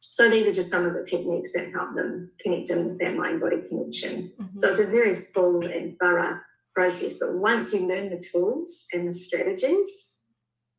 so 0.00 0.30
these 0.30 0.46
are 0.48 0.54
just 0.54 0.70
some 0.70 0.86
of 0.86 0.94
the 0.94 1.04
techniques 1.04 1.52
that 1.52 1.72
help 1.72 1.94
them 1.94 2.30
connect 2.40 2.70
in 2.70 2.88
with 2.88 2.98
that 3.00 3.14
mind 3.16 3.40
body 3.40 3.60
connection. 3.68 4.32
mhm. 4.38 4.58
So 4.60 4.68
it's 4.70 4.80
a 4.80 4.86
very 4.86 5.14
full 5.14 5.66
and 5.66 5.98
thorough 5.98 6.40
process. 6.74 7.18
But 7.18 7.34
once 7.36 7.74
you 7.74 7.86
learn 7.88 8.10
the 8.10 8.18
tools 8.20 8.86
and 8.92 9.08
the 9.08 9.12
strategies, 9.12 10.14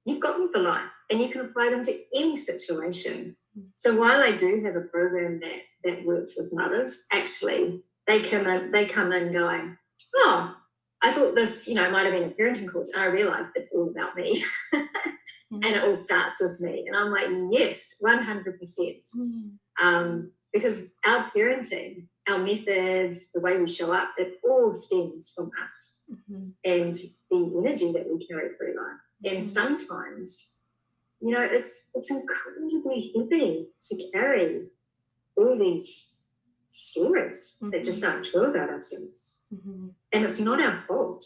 you've 0.05 0.21
got 0.21 0.37
them 0.37 0.49
for 0.51 0.59
life 0.59 0.89
and 1.09 1.21
you 1.21 1.29
can 1.29 1.41
apply 1.41 1.69
them 1.69 1.83
to 1.83 1.99
any 2.15 2.35
situation. 2.35 3.35
So 3.77 3.95
while 3.95 4.21
I 4.21 4.35
do 4.35 4.63
have 4.65 4.75
a 4.75 4.81
program 4.81 5.39
that 5.41 5.61
that 5.83 6.05
works 6.05 6.35
with 6.37 6.51
mothers, 6.53 7.05
actually 7.11 7.83
they 8.07 8.21
come 8.21 8.47
in, 8.47 8.71
they 8.71 8.85
come 8.85 9.11
in 9.11 9.31
going, 9.33 9.77
Oh, 10.15 10.55
I 11.05 11.11
thought 11.11 11.35
this, 11.35 11.67
you 11.67 11.75
know, 11.75 11.91
might 11.91 12.05
have 12.05 12.13
been 12.13 12.23
a 12.23 12.33
parenting 12.33 12.71
course. 12.71 12.89
And 12.89 13.01
I 13.03 13.05
realized 13.05 13.51
it's 13.53 13.69
all 13.71 13.89
about 13.89 14.15
me. 14.15 14.43
and 14.73 15.63
it 15.63 15.83
all 15.83 15.95
starts 15.95 16.41
with 16.41 16.59
me. 16.59 16.85
And 16.87 16.95
I'm 16.97 17.11
like, 17.11 17.27
yes, 17.51 17.95
100%. 18.03 19.15
Mhm. 19.15 19.51
Um, 19.79 20.31
because 20.51 20.93
our 21.05 21.29
parenting, 21.29 22.07
our 22.27 22.39
methods, 22.39 23.31
the 23.33 23.39
way 23.41 23.55
we 23.59 23.67
show 23.67 23.93
up, 23.93 24.13
it 24.17 24.39
all 24.43 24.73
stems 24.73 25.31
from 25.35 25.51
us 25.63 26.05
Mhm. 26.09 26.53
and 26.63 26.93
the 27.29 27.61
energy 27.63 27.91
that 27.91 28.07
we 28.11 28.25
carry 28.25 28.55
through 28.55 28.75
life. 28.75 29.01
And 29.25 29.37
Mhm. 29.37 29.43
sometimes, 29.43 30.55
you 31.21 31.31
know, 31.31 31.43
it's 31.43 31.91
it's 31.93 32.09
incredibly 32.09 33.11
heavy 33.15 33.67
to 33.81 34.11
carry 34.11 34.69
all 35.37 35.55
these 35.59 36.14
stories 36.75 37.57
that 37.71 37.83
just 37.83 38.03
aren't 38.03 38.25
true 38.25 38.43
about 38.45 38.69
ourselves. 38.69 39.45
Mhm. 39.53 39.91
And 40.11 40.25
it's 40.25 40.39
not 40.39 40.61
our 40.61 40.83
fault. 40.87 41.23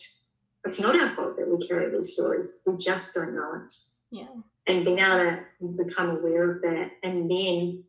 It's 0.66 0.80
not 0.80 1.00
our 1.00 1.16
fault 1.16 1.38
that 1.38 1.48
we 1.50 1.66
carry 1.68 1.90
these 1.92 2.14
stories. 2.14 2.62
We 2.66 2.76
just 2.78 3.14
don't 3.16 3.34
know 3.36 3.54
it. 3.66 3.74
Yeah. 4.12 4.28
and 4.68 4.86
being 4.86 5.00
able 5.00 5.40
to 5.60 5.84
become 5.84 6.10
aware 6.12 6.52
of 6.52 6.62
that 6.62 6.92
and 7.02 7.30
then 7.32 7.84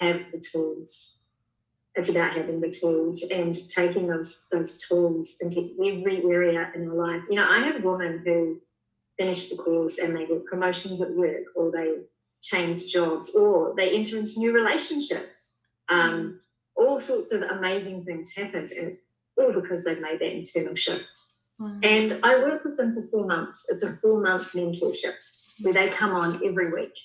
have 0.00 0.30
the 0.32 0.38
tools. 0.38 1.22
It's 1.94 2.10
about 2.10 2.34
having 2.36 2.60
the 2.60 2.70
tools 2.70 3.22
and 3.30 3.54
taking 3.70 4.06
those 4.08 4.46
those 4.50 4.76
tools 4.86 5.38
into 5.40 5.60
every 5.82 6.22
area 6.24 6.70
in 6.74 6.82
your 6.82 6.94
life. 6.94 7.22
You 7.30 7.36
know, 7.36 7.46
I 7.48 7.60
have 7.60 7.76
a 7.76 7.86
woman 7.86 8.22
who 8.24 8.60
finished 9.18 9.48
the 9.50 9.56
course 9.56 9.96
and 9.98 10.14
they 10.14 10.26
get 10.26 10.44
promotions 10.44 11.00
at 11.00 11.12
work 11.12 11.44
or 11.54 11.70
they 11.70 12.02
change 12.42 12.92
jobs 12.92 13.34
or 13.34 13.74
they 13.74 13.96
enter 13.96 14.18
into 14.18 14.38
new 14.38 14.52
relationships. 14.52 15.62
Um, 15.88 16.38
all 16.96 17.00
sorts 17.00 17.30
of 17.30 17.42
amazing 17.42 18.02
things 18.04 18.34
happen 18.34 18.60
and 18.60 18.86
it's 18.86 19.16
all 19.36 19.52
because 19.52 19.84
they've 19.84 20.00
made 20.00 20.18
that 20.18 20.32
internal 20.32 20.74
shift. 20.74 21.24
Wow. 21.58 21.78
And 21.82 22.18
I 22.22 22.38
work 22.38 22.64
with 22.64 22.78
them 22.78 22.94
for 22.94 23.02
four 23.02 23.26
months. 23.26 23.66
It's 23.70 23.82
a 23.82 23.92
four 23.96 24.22
month 24.22 24.52
mentorship 24.52 25.12
where 25.60 25.74
they 25.74 25.88
come 25.88 26.12
on 26.12 26.40
every 26.42 26.72
week 26.72 26.96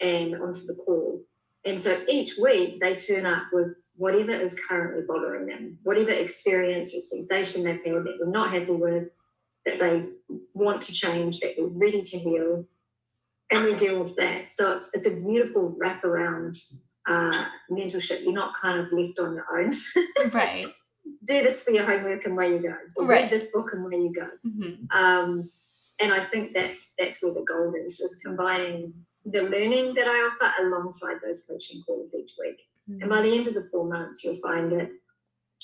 and 0.00 0.34
onto 0.36 0.60
the 0.60 0.74
call. 0.86 1.20
And 1.66 1.78
so 1.78 2.02
each 2.08 2.38
week 2.40 2.80
they 2.80 2.96
turn 2.96 3.26
up 3.26 3.42
with 3.52 3.74
whatever 3.96 4.30
is 4.30 4.58
currently 4.66 5.04
bothering 5.06 5.46
them, 5.46 5.80
whatever 5.82 6.12
experience 6.12 6.94
or 6.96 7.00
sensation 7.02 7.64
they've 7.64 7.84
had 7.84 8.04
that 8.04 8.16
they're 8.18 8.26
not 8.26 8.52
happy 8.52 8.72
with, 8.72 9.08
that 9.66 9.78
they 9.78 10.06
want 10.54 10.80
to 10.82 10.94
change, 10.94 11.40
that 11.40 11.56
they're 11.58 11.66
ready 11.66 12.00
to 12.00 12.18
heal, 12.18 12.64
and 13.50 13.64
we 13.64 13.74
deal 13.74 14.02
with 14.02 14.16
that. 14.16 14.50
So 14.50 14.72
it's 14.72 14.94
it's 14.94 15.06
a 15.06 15.22
beautiful 15.22 15.76
wraparound 15.78 16.56
uh, 17.06 17.44
mentorship. 17.70 18.22
You're 18.22 18.32
not 18.32 18.54
kind 18.60 18.80
of 18.80 18.92
left 18.92 19.18
on 19.18 19.34
your 19.34 19.46
own. 19.58 19.72
right. 20.32 20.66
Do 21.24 21.42
this 21.42 21.64
for 21.64 21.70
your 21.70 21.84
homework 21.84 22.24
and 22.24 22.36
where 22.36 22.52
you 22.52 22.58
go. 22.58 22.74
Or 22.96 23.06
right. 23.06 23.22
Read 23.22 23.30
this 23.30 23.52
book 23.52 23.70
and 23.72 23.84
where 23.84 23.92
you 23.92 24.12
go. 24.12 24.28
Mm-hmm. 24.46 24.96
Um, 24.96 25.50
and 26.00 26.12
I 26.12 26.20
think 26.20 26.52
that's 26.52 26.94
that's 26.98 27.22
where 27.22 27.32
the 27.32 27.42
goal 27.42 27.72
is: 27.74 28.00
is 28.00 28.20
combining 28.24 28.92
the 29.24 29.42
learning 29.42 29.94
that 29.94 30.06
I 30.06 30.30
offer 30.30 30.62
alongside 30.62 31.16
those 31.24 31.46
coaching 31.48 31.82
calls 31.82 32.14
each 32.14 32.32
week. 32.38 32.62
Mm-hmm. 32.88 33.02
And 33.02 33.10
by 33.10 33.22
the 33.22 33.36
end 33.36 33.48
of 33.48 33.54
the 33.54 33.62
four 33.62 33.88
months, 33.88 34.22
you'll 34.24 34.36
find 34.36 34.70
that 34.72 34.90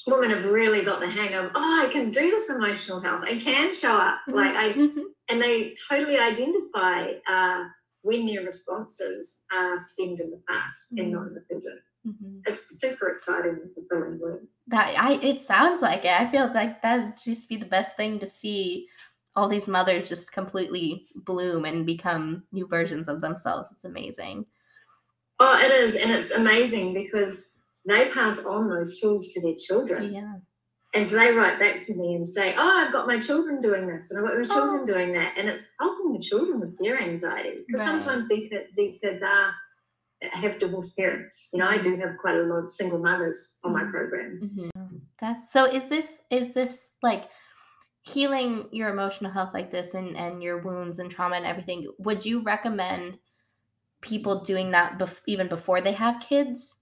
women 0.07 0.31
have 0.31 0.45
really 0.47 0.85
got 0.85 1.01
the 1.01 1.09
hang 1.09 1.35
of, 1.35 1.53
oh, 1.55 1.87
I 1.87 1.93
can 1.93 2.11
do 2.11 2.31
this 2.31 2.51
emotional 2.51 3.01
health. 3.01 3.25
I 3.25 3.37
can 3.37 3.73
show 3.73 3.95
up. 3.95 4.21
Mm-hmm. 4.29 4.35
Like 4.35 4.55
I 4.55 4.73
mm-hmm. 4.73 5.01
and 5.29 5.41
they 5.41 5.75
totally 5.89 6.19
identify 6.19 7.13
uh, 7.29 7.65
when 8.03 8.27
their 8.27 8.45
responses 8.45 9.45
are 9.53 9.79
stemmed 9.79 10.21
in 10.21 10.31
the 10.31 10.43
past 10.49 10.93
mm-hmm. 10.93 11.05
and 11.05 11.13
not 11.13 11.27
in 11.29 11.35
the 11.35 11.41
present. 11.41 11.81
Mm-hmm. 12.07 12.39
It's 12.47 12.81
super 12.81 13.09
exciting 13.09 13.61
and 13.63 13.75
fulfilling 13.75 14.19
work. 14.21 14.43
That 14.69 14.95
I 14.99 15.15
it 15.15 15.41
sounds 15.41 15.83
like 15.83 16.05
it. 16.05 16.21
I 16.21 16.27
feel 16.27 16.53
like 16.53 16.83
that'd 16.83 17.17
just 17.17 17.49
be 17.49 17.57
the 17.57 17.67
best 17.67 17.97
thing 17.97 18.19
to 18.19 18.27
see 18.27 18.89
all 19.35 19.49
these 19.49 19.69
mothers 19.69 20.09
just 20.09 20.33
completely 20.33 21.07
bloom 21.15 21.65
and 21.65 21.87
become 21.87 22.43
new 22.53 22.67
versions 22.67 23.09
of 23.09 23.21
themselves. 23.21 23.69
It's 23.73 23.85
amazing. 23.85 24.47
Oh, 25.39 25.59
it 25.65 25.73
is, 25.73 25.97
and 25.97 26.11
it's 26.11 26.37
amazing 26.37 26.93
because 26.93 27.63
they 27.87 28.11
pass 28.11 28.45
on 28.45 28.69
those 28.69 29.01
tools 29.01 29.33
to 29.33 29.41
their 29.41 29.57
children. 29.57 30.13
Yeah. 30.13 30.35
And 30.95 31.07
so 31.07 31.17
they 31.17 31.33
write 31.33 31.59
back 31.59 31.81
to 31.81 31.95
me 31.95 32.15
and 32.15 32.27
say, 32.27 32.55
Oh, 32.57 32.85
I've 32.85 32.93
got 32.93 33.07
my 33.07 33.19
children 33.19 33.61
doing 33.61 33.87
this 33.87 34.11
and 34.11 34.21
I've 34.21 34.31
got 34.31 34.37
my 34.39 34.55
children 34.55 34.81
oh. 34.83 34.87
doing 34.87 35.13
that. 35.15 35.35
And 35.39 35.49
it's 35.49 35.69
the 35.79 35.85
children 36.23 36.61
with 36.61 36.79
their 36.79 37.01
anxiety. 37.01 37.65
Because 37.67 37.87
right. 37.87 37.91
sometimes 37.91 38.29
these, 38.29 38.51
these 38.77 38.99
kids 38.99 39.23
are 39.23 39.55
have 40.31 40.59
divorced 40.59 40.97
parents. 40.97 41.49
You 41.53 41.59
know, 41.59 41.67
I 41.67 41.79
do 41.79 41.97
have 41.97 42.17
quite 42.21 42.37
a 42.37 42.43
lot 42.43 42.65
of 42.65 42.71
single 42.71 42.99
mothers 42.99 43.59
on 43.65 43.73
my 43.73 43.83
mm-hmm. 43.83 43.91
program. 43.91 44.41
Mm-hmm. 44.43 44.97
That's 45.21 45.53
so 45.53 45.65
is 45.65 45.87
this 45.87 46.21
is 46.31 46.53
this 46.55 46.97
like 47.03 47.29
healing 48.03 48.67
your 48.73 48.91
emotional 48.91 49.31
health 49.31 49.51
like 49.55 49.71
this 49.71 49.95
and 49.95 50.17
and 50.17 50.43
your 50.43 50.59
wounds 50.59 50.99
and 50.99 51.11
trauma 51.11 51.37
and 51.37 51.47
everything, 51.47 51.87
would 51.99 52.25
you 52.25 52.43
recommend 52.43 53.19
people 54.01 54.41
doing 54.41 54.73
that 54.73 54.99
bef- 54.99 55.23
even 55.27 55.49
before 55.49 55.81
they 55.81 55.93
have 55.93 56.21
kids? 56.21 56.77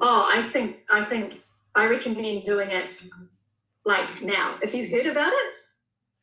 Oh, 0.00 0.30
I 0.34 0.42
think 0.42 0.84
I 0.90 1.02
think 1.02 1.42
I 1.74 1.88
recommend 1.88 2.44
doing 2.44 2.70
it 2.70 3.02
like 3.84 4.22
now. 4.22 4.58
If 4.62 4.74
you've 4.74 4.90
heard 4.90 5.06
about 5.06 5.32
it, 5.32 5.56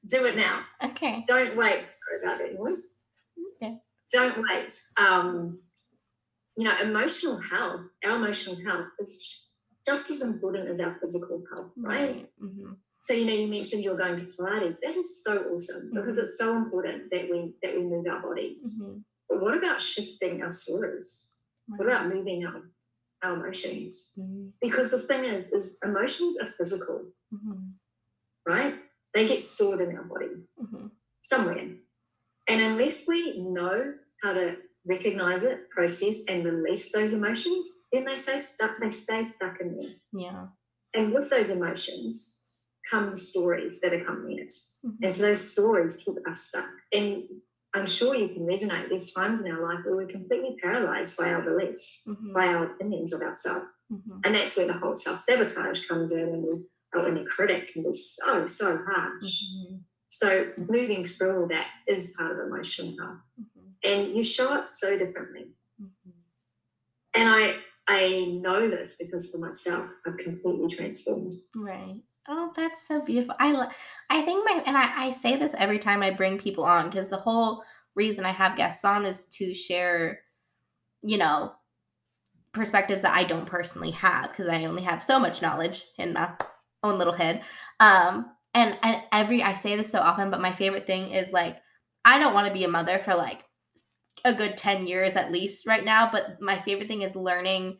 do 0.07 0.25
it 0.25 0.35
now. 0.35 0.61
Okay. 0.83 1.23
Don't 1.27 1.55
wait. 1.55 1.81
Sorry 1.81 2.23
about 2.23 2.39
that 2.39 2.53
noise. 2.57 2.99
Okay. 3.55 3.77
Don't 4.11 4.37
wait. 4.37 4.81
Um, 4.97 5.59
you 6.55 6.65
know, 6.65 6.75
emotional 6.81 7.39
health, 7.39 7.87
our 8.05 8.17
emotional 8.17 8.57
health 8.65 8.87
is 8.99 9.51
just 9.85 10.09
as 10.11 10.21
important 10.21 10.69
as 10.69 10.79
our 10.79 10.97
physical 10.99 11.43
health, 11.51 11.71
right? 11.77 12.29
Mm-hmm. 12.41 12.73
So 13.01 13.13
you 13.13 13.25
know, 13.25 13.33
you 13.33 13.47
mentioned 13.47 13.83
you're 13.83 13.97
going 13.97 14.15
to 14.15 14.23
Pilates. 14.23 14.77
That 14.81 14.95
is 14.95 15.23
so 15.23 15.43
awesome 15.51 15.87
mm-hmm. 15.87 15.95
because 15.95 16.17
it's 16.17 16.37
so 16.37 16.55
important 16.55 17.09
that 17.11 17.29
we 17.29 17.53
that 17.63 17.75
we 17.75 17.83
move 17.83 18.05
our 18.07 18.21
bodies. 18.21 18.79
Mm-hmm. 18.81 18.99
But 19.29 19.41
what 19.41 19.57
about 19.57 19.81
shifting 19.81 20.41
our 20.41 20.51
stories? 20.51 21.37
What 21.67 21.87
about 21.87 22.13
moving 22.13 22.45
our 22.45 22.61
our 23.23 23.35
emotions. 23.35 24.11
Mm-hmm. 24.19 24.47
Because 24.61 24.91
the 24.91 24.99
thing 24.99 25.23
is, 25.23 25.51
is 25.51 25.79
emotions 25.83 26.37
are 26.39 26.47
physical, 26.47 27.05
mm-hmm. 27.33 27.71
right? 28.45 28.75
They 29.13 29.27
get 29.27 29.43
stored 29.43 29.81
in 29.81 29.95
our 29.95 30.03
body 30.03 30.27
mm-hmm. 30.61 30.87
somewhere. 31.21 31.69
And 32.47 32.61
unless 32.61 33.07
we 33.07 33.39
know 33.39 33.93
how 34.21 34.33
to 34.33 34.55
recognize 34.85 35.43
it, 35.43 35.69
process, 35.69 36.21
and 36.27 36.43
release 36.43 36.91
those 36.91 37.13
emotions, 37.13 37.67
then 37.91 38.05
they 38.05 38.15
stay 38.15 38.37
stuck, 38.39 38.79
they 38.81 38.89
stay 38.89 39.23
stuck 39.23 39.59
in 39.61 39.77
there. 39.77 39.91
Yeah. 40.11 40.45
And 40.93 41.13
with 41.13 41.29
those 41.29 41.49
emotions 41.49 42.41
come 42.89 43.15
stories 43.15 43.79
that 43.81 43.93
accompany 43.93 44.39
it. 44.39 44.53
Mm-hmm. 44.85 45.03
And 45.03 45.11
so 45.11 45.23
those 45.23 45.51
stories 45.51 46.01
keep 46.03 46.15
us 46.29 46.41
stuck. 46.41 46.69
And 46.91 47.23
I'm 47.73 47.87
sure 47.87 48.13
you 48.15 48.27
can 48.27 48.45
resonate. 48.45 48.89
There's 48.89 49.13
times 49.13 49.39
in 49.39 49.51
our 49.51 49.61
life 49.61 49.83
where 49.83 49.95
we're 49.95 50.07
completely 50.07 50.57
paralyzed 50.61 51.17
by 51.17 51.29
our 51.29 51.41
beliefs, 51.41 52.03
mm-hmm. 52.07 52.33
by 52.33 52.47
our 52.47 52.65
opinions 52.65 53.13
of 53.13 53.21
ourselves. 53.21 53.65
Mm-hmm. 53.91 54.19
And 54.23 54.35
that's 54.35 54.55
where 54.55 54.67
the 54.67 54.73
whole 54.73 54.95
self 54.95 55.21
sabotage 55.21 55.87
comes 55.87 56.11
in 56.11 56.29
and 56.29 56.65
and 57.01 57.17
the 57.17 57.23
critic 57.23 57.73
can 57.73 57.83
be 57.83 57.93
so, 57.93 58.45
so 58.47 58.79
harsh. 58.85 59.43
Mm-hmm. 59.43 59.75
So 60.09 60.51
moving 60.57 61.03
through 61.03 61.41
all 61.41 61.47
that 61.47 61.67
is 61.87 62.15
part 62.17 62.31
of 62.31 62.47
emotional 62.47 62.95
health. 62.99 63.17
Mm-hmm. 63.39 63.91
And 63.91 64.15
you 64.15 64.23
show 64.23 64.53
up 64.53 64.67
so 64.67 64.97
differently. 64.97 65.47
Mm-hmm. 65.81 66.09
And 67.15 67.29
I 67.29 67.55
I 67.87 68.39
know 68.41 68.69
this 68.69 68.97
because 68.97 69.31
for 69.31 69.39
myself, 69.39 69.91
I've 70.05 70.17
completely 70.17 70.67
transformed. 70.69 71.33
Right. 71.55 72.01
Oh, 72.29 72.53
that's 72.55 72.87
so 72.87 73.01
beautiful. 73.01 73.35
I 73.39 73.67
I 74.09 74.21
think 74.21 74.45
my 74.45 74.63
and 74.65 74.77
I, 74.77 75.07
I 75.07 75.11
say 75.11 75.35
this 75.35 75.55
every 75.57 75.79
time 75.79 76.01
I 76.01 76.11
bring 76.11 76.37
people 76.37 76.63
on 76.63 76.89
because 76.89 77.09
the 77.09 77.17
whole 77.17 77.63
reason 77.95 78.25
I 78.25 78.31
have 78.31 78.55
guests 78.55 78.85
on 78.85 79.05
is 79.05 79.25
to 79.37 79.53
share, 79.53 80.21
you 81.01 81.17
know, 81.17 81.51
perspectives 82.53 83.01
that 83.01 83.15
I 83.15 83.23
don't 83.23 83.45
personally 83.45 83.91
have 83.91 84.31
because 84.31 84.47
I 84.47 84.65
only 84.65 84.83
have 84.83 85.03
so 85.03 85.19
much 85.19 85.41
knowledge 85.41 85.85
in 85.97 86.13
my 86.13 86.29
own 86.83 86.97
little 86.97 87.13
head. 87.13 87.43
Um, 87.79 88.31
and 88.53 88.77
and 88.83 89.01
every 89.11 89.41
I 89.41 89.53
say 89.53 89.75
this 89.75 89.91
so 89.91 89.99
often, 89.99 90.29
but 90.29 90.41
my 90.41 90.51
favorite 90.51 90.87
thing 90.87 91.11
is 91.11 91.33
like 91.33 91.57
I 92.05 92.19
don't 92.19 92.33
want 92.33 92.47
to 92.47 92.53
be 92.53 92.63
a 92.63 92.69
mother 92.69 92.99
for 92.99 93.15
like 93.15 93.43
a 94.25 94.33
good 94.33 94.57
10 94.57 94.87
years 94.87 95.13
at 95.13 95.31
least 95.31 95.67
right 95.67 95.83
now, 95.83 96.09
but 96.11 96.41
my 96.41 96.59
favorite 96.61 96.87
thing 96.87 97.01
is 97.01 97.15
learning 97.15 97.77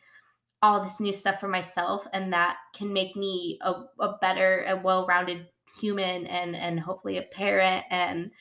all 0.63 0.81
this 0.81 1.01
new 1.01 1.11
stuff 1.11 1.39
for 1.41 1.49
myself 1.49 2.07
and 2.13 2.31
that 2.31 2.57
can 2.73 2.91
make 2.91 3.15
me 3.17 3.59
a, 3.61 3.73
a 3.99 4.17
better 4.21 4.65
a 4.67 4.77
well-rounded 4.77 5.45
human 5.79 6.25
and 6.27 6.55
and 6.55 6.79
hopefully 6.79 7.17
a 7.17 7.23
parent 7.23 7.83
and 7.89 8.31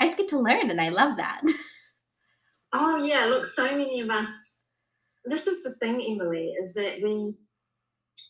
i 0.00 0.04
just 0.04 0.16
get 0.16 0.28
to 0.28 0.40
learn 0.40 0.68
and 0.68 0.80
i 0.80 0.88
love 0.88 1.16
that 1.16 1.40
oh 2.72 3.04
yeah 3.04 3.26
look 3.26 3.44
so 3.44 3.64
many 3.76 4.00
of 4.00 4.10
us 4.10 4.62
this 5.26 5.46
is 5.46 5.62
the 5.62 5.70
thing 5.74 6.04
emily 6.10 6.52
is 6.60 6.74
that 6.74 7.00
we 7.02 7.36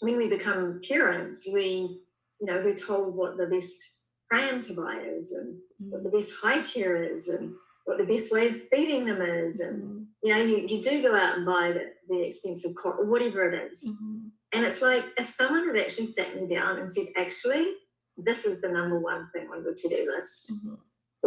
when 0.01 0.17
we 0.17 0.29
become 0.29 0.81
parents 0.87 1.49
we 1.53 2.01
you 2.41 2.47
know 2.47 2.63
we're 2.65 2.75
told 2.75 3.15
what 3.15 3.37
the 3.37 3.47
best 3.47 4.01
pram 4.29 4.61
to 4.61 4.75
buy 4.75 5.03
is 5.05 5.33
and 5.33 5.55
mm-hmm. 5.55 5.91
what 5.91 6.03
the 6.03 6.11
best 6.11 6.33
high 6.41 6.61
chair 6.63 7.03
is 7.03 7.29
and 7.29 7.55
what 7.85 7.99
the 7.99 8.05
best 8.05 8.33
way 8.33 8.49
of 8.49 8.69
feeding 8.69 9.07
them 9.07 9.21
is 9.21 9.61
and 9.61 9.83
mm-hmm. 9.83 10.03
you 10.23 10.35
know 10.35 10.43
you, 10.43 10.67
you 10.67 10.81
do 10.81 11.03
go 11.03 11.15
out 11.15 11.37
and 11.37 11.47
buy 11.47 11.73
the, 11.73 11.93
the 12.09 12.23
expensive 12.27 12.75
cot 12.81 12.97
or 12.99 13.07
whatever 13.07 13.51
it 13.51 13.71
is. 13.71 13.89
Mm-hmm. 13.89 14.29
and 14.53 14.65
it's 14.65 14.83
like 14.83 15.05
if 15.17 15.29
someone 15.29 15.67
had 15.67 15.77
actually 15.77 16.07
sat 16.07 16.35
me 16.41 16.47
down 16.47 16.79
and 16.79 16.93
said 16.93 17.07
actually 17.17 17.73
this 18.17 18.45
is 18.45 18.61
the 18.61 18.69
number 18.69 18.99
one 18.99 19.29
thing 19.33 19.49
on 19.53 19.65
your 19.65 19.75
to-do 19.75 20.13
list 20.15 20.53
mm-hmm. 20.53 20.75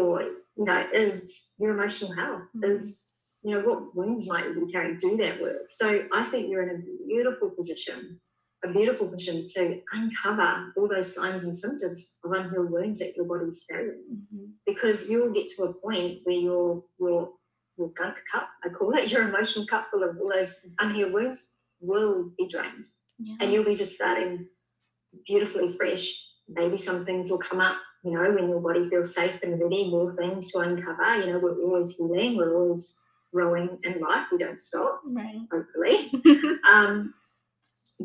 or 0.01 0.21
you 0.21 0.65
know 0.65 0.87
is 0.93 1.53
your 1.59 1.71
emotional 1.71 2.13
health 2.13 2.43
mm-hmm. 2.55 2.71
is 2.71 3.07
you 3.43 3.51
know 3.51 3.61
what 3.61 3.95
wounds 3.95 4.29
might 4.29 4.45
you 4.45 4.65
be 4.65 4.71
carrying 4.71 4.97
do 4.97 5.17
that 5.17 5.41
work 5.41 5.63
so 5.67 6.05
i 6.13 6.23
think 6.23 6.49
you're 6.49 6.63
in 6.63 6.75
a 6.75 7.07
beautiful 7.07 7.49
position 7.49 8.19
a 8.63 8.71
beautiful 8.71 9.07
position 9.07 9.45
to 9.55 9.81
uncover 9.91 10.73
all 10.77 10.87
those 10.87 11.13
signs 11.13 11.43
and 11.43 11.55
symptoms 11.55 12.17
of 12.23 12.31
unhealed 12.31 12.71
wounds 12.71 12.99
that 12.99 13.15
your 13.15 13.25
body's 13.25 13.65
carrying. 13.69 14.03
Mm-hmm. 14.11 14.45
Because 14.65 15.09
you'll 15.09 15.33
get 15.33 15.49
to 15.49 15.63
a 15.63 15.73
point 15.73 16.19
where 16.23 16.35
your 16.35 16.83
your 16.99 17.29
your 17.77 17.89
gunk 17.89 18.17
cup, 18.31 18.49
I 18.63 18.69
call 18.69 18.93
it, 18.95 19.11
your 19.11 19.27
emotional 19.27 19.65
cup 19.65 19.87
full 19.91 20.03
of 20.03 20.17
all 20.19 20.29
those 20.29 20.59
unhealed 20.79 21.13
wounds 21.13 21.51
will 21.79 22.31
be 22.37 22.47
drained. 22.47 22.85
Yeah. 23.19 23.35
And 23.39 23.51
you'll 23.51 23.65
be 23.65 23.75
just 23.75 23.95
starting 23.95 24.47
beautifully 25.27 25.67
fresh. 25.67 26.29
Maybe 26.47 26.77
some 26.77 27.05
things 27.05 27.29
will 27.29 27.39
come 27.39 27.61
up 27.61 27.77
you 28.03 28.11
know, 28.11 28.31
when 28.31 28.49
your 28.49 28.59
body 28.59 28.87
feels 28.89 29.15
safe 29.15 29.39
and 29.43 29.59
ready, 29.61 29.89
more 29.89 30.13
things 30.13 30.51
to 30.51 30.59
uncover. 30.59 31.15
You 31.15 31.33
know, 31.33 31.39
we're 31.39 31.61
always 31.63 31.95
healing, 31.95 32.35
we're 32.35 32.55
always 32.55 32.99
growing 33.33 33.79
in 33.83 34.01
life. 34.01 34.27
We 34.31 34.37
don't 34.37 34.59
stop, 34.59 35.01
Right. 35.05 35.39
hopefully. 35.51 36.11
um, 36.69 37.13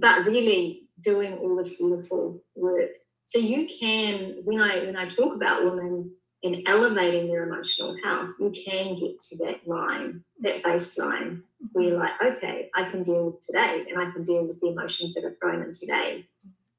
but 0.01 0.24
really 0.26 0.88
doing 1.01 1.34
all 1.38 1.57
this 1.57 1.78
beautiful 1.78 2.42
work. 2.57 2.90
So 3.24 3.38
you 3.38 3.68
can, 3.68 4.40
when 4.44 4.61
I 4.61 4.84
when 4.86 4.96
I 4.96 5.09
talk 5.09 5.34
about 5.34 5.64
women 5.64 6.12
in 6.42 6.62
elevating 6.66 7.28
their 7.28 7.44
emotional 7.49 7.96
health, 8.05 8.30
you 8.40 8.51
can 8.51 8.99
get 8.99 9.20
to 9.20 9.44
that 9.44 9.66
line, 9.66 10.24
that 10.40 10.62
baseline, 10.62 11.42
where 11.72 11.84
you're 11.84 11.99
like, 11.99 12.20
okay, 12.22 12.70
I 12.74 12.84
can 12.84 13.03
deal 13.03 13.26
with 13.26 13.40
today 13.46 13.84
and 13.88 13.99
I 14.01 14.11
can 14.11 14.22
deal 14.22 14.44
with 14.46 14.61
the 14.61 14.68
emotions 14.68 15.14
that 15.14 15.24
are 15.24 15.32
thrown 15.32 15.62
in 15.62 15.72
today 15.72 16.26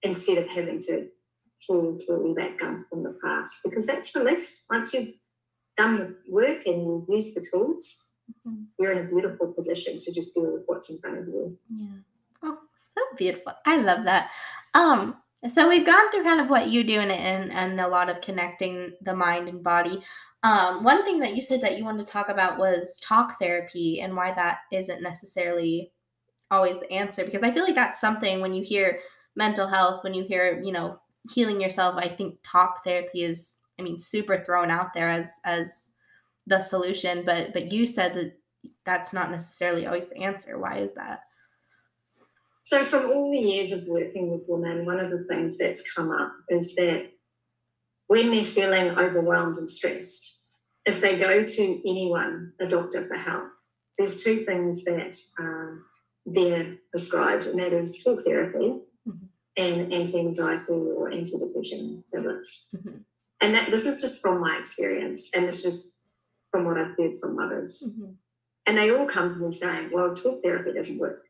instead 0.02 0.38
of 0.38 0.48
having 0.48 0.80
to 0.80 1.10
trawl 1.62 1.98
through 1.98 2.34
that 2.38 2.58
gunk 2.58 2.88
from 2.88 3.04
the 3.04 3.18
past. 3.24 3.60
Because 3.64 3.86
that's 3.86 4.16
released. 4.16 4.66
Once 4.72 4.94
you've 4.94 5.14
done 5.76 5.98
your 5.98 6.16
work 6.30 6.66
and 6.66 6.82
you 6.82 7.06
use 7.10 7.34
the 7.36 7.46
tools, 7.52 8.06
Mhm. 8.48 8.68
you're 8.80 8.92
in 8.94 9.06
a 9.06 9.10
beautiful 9.10 9.48
position 9.54 9.98
to 9.98 10.14
just 10.14 10.34
deal 10.36 10.54
with 10.54 10.64
what's 10.68 10.90
in 10.90 10.98
front 11.00 11.18
of 11.20 11.28
you. 11.28 11.58
Yeah. 11.70 11.88
So 12.98 13.04
beautiful. 13.18 13.54
I 13.66 13.78
love 13.78 14.04
that. 14.06 14.32
Um, 14.74 15.16
so 15.48 15.70
we've 15.70 15.86
gone 15.86 16.12
through 16.12 16.24
kind 16.24 16.42
of 16.42 16.50
what 16.50 16.68
you 16.70 16.84
do 16.84 17.00
and 17.00 17.12
and, 17.12 17.52
and 17.52 17.80
a 17.80 17.88
lot 17.88 18.10
of 18.10 18.22
connecting 18.22 18.94
the 19.02 19.16
mind 19.16 19.48
and 19.48 19.64
body. 19.64 20.02
Um, 20.44 20.84
one 20.84 21.04
thing 21.04 21.20
that 21.20 21.36
you 21.36 21.42
said 21.42 21.62
that 21.62 21.78
you 21.78 21.84
wanted 21.84 22.06
to 22.06 22.12
talk 22.12 22.30
about 22.30 22.58
was 22.58 23.00
talk 23.04 23.40
therapy 23.40 24.02
and 24.02 24.16
why 24.16 24.32
that 24.34 24.60
isn't 24.72 25.02
necessarily 25.02 25.92
always 26.52 26.80
the 26.80 26.92
answer 26.92 27.24
because 27.24 27.44
I 27.44 27.52
feel 27.52 27.64
like 27.64 27.76
that's 27.76 28.02
something 28.02 28.42
when 28.42 28.54
you 28.54 28.64
hear 28.64 29.00
mental 29.36 29.68
health, 29.68 30.04
when 30.04 30.14
you 30.14 30.24
hear, 30.24 30.62
you 30.64 30.72
know, 30.72 31.00
healing 31.32 31.62
yourself, 31.62 31.96
I 31.98 32.08
think 32.08 32.38
talk 32.44 32.84
therapy 32.84 33.24
is 33.24 33.62
I 33.80 33.82
mean 33.82 34.00
super 34.00 34.38
thrown 34.38 34.70
out 34.72 34.94
there 34.94 35.10
as 35.10 35.40
as 35.46 35.92
the 36.48 36.60
solution, 36.60 37.24
but 37.26 37.54
but 37.54 37.72
you 37.72 37.86
said 37.88 38.14
that 38.16 38.34
that's 38.86 39.14
not 39.14 39.32
necessarily 39.32 39.86
always 39.86 40.10
the 40.10 40.18
answer. 40.18 40.58
Why 40.60 40.78
is 40.80 40.94
that? 40.94 41.22
So, 42.62 42.84
from 42.84 43.10
all 43.10 43.32
the 43.32 43.40
years 43.40 43.72
of 43.72 43.88
working 43.88 44.32
with 44.32 44.42
women, 44.48 44.86
one 44.86 45.00
of 45.00 45.10
the 45.12 45.26
things 45.30 45.58
that's 45.58 45.92
come 45.94 46.12
up 46.12 46.34
is 46.50 46.76
that 46.76 47.12
when 48.08 48.32
they're 48.32 48.44
feeling 48.44 48.98
overwhelmed 48.98 49.58
and 49.58 49.70
stressed, 49.70 50.50
if 50.86 51.02
they 51.02 51.18
go 51.18 51.44
to 51.44 51.90
anyone, 51.90 52.54
a 52.60 52.68
doctor 52.68 53.06
for 53.08 53.16
help, 53.16 53.46
there's 53.98 54.24
two 54.24 54.38
things 54.38 54.84
that 54.86 55.16
um, 55.40 55.86
they're 56.26 56.78
prescribed, 56.92 57.46
and 57.46 57.60
that 57.60 57.74
is 57.74 58.04
talk 58.04 58.22
therapy 58.24 58.82
Mhm. 59.08 59.30
and 59.58 59.94
anti-anxiety 59.94 60.74
or 60.74 61.10
anti-depression 61.12 62.04
tablets. 62.12 62.70
Mhm. 62.76 63.06
And 63.42 63.56
that 63.56 63.72
this 63.72 63.86
is 63.86 64.02
just 64.02 64.22
from 64.22 64.42
my 64.42 64.58
experience, 64.58 65.32
and 65.34 65.46
it's 65.46 65.64
just 65.64 66.02
from 66.52 66.66
what 66.66 66.78
I've 66.78 66.96
heard 66.98 67.16
from 67.16 67.40
others. 67.40 67.84
Mhm. 68.00 68.16
And 68.66 68.78
they 68.78 68.90
all 68.92 69.06
come 69.06 69.30
to 69.30 69.36
me 69.36 69.52
saying, 69.52 69.92
well, 69.92 70.14
talk 70.16 70.42
therapy 70.42 70.74
doesn't 70.74 71.00
work. 71.00 71.26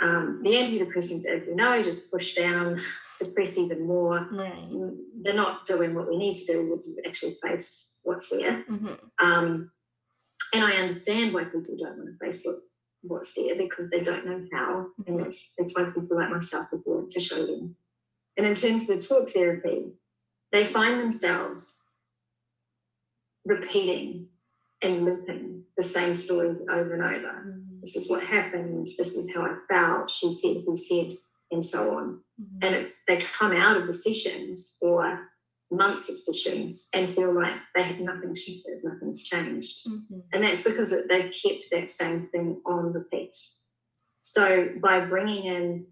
Um, 0.00 0.40
the 0.42 0.50
antidepressants, 0.50 1.26
as 1.26 1.46
we 1.46 1.54
know, 1.54 1.82
just 1.82 2.10
push 2.10 2.34
down, 2.34 2.78
suppress 3.10 3.58
even 3.58 3.86
more. 3.86 4.26
Right. 4.32 4.68
They're 5.22 5.34
not 5.34 5.66
doing 5.66 5.94
what 5.94 6.08
we 6.08 6.16
need 6.16 6.34
to 6.36 6.46
do, 6.46 6.70
which 6.70 6.80
is 6.80 6.98
actually 7.06 7.34
face 7.42 7.98
what's 8.02 8.30
there. 8.30 8.64
Mhm. 8.68 8.98
Um, 9.18 9.70
and 10.54 10.64
I 10.64 10.72
understand 10.76 11.34
why 11.34 11.44
people 11.44 11.76
don't 11.78 11.98
want 11.98 12.18
to 12.18 12.24
face 12.24 12.42
what's, 12.44 12.66
what's 13.02 13.34
there 13.34 13.54
because 13.56 13.90
they 13.90 14.00
don't 14.00 14.24
know 14.26 14.46
how. 14.52 14.86
And 15.06 15.20
that's, 15.20 15.52
that's 15.58 15.76
why 15.76 15.84
people 15.94 16.16
like 16.16 16.30
myself 16.30 16.72
are 16.72 16.80
there 16.84 17.04
to 17.08 17.20
show 17.20 17.44
them. 17.46 17.76
And 18.38 18.46
in 18.46 18.54
terms 18.54 18.88
of 18.88 18.98
the 19.00 19.06
talk 19.06 19.28
therapy, 19.28 19.92
they 20.50 20.64
find 20.64 20.98
themselves 20.98 21.76
repeating 23.44 24.28
and 24.82 25.04
looping 25.04 25.64
the 25.76 25.84
same 25.84 26.14
stories 26.14 26.62
over 26.70 26.94
and 26.94 27.02
over. 27.02 27.44
Mhm. 27.46 27.69
This 27.80 27.96
is 27.96 28.08
what 28.10 28.22
happened. 28.24 28.86
This 28.98 29.16
is 29.16 29.32
how 29.34 29.42
I 29.42 29.56
felt. 29.68 30.10
She 30.10 30.30
said, 30.30 30.56
he 30.66 30.76
said, 30.76 31.10
and 31.50 31.64
so 31.64 31.96
on. 31.96 32.22
Mhm. 32.40 32.58
And 32.62 32.74
it's 32.74 33.02
they 33.06 33.18
come 33.20 33.52
out 33.52 33.76
of 33.76 33.86
the 33.86 33.92
sessions 33.92 34.76
or 34.80 35.28
months 35.70 36.08
of 36.08 36.16
sessions 36.16 36.88
and 36.92 37.08
feel 37.08 37.32
like 37.32 37.54
they 37.74 37.82
had 37.82 38.00
nothing 38.00 38.34
shifted, 38.34 38.82
nothing's 38.82 39.22
changed. 39.22 39.86
Mhm. 39.88 40.22
And 40.32 40.44
that's 40.44 40.64
because 40.64 40.90
they've 41.08 41.32
kept 41.32 41.64
that 41.70 41.88
same 41.88 42.26
thing 42.28 42.60
on 42.66 42.92
repeat. 42.92 43.36
So 44.20 44.68
by 44.80 45.04
bringing 45.06 45.44
in 45.44 45.86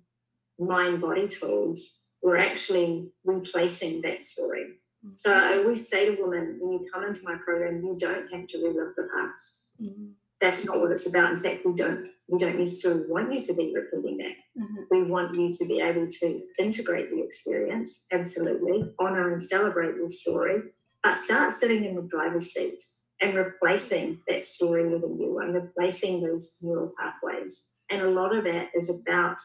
mind 0.58 1.00
body 1.00 1.28
tools, 1.28 2.02
we're 2.22 2.36
actually 2.36 3.12
replacing 3.24 4.02
that 4.02 4.22
story. 4.22 4.74
So 5.14 5.32
I 5.32 5.58
always 5.58 5.88
say 5.88 6.14
to 6.16 6.20
women, 6.22 6.58
when 6.60 6.72
you 6.72 6.90
come 6.92 7.04
into 7.04 7.22
my 7.22 7.36
program, 7.36 7.84
you 7.84 7.96
don't 7.96 8.28
have 8.32 8.48
to 8.48 8.58
relive 8.58 8.94
the 8.96 9.08
past. 9.14 9.74
Mhm. 9.80 10.14
That's 10.40 10.66
not 10.66 10.78
what 10.80 10.92
it's 10.92 11.08
about. 11.08 11.32
In 11.32 11.38
fact, 11.38 11.64
we 11.66 11.74
don't 11.74 12.06
we 12.28 12.38
don't 12.38 12.58
necessarily 12.58 13.10
want 13.10 13.32
you 13.32 13.40
to 13.42 13.54
be 13.54 13.72
repeating 13.74 14.18
that. 14.18 14.36
Mhm. 14.62 14.84
We 14.90 15.02
want 15.10 15.34
you 15.34 15.50
to 15.52 15.64
be 15.64 15.80
able 15.80 16.06
to 16.08 16.42
integrate 16.58 17.10
the 17.10 17.22
experience, 17.22 18.06
absolutely, 18.12 18.92
honor 18.98 19.30
and 19.32 19.42
celebrate 19.42 19.96
your 19.96 20.10
story, 20.10 20.62
but 21.02 21.16
start 21.16 21.52
sitting 21.54 21.84
in 21.84 21.96
the 21.96 22.02
driver's 22.02 22.52
seat 22.52 22.80
and 23.20 23.34
replacing 23.36 24.20
that 24.28 24.44
story 24.44 24.86
within 24.88 25.18
you 25.18 25.38
and 25.38 25.54
replacing 25.54 26.22
those 26.22 26.56
neural 26.62 26.92
pathways. 26.98 27.72
And 27.90 28.02
a 28.02 28.10
lot 28.10 28.36
of 28.36 28.44
that 28.44 28.70
is 28.74 28.88
about 28.90 29.38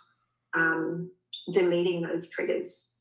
um, 0.54 1.10
deleting 1.52 2.02
those 2.04 2.30
triggers. 2.30 3.00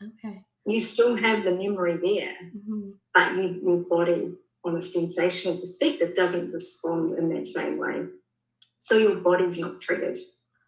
Okay. 0.00 0.44
You 0.66 0.78
still 0.78 1.16
have 1.16 1.42
the 1.44 1.50
memory 1.52 1.96
there, 1.96 2.36
Mhm. 2.54 2.94
but 3.14 3.34
you, 3.34 3.60
your 3.64 3.78
body, 3.78 4.34
on 4.64 4.76
a 4.76 4.82
sensational 4.82 5.58
perspective, 5.58 6.14
doesn't 6.14 6.52
respond 6.52 7.18
in 7.18 7.28
that 7.34 7.46
same 7.46 7.78
way. 7.78 8.06
So 8.78 8.96
your 8.98 9.16
body's 9.16 9.58
not 9.58 9.80
triggered, 9.80 10.18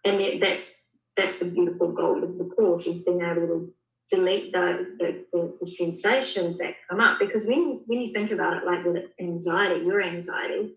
and 0.04 0.20
that- 0.20 0.40
that's 0.40 0.80
that's 1.14 1.38
the 1.40 1.50
beautiful 1.50 1.92
goal 1.92 2.24
of 2.24 2.38
the 2.38 2.44
course 2.44 2.86
is 2.86 3.04
being 3.04 3.20
able 3.20 3.46
to 3.46 3.74
delete 4.10 4.52
the 4.52 4.66
the, 4.98 5.24
the, 5.32 5.56
the 5.60 5.66
sensations 5.66 6.56
that 6.58 6.74
come 6.88 7.00
up. 7.00 7.18
Because 7.18 7.46
when 7.46 7.82
when 7.86 8.00
you 8.00 8.08
think 8.08 8.30
about 8.30 8.56
it, 8.56 8.64
like 8.66 8.84
with 8.84 9.04
anxiety, 9.20 9.84
your 9.84 10.00
anxiety, 10.02 10.74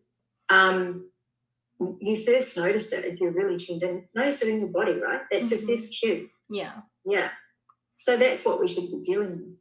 um, 0.50 1.10
you 2.02 2.16
first 2.18 2.58
notice 2.58 2.92
it 2.94 3.06
if 3.06 3.20
you're 3.20 3.32
really 3.32 3.58
tuned 3.58 3.84
in. 3.84 4.08
Notice 4.14 4.42
it 4.44 4.50
in 4.50 4.60
your 4.60 4.70
body, 4.70 4.94
right? 4.94 5.22
That's 5.32 5.48
Mhm. 5.48 5.60
the 5.62 5.68
first 5.68 6.00
cue. 6.00 6.30
Yeah. 6.50 6.82
Yeah. 7.06 7.32
So 7.98 8.18
that's 8.18 8.46
what 8.46 8.60
we 8.60 8.68
should 8.68 8.90
be 8.92 9.02
dealing 9.04 9.32
with. 9.38 9.58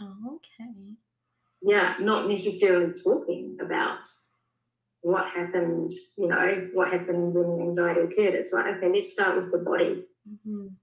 Oh, 0.00 0.36
okay. 0.36 0.96
Yeah, 1.66 1.96
not 2.00 2.28
necessarily 2.28 2.92
talking 2.94 3.58
about 3.60 4.08
what 5.02 5.28
happened, 5.30 5.90
you 6.16 6.28
know, 6.28 6.68
what 6.72 6.92
happened 6.92 7.34
when 7.34 7.60
anxiety 7.60 8.00
occurred. 8.00 8.34
It's 8.34 8.52
like, 8.52 8.66
okay, 8.76 8.90
let's 8.92 9.12
start 9.12 9.36
with 9.36 9.52
the 9.52 9.58
body. 9.58 10.06
Mhm. 10.28 10.74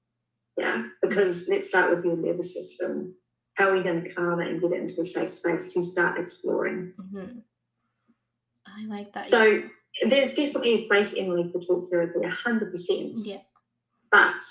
Yeah, 0.57 0.87
because 1.01 1.47
let's 1.49 1.69
start 1.69 1.95
with 1.95 2.05
your 2.05 2.15
nervous 2.17 2.53
system. 2.53 3.15
How 3.55 3.69
are 3.69 3.77
we 3.77 3.83
going 3.83 4.03
to 4.03 4.13
calm 4.13 4.39
it 4.41 4.49
and 4.49 4.61
get 4.61 4.71
it 4.71 4.81
into 4.81 5.01
a 5.01 5.05
safe 5.05 5.29
space 5.29 5.73
to 5.73 5.83
start 5.83 6.19
exploring? 6.19 6.93
Mhm. 6.99 7.43
I 8.65 8.85
like 8.85 9.13
that. 9.13 9.25
So 9.25 9.63
there's 10.07 10.33
definitely 10.33 10.73
a 10.85 10.87
place, 10.87 11.15
Emily, 11.17 11.51
for 11.51 11.59
talk 11.59 11.89
therapy, 11.89 12.19
100%. 12.19 13.17
yeah. 13.25 13.41
But 14.11 14.41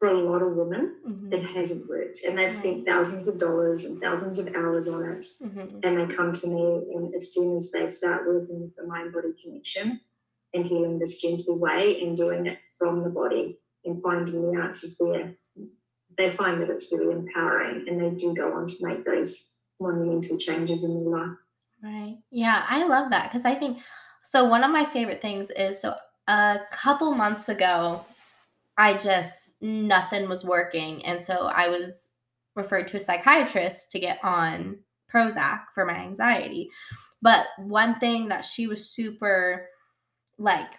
for 0.00 0.08
a 0.08 0.18
lot 0.18 0.40
of 0.42 0.56
women, 0.56 0.96
Mhm. 1.06 1.32
it 1.34 1.44
hasn't 1.54 1.86
worked. 1.88 2.24
And 2.26 2.36
they've 2.38 2.52
spent 2.52 2.86
thousands 2.86 3.28
of 3.28 3.38
dollars 3.38 3.84
and 3.84 4.00
thousands 4.00 4.38
of 4.38 4.46
hours 4.56 4.88
on 4.88 5.04
it. 5.12 5.26
Mhm. 5.42 5.80
and 5.84 5.98
they 5.98 6.06
come 6.16 6.32
to 6.32 6.46
me 6.48 6.64
and 6.94 7.14
as 7.14 7.32
soon 7.34 7.54
as 7.56 7.70
they 7.70 7.86
start 7.86 8.26
working 8.26 8.62
with 8.62 8.74
the 8.76 8.84
mind 8.84 9.12
body 9.12 9.32
connection 9.42 10.00
and 10.54 10.66
healing 10.66 10.98
this 10.98 11.20
gentle 11.20 11.58
way 11.58 12.00
and 12.02 12.16
doing 12.16 12.46
it 12.46 12.58
from 12.78 13.02
the 13.04 13.10
body 13.10 13.60
and 13.84 14.00
finding 14.02 14.40
the 14.50 14.58
answers 14.60 14.96
there 14.98 15.36
they 16.18 16.28
find 16.30 16.60
that 16.60 16.70
it's 16.70 16.90
really 16.92 17.12
empowering 17.14 17.86
and 17.88 18.00
they 18.00 18.10
do 18.22 18.34
go 18.34 18.52
on 18.54 18.66
to 18.66 18.74
make 18.86 19.04
those 19.04 19.30
monumental 19.80 20.36
changes 20.38 20.82
in 20.84 20.92
their 20.94 21.12
life 21.20 21.36
Right. 21.82 22.18
Yeah, 22.30 22.64
I 22.68 22.84
love 22.86 23.08
that 23.10 23.24
because 23.30 23.44
I 23.46 23.54
think 23.54 23.78
so. 24.22 24.44
One 24.44 24.64
of 24.64 24.70
my 24.70 24.84
favorite 24.84 25.22
things 25.22 25.50
is 25.50 25.80
so 25.80 25.94
a 26.28 26.60
couple 26.70 27.12
months 27.14 27.48
ago, 27.48 28.04
I 28.80 28.94
just 28.94 29.60
nothing 29.60 30.26
was 30.26 30.42
working, 30.42 31.04
and 31.04 31.20
so 31.20 31.48
I 31.48 31.68
was 31.68 32.12
referred 32.56 32.88
to 32.88 32.96
a 32.96 33.00
psychiatrist 33.00 33.92
to 33.92 34.00
get 34.00 34.18
on 34.24 34.78
Prozac 35.12 35.64
for 35.74 35.84
my 35.84 35.96
anxiety. 35.96 36.70
But 37.20 37.44
one 37.58 38.00
thing 38.00 38.28
that 38.28 38.42
she 38.42 38.66
was 38.66 38.88
super 38.88 39.68
like 40.38 40.70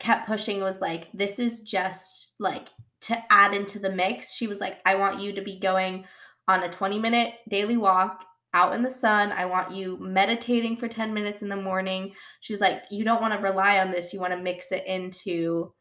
kept 0.00 0.26
pushing 0.26 0.60
was 0.60 0.80
like 0.80 1.06
this 1.14 1.38
is 1.38 1.60
just 1.60 2.32
like 2.40 2.70
to 3.02 3.32
add 3.32 3.54
into 3.54 3.78
the 3.78 3.92
mix. 3.92 4.34
She 4.34 4.48
was 4.48 4.60
like, 4.60 4.80
I 4.84 4.96
want 4.96 5.20
you 5.20 5.32
to 5.32 5.40
be 5.40 5.56
going 5.56 6.06
on 6.48 6.64
a 6.64 6.68
20 6.68 6.98
minute 6.98 7.34
daily 7.48 7.76
walk 7.76 8.24
out 8.54 8.74
in 8.74 8.82
the 8.82 8.90
sun. 8.90 9.30
I 9.30 9.44
want 9.44 9.72
you 9.72 9.98
meditating 10.00 10.78
for 10.78 10.88
10 10.88 11.14
minutes 11.14 11.42
in 11.42 11.48
the 11.48 11.54
morning. 11.54 12.12
She's 12.40 12.58
like, 12.58 12.82
you 12.90 13.04
don't 13.04 13.20
want 13.22 13.34
to 13.34 13.38
rely 13.38 13.78
on 13.78 13.92
this. 13.92 14.12
You 14.12 14.18
want 14.18 14.32
to 14.32 14.42
mix 14.42 14.72
it 14.72 14.84
into, 14.84 15.72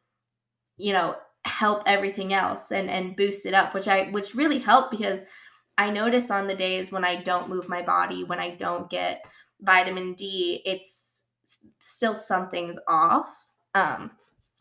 you 0.78 0.94
know, 0.94 1.16
help 1.46 1.84
everything 1.86 2.34
else 2.34 2.72
and 2.72 2.90
and 2.90 3.16
boost 3.16 3.46
it 3.46 3.54
up, 3.54 3.74
which 3.74 3.88
I 3.88 4.10
which 4.12 4.36
really 4.36 4.60
helped 4.60 4.92
because 4.92 5.26
I 5.78 5.90
notice 5.90 6.30
on 6.30 6.48
the 6.48 6.56
days 6.56 6.92
when 6.92 7.06
I 7.06 7.22
don't 7.22 7.50
move 7.50 7.70
my 7.70 7.82
body, 7.82 8.24
when 8.24 8.40
I 8.40 8.56
don't 8.56 8.90
get 8.90 9.26
vitamin 9.62 10.14
D, 10.14 10.62
it's 10.66 11.24
still 11.80 12.16
something's 12.16 12.78
off. 12.88 13.34
Um, 13.76 14.12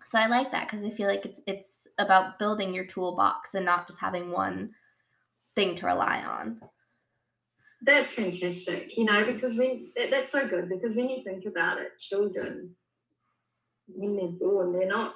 so 0.05 0.19
I 0.19 0.27
like 0.27 0.53
that 0.53 0.69
because 0.69 0.85
I 0.85 0.91
feel 0.91 1.09
like 1.09 1.25
it's 1.27 1.41
it's 1.47 1.89
about 1.99 2.39
building 2.39 2.73
your 2.73 2.87
toolbox 2.87 3.55
and 3.55 3.65
not 3.65 3.87
just 3.87 4.01
having 4.01 4.31
one 4.31 4.71
thing 5.55 5.75
to 5.77 5.87
rely 5.87 6.23
on. 6.23 6.61
That's 7.83 8.15
fantastic, 8.15 8.97
you 8.97 9.05
know, 9.05 9.25
because 9.25 9.59
when 9.59 9.91
that, 9.97 10.11
that's 10.11 10.31
so 10.31 10.49
good 10.49 10.69
because 10.69 10.97
when 10.97 11.09
you 11.09 11.23
think 11.23 11.45
about 11.45 11.79
it, 11.79 11.99
children, 11.99 12.75
when 13.89 14.17
they're 14.17 14.29
born, 14.29 14.73
they're 14.73 14.89
not 14.89 15.15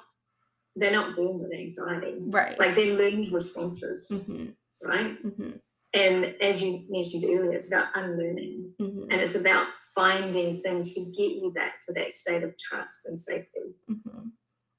they're 0.75 0.91
not 0.91 1.15
born 1.15 1.39
with 1.39 1.53
anxiety, 1.53 2.17
right? 2.27 2.57
Like 2.59 2.75
they 2.75 2.95
learn 2.95 3.23
responses, 3.31 4.29
mm-hmm. 4.31 4.87
right? 4.87 5.23
Mm-hmm. 5.23 5.51
And 5.93 6.35
as 6.41 6.63
you 6.63 6.85
mentioned 6.89 7.23
earlier, 7.25 7.53
it's 7.53 7.71
about 7.71 7.87
unlearning, 7.95 8.73
mm-hmm. 8.81 9.11
and 9.11 9.21
it's 9.21 9.35
about 9.35 9.67
finding 9.95 10.61
things 10.61 10.95
to 10.95 11.01
get 11.15 11.33
you 11.33 11.51
back 11.55 11.79
to 11.85 11.93
that 11.93 12.11
state 12.11 12.43
of 12.43 12.57
trust 12.57 13.05
and 13.05 13.19
safety. 13.19 13.75
Mm-hmm. 13.89 14.27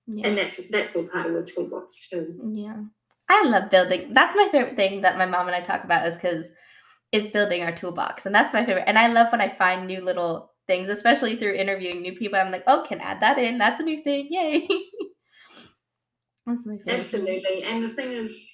Yeah. 0.06 0.28
And 0.28 0.38
that's 0.38 0.68
that's 0.68 0.96
all 0.96 1.06
part 1.08 1.26
of 1.26 1.32
your 1.32 1.44
toolbox 1.44 2.08
too. 2.08 2.38
Yeah, 2.54 2.82
I 3.28 3.44
love 3.44 3.70
building. 3.70 4.12
That's 4.12 4.36
my 4.36 4.48
favorite 4.50 4.76
thing 4.76 5.02
that 5.02 5.16
my 5.16 5.26
mom 5.26 5.46
and 5.46 5.56
I 5.56 5.60
talk 5.60 5.84
about 5.84 6.06
is 6.06 6.16
because 6.16 6.50
is 7.14 7.28
building 7.28 7.62
our 7.62 7.70
toolbox. 7.70 8.26
And 8.26 8.34
that's 8.34 8.52
my 8.52 8.66
favorite. 8.66 8.84
And 8.88 8.98
I 8.98 9.06
love 9.06 9.30
when 9.30 9.40
I 9.40 9.48
find 9.48 9.86
new 9.86 10.04
little 10.04 10.50
things, 10.66 10.88
especially 10.88 11.36
through 11.36 11.52
interviewing 11.52 12.02
new 12.02 12.12
people. 12.12 12.38
I'm 12.38 12.50
like, 12.50 12.64
oh, 12.66 12.84
can 12.88 13.00
add 13.00 13.20
that 13.20 13.38
in. 13.38 13.56
That's 13.56 13.78
a 13.78 13.84
new 13.84 14.02
thing. 14.02 14.26
Yay. 14.30 14.68
that's 16.46 16.66
my 16.66 16.76
favorite. 16.76 16.98
Absolutely. 16.98 17.62
And 17.64 17.84
the 17.84 17.88
thing 17.88 18.12
is, 18.12 18.50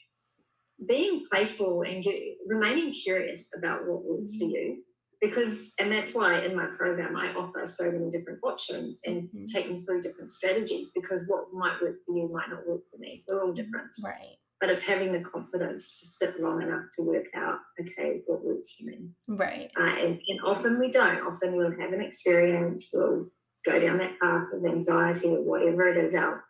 being 0.89 1.25
playful 1.31 1.83
and 1.83 2.03
get, 2.03 2.15
remaining 2.47 2.93
curious 2.93 3.51
about 3.59 3.87
what 3.87 4.05
works 4.05 4.37
for 4.39 4.45
you. 4.45 4.83
Because, 5.21 5.75
and 5.79 5.93
that's 5.93 6.15
why 6.15 6.41
in 6.41 6.57
my 6.57 6.67
program 6.79 7.15
I 7.15 7.35
offer 7.35 7.67
so 7.67 7.93
many 7.93 8.11
different 8.11 8.39
options 8.43 9.03
and 9.05 9.25
mm-hmm. 9.25 9.45
take 9.45 9.67
them 9.67 9.77
through 9.77 10.01
different 10.01 10.31
strategies 10.31 10.93
because 10.95 11.27
what 11.29 11.53
might 11.53 11.77
work 11.83 11.97
for 12.07 12.17
you 12.17 12.31
might 12.33 12.49
not 12.49 12.67
work 12.67 12.81
for 12.91 12.97
me. 12.99 13.23
We're 13.29 13.45
all 13.45 13.53
different. 13.53 13.91
Right 14.03 14.39
but 14.61 14.69
it's 14.69 14.87
having 14.87 15.13
the 15.13 15.21
confidence 15.21 15.99
to 15.99 16.07
sit 16.07 16.41
long 16.41 16.61
enough 16.63 16.85
to 16.95 17.03
work 17.03 17.27
out, 17.35 17.59
okay, 17.81 18.21
what 18.27 18.45
works 18.45 18.77
for 18.77 18.91
me. 18.91 19.09
Right. 19.27 19.71
Uh, 19.79 19.85
and, 19.85 20.21
and 20.29 20.41
often 20.45 20.79
we 20.79 20.91
don't. 20.91 21.27
Often 21.27 21.57
we'll 21.57 21.81
have 21.81 21.95
an 21.95 22.03
experience, 22.03 22.91
we'll 22.93 23.29
go 23.65 23.81
down 23.81 23.99
that 23.99 24.21
path 24.21 24.49
of 24.53 24.65
anxiety 24.67 25.29
or 25.29 25.43
whatever 25.43 25.89
it 25.89 25.97
is, 25.97 26.15
our 26.15 26.45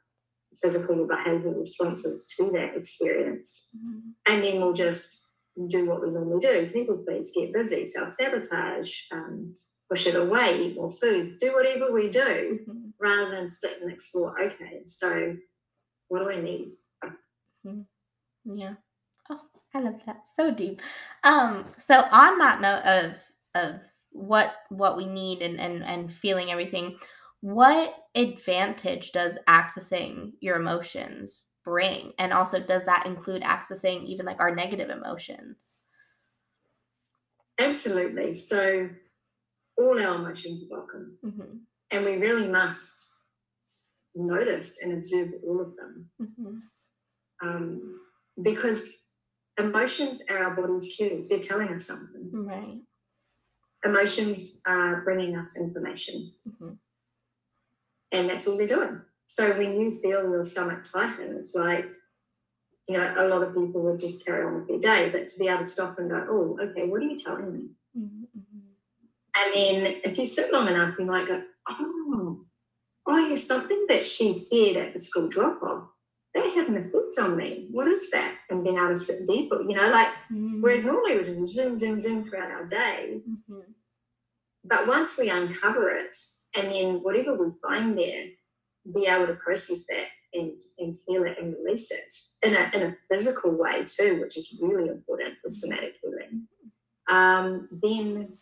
physical 0.56 1.00
or 1.00 1.06
behavioural 1.06 1.58
responses 1.58 2.26
to 2.36 2.50
that 2.52 2.76
experience. 2.76 3.70
Mm-hmm. 3.76 4.32
And 4.32 4.42
then 4.42 4.60
we'll 4.60 4.72
just 4.72 5.34
do 5.68 5.88
what 5.88 6.02
we 6.02 6.10
normally 6.10 6.40
do. 6.40 6.70
People 6.72 7.02
please 7.06 7.32
get 7.34 7.52
busy, 7.52 7.84
self 7.84 8.12
sabotage, 8.12 9.02
um, 9.12 9.52
push 9.90 10.06
it 10.06 10.14
away, 10.14 10.60
eat 10.60 10.76
more 10.76 10.90
food, 10.90 11.38
do 11.38 11.52
whatever 11.52 11.92
we 11.92 12.08
do 12.08 12.60
mm-hmm. 12.68 12.88
rather 12.98 13.30
than 13.30 13.48
sit 13.48 13.80
and 13.82 13.90
explore, 13.90 14.40
okay, 14.40 14.82
so 14.84 15.36
what 16.08 16.20
do 16.20 16.30
I 16.30 16.40
need? 16.40 16.70
Mm-hmm. 17.66 18.54
Yeah. 18.54 18.74
Oh, 19.30 19.40
I 19.74 19.80
love 19.80 20.00
that. 20.06 20.22
So 20.36 20.50
deep. 20.50 20.80
Um, 21.24 21.66
so 21.78 22.04
on 22.10 22.38
that 22.38 22.60
note 22.60 22.82
of 22.84 23.16
of 23.54 23.80
what 24.12 24.54
what 24.70 24.96
we 24.96 25.06
need 25.06 25.42
and 25.42 25.60
and, 25.60 25.84
and 25.84 26.12
feeling 26.12 26.50
everything, 26.50 26.98
what 27.40 27.94
advantage 28.14 29.12
does 29.12 29.38
accessing 29.48 30.32
your 30.40 30.56
emotions 30.56 31.44
bring? 31.64 32.12
And 32.18 32.32
also 32.32 32.60
does 32.60 32.84
that 32.84 33.06
include 33.06 33.42
accessing 33.42 34.04
even 34.06 34.26
like 34.26 34.40
our 34.40 34.54
negative 34.54 34.90
emotions? 34.90 35.78
Absolutely. 37.58 38.34
So 38.34 38.90
all 39.78 40.00
our 40.00 40.16
emotions 40.16 40.64
are 40.64 40.78
welcome. 40.78 41.18
Mm-hmm. 41.24 41.56
And 41.90 42.04
we 42.04 42.16
really 42.16 42.48
must 42.48 43.14
notice 44.14 44.78
and 44.82 44.92
observe 44.94 45.28
all 45.46 45.60
of 45.60 45.76
them. 45.76 46.10
Mm-hmm. 46.20 47.46
Um, 47.46 48.00
because 48.42 48.96
emotions 49.58 50.22
are 50.30 50.44
our 50.44 50.56
body's 50.56 50.94
cues. 50.96 51.28
They're 51.28 51.38
telling 51.38 51.68
us 51.68 51.86
something. 51.86 52.30
Right. 52.32 52.80
Emotions 53.84 54.60
are 54.66 55.02
bringing 55.04 55.36
us 55.36 55.56
information. 55.56 56.32
Mm-hmm. 56.48 56.72
And 58.12 58.28
that's 58.28 58.46
all 58.46 58.56
they're 58.56 58.66
doing. 58.66 59.00
So 59.26 59.56
when 59.56 59.80
you 59.80 60.00
feel 60.00 60.28
your 60.28 60.44
stomach 60.44 60.84
tighten, 60.84 61.36
it's 61.36 61.54
like, 61.54 61.86
you 62.88 62.96
know, 62.96 63.14
a 63.16 63.28
lot 63.28 63.42
of 63.42 63.54
people 63.54 63.82
would 63.82 64.00
just 64.00 64.26
carry 64.26 64.44
on 64.44 64.54
with 64.54 64.68
their 64.68 64.78
day, 64.78 65.10
but 65.10 65.28
to 65.28 65.38
be 65.38 65.46
able 65.46 65.58
to 65.58 65.64
stop 65.64 65.98
and 65.98 66.10
go, 66.10 66.26
oh, 66.28 66.58
okay, 66.60 66.86
what 66.88 67.00
are 67.00 67.04
you 67.04 67.16
telling 67.16 67.52
me? 67.52 67.68
Mm-hmm. 67.96 68.24
And 69.36 69.54
then 69.54 70.00
if 70.02 70.18
you 70.18 70.26
sit 70.26 70.52
long 70.52 70.66
enough, 70.66 70.98
you 70.98 71.04
might 71.04 71.28
go, 71.28 71.42
oh, 71.68 72.40
oh, 73.06 73.28
yeah, 73.28 73.34
something 73.34 73.86
that 73.88 74.04
she 74.04 74.32
said 74.32 74.76
at 74.76 74.92
the 74.92 74.98
school 74.98 75.28
drop 75.28 75.62
off 75.62 75.84
that 76.34 76.52
had 76.52 76.68
an 76.68 76.76
effect 76.76 77.18
on 77.20 77.36
me. 77.36 77.68
What 77.70 77.86
is 77.86 78.10
that? 78.10 78.34
And 78.50 78.64
being 78.64 78.76
able 78.76 78.88
to 78.88 78.96
sit 78.96 79.26
deeper, 79.26 79.62
you 79.62 79.76
know, 79.76 79.88
like, 79.90 80.08
mm-hmm. 80.32 80.60
whereas 80.60 80.84
normally 80.84 81.16
we 81.16 81.22
just 81.22 81.44
zoom, 81.54 81.76
zoom, 81.76 82.00
zoom 82.00 82.24
throughout 82.24 82.50
our 82.50 82.66
day. 82.66 83.20
Mm-hmm. 83.28 83.60
But 84.64 84.86
once 84.88 85.16
we 85.18 85.30
uncover 85.30 85.90
it, 85.90 86.16
and 86.54 86.72
then 86.72 86.94
whatever 87.02 87.34
we 87.34 87.52
find 87.52 87.96
there, 87.96 88.26
be 88.92 89.06
able 89.06 89.26
to 89.26 89.34
process 89.34 89.86
that 89.86 90.06
and, 90.32 90.60
and 90.78 90.96
heal 91.06 91.24
it 91.24 91.36
and 91.40 91.54
release 91.62 91.90
it 91.90 92.46
in 92.46 92.54
a, 92.54 92.70
in 92.74 92.82
a 92.82 92.96
physical 93.08 93.56
way 93.56 93.84
too, 93.86 94.20
which 94.20 94.36
is 94.36 94.58
really 94.62 94.88
important 94.88 95.34
with 95.44 95.54
somatic 95.54 95.96
healing, 96.02 96.46
um, 97.08 97.68
then, 97.70 98.34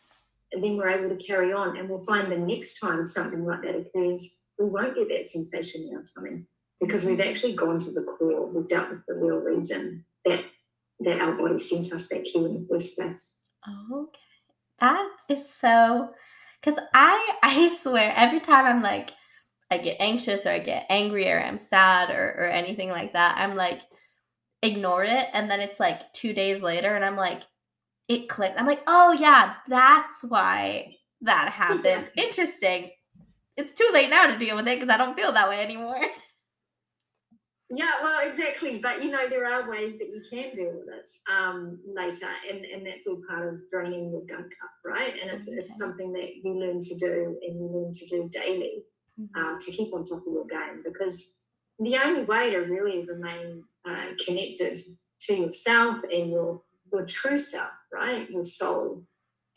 then 0.53 0.77
we're 0.77 0.89
able 0.89 1.15
to 1.15 1.25
carry 1.25 1.53
on. 1.53 1.77
And 1.77 1.89
we'll 1.89 1.99
find 1.99 2.31
the 2.31 2.39
next 2.39 2.79
time 2.79 3.05
something 3.05 3.45
like 3.45 3.63
that 3.63 3.77
occurs, 3.77 4.39
we 4.59 4.67
won't 4.67 4.97
get 4.97 5.09
that 5.09 5.25
sensation 5.25 5.89
in 5.89 5.97
our 5.97 6.05
tummy 6.05 6.45
because 6.81 7.05
we've 7.05 7.21
actually 7.21 7.55
gone 7.55 7.79
to 7.79 7.91
the 7.91 8.03
core, 8.03 8.47
we've 8.47 8.69
dealt 8.69 8.91
with 8.91 9.05
the 9.07 9.15
real 9.15 9.39
reason 9.39 10.05
that 10.25 10.45
that 11.01 11.21
our 11.21 11.33
body 11.33 11.59
sent 11.59 11.93
us 11.93 12.09
that 12.09 12.25
cue 12.25 12.45
in 12.45 12.55
the 12.55 12.67
first 12.69 12.97
place. 12.97 13.45
Okay. 13.93 14.19
That 14.81 15.09
is 15.29 15.49
so 15.49 16.11
because 16.61 16.79
I 16.95 17.35
I 17.43 17.69
swear 17.81 18.13
every 18.17 18.41
time 18.41 18.67
I'm 18.67 18.83
like 18.83 19.11
I 19.71 19.79
get 19.79 19.97
anxious 20.01 20.47
or 20.47 20.51
I 20.51 20.59
get 20.61 20.87
angry 20.89 21.31
or 21.31 21.41
I'm 21.41 21.59
sad 21.59 22.11
or 22.11 22.35
or 22.39 22.47
anything 22.47 22.91
like 22.91 23.13
that, 23.13 23.37
I'm 23.39 23.57
like 23.57 23.81
ignore 24.63 25.05
it 25.05 25.29
and 25.33 25.51
then 25.51 25.61
it's 25.61 25.79
like 25.79 26.13
two 26.13 26.33
days 26.33 26.63
later 26.63 26.95
and 26.95 27.05
I'm 27.05 27.17
like 27.17 27.43
it 28.09 28.29
clicked. 28.29 28.59
I'm 28.59 28.67
like, 28.67 28.83
oh 28.87 29.13
yeah, 29.13 29.55
that's 29.69 30.25
why 30.27 30.97
that 31.23 31.51
happened. 31.51 32.11
Interesting. 32.17 32.91
It's 33.57 33.73
too 33.73 33.91
late 33.93 34.09
now 34.09 34.27
to 34.27 34.39
deal 34.39 34.57
with 34.57 34.69
it 34.69 34.77
because 34.77 34.89
I 34.89 34.97
don't 34.97 35.17
feel 35.17 35.33
that 35.33 35.49
way 35.49 35.61
anymore. 35.61 36.01
Yeah, 37.71 37.93
well, 38.03 38.27
exactly. 38.27 38.79
But 38.79 39.03
you 39.03 39.11
know, 39.11 39.29
there 39.29 39.45
are 39.45 39.71
ways 39.71 39.99
that 39.99 40.09
you 40.09 40.23
can 40.31 40.55
deal 40.55 40.73
with 40.73 40.89
it 40.89 41.11
um, 41.31 41.79
later, 41.87 42.29
and 42.51 42.65
and 42.65 42.87
that's 42.87 43.07
all 43.07 43.21
part 43.29 43.47
of 43.47 43.61
draining 43.71 44.11
your 44.11 44.23
gunk 44.23 44.47
cup, 44.59 44.71
right? 44.85 45.19
And 45.21 45.31
it's 45.31 45.47
okay. 45.47 45.59
it's 45.59 45.77
something 45.77 46.13
that 46.15 46.37
you 46.43 46.59
learn 46.59 46.81
to 46.81 46.95
do 46.97 47.39
and 47.43 47.57
you 47.57 47.69
learn 47.71 47.93
to 47.93 48.07
do 48.07 48.29
daily 48.31 48.85
mm-hmm. 49.21 49.55
uh, 49.55 49.59
to 49.61 49.71
keep 49.71 49.93
on 49.93 50.07
top 50.07 50.27
of 50.27 50.33
your 50.33 50.47
game. 50.47 50.83
Because 50.83 51.41
the 51.79 51.99
only 51.99 52.23
way 52.23 52.53
to 52.53 52.61
really 52.61 53.05
remain 53.05 53.65
uh, 53.87 54.15
connected 54.25 54.79
to 55.21 55.35
yourself 55.35 55.99
and 56.11 56.31
your 56.31 56.63
your 56.91 57.05
true 57.05 57.37
self, 57.37 57.71
right, 57.93 58.31
your 58.31 58.45
soul, 58.45 59.05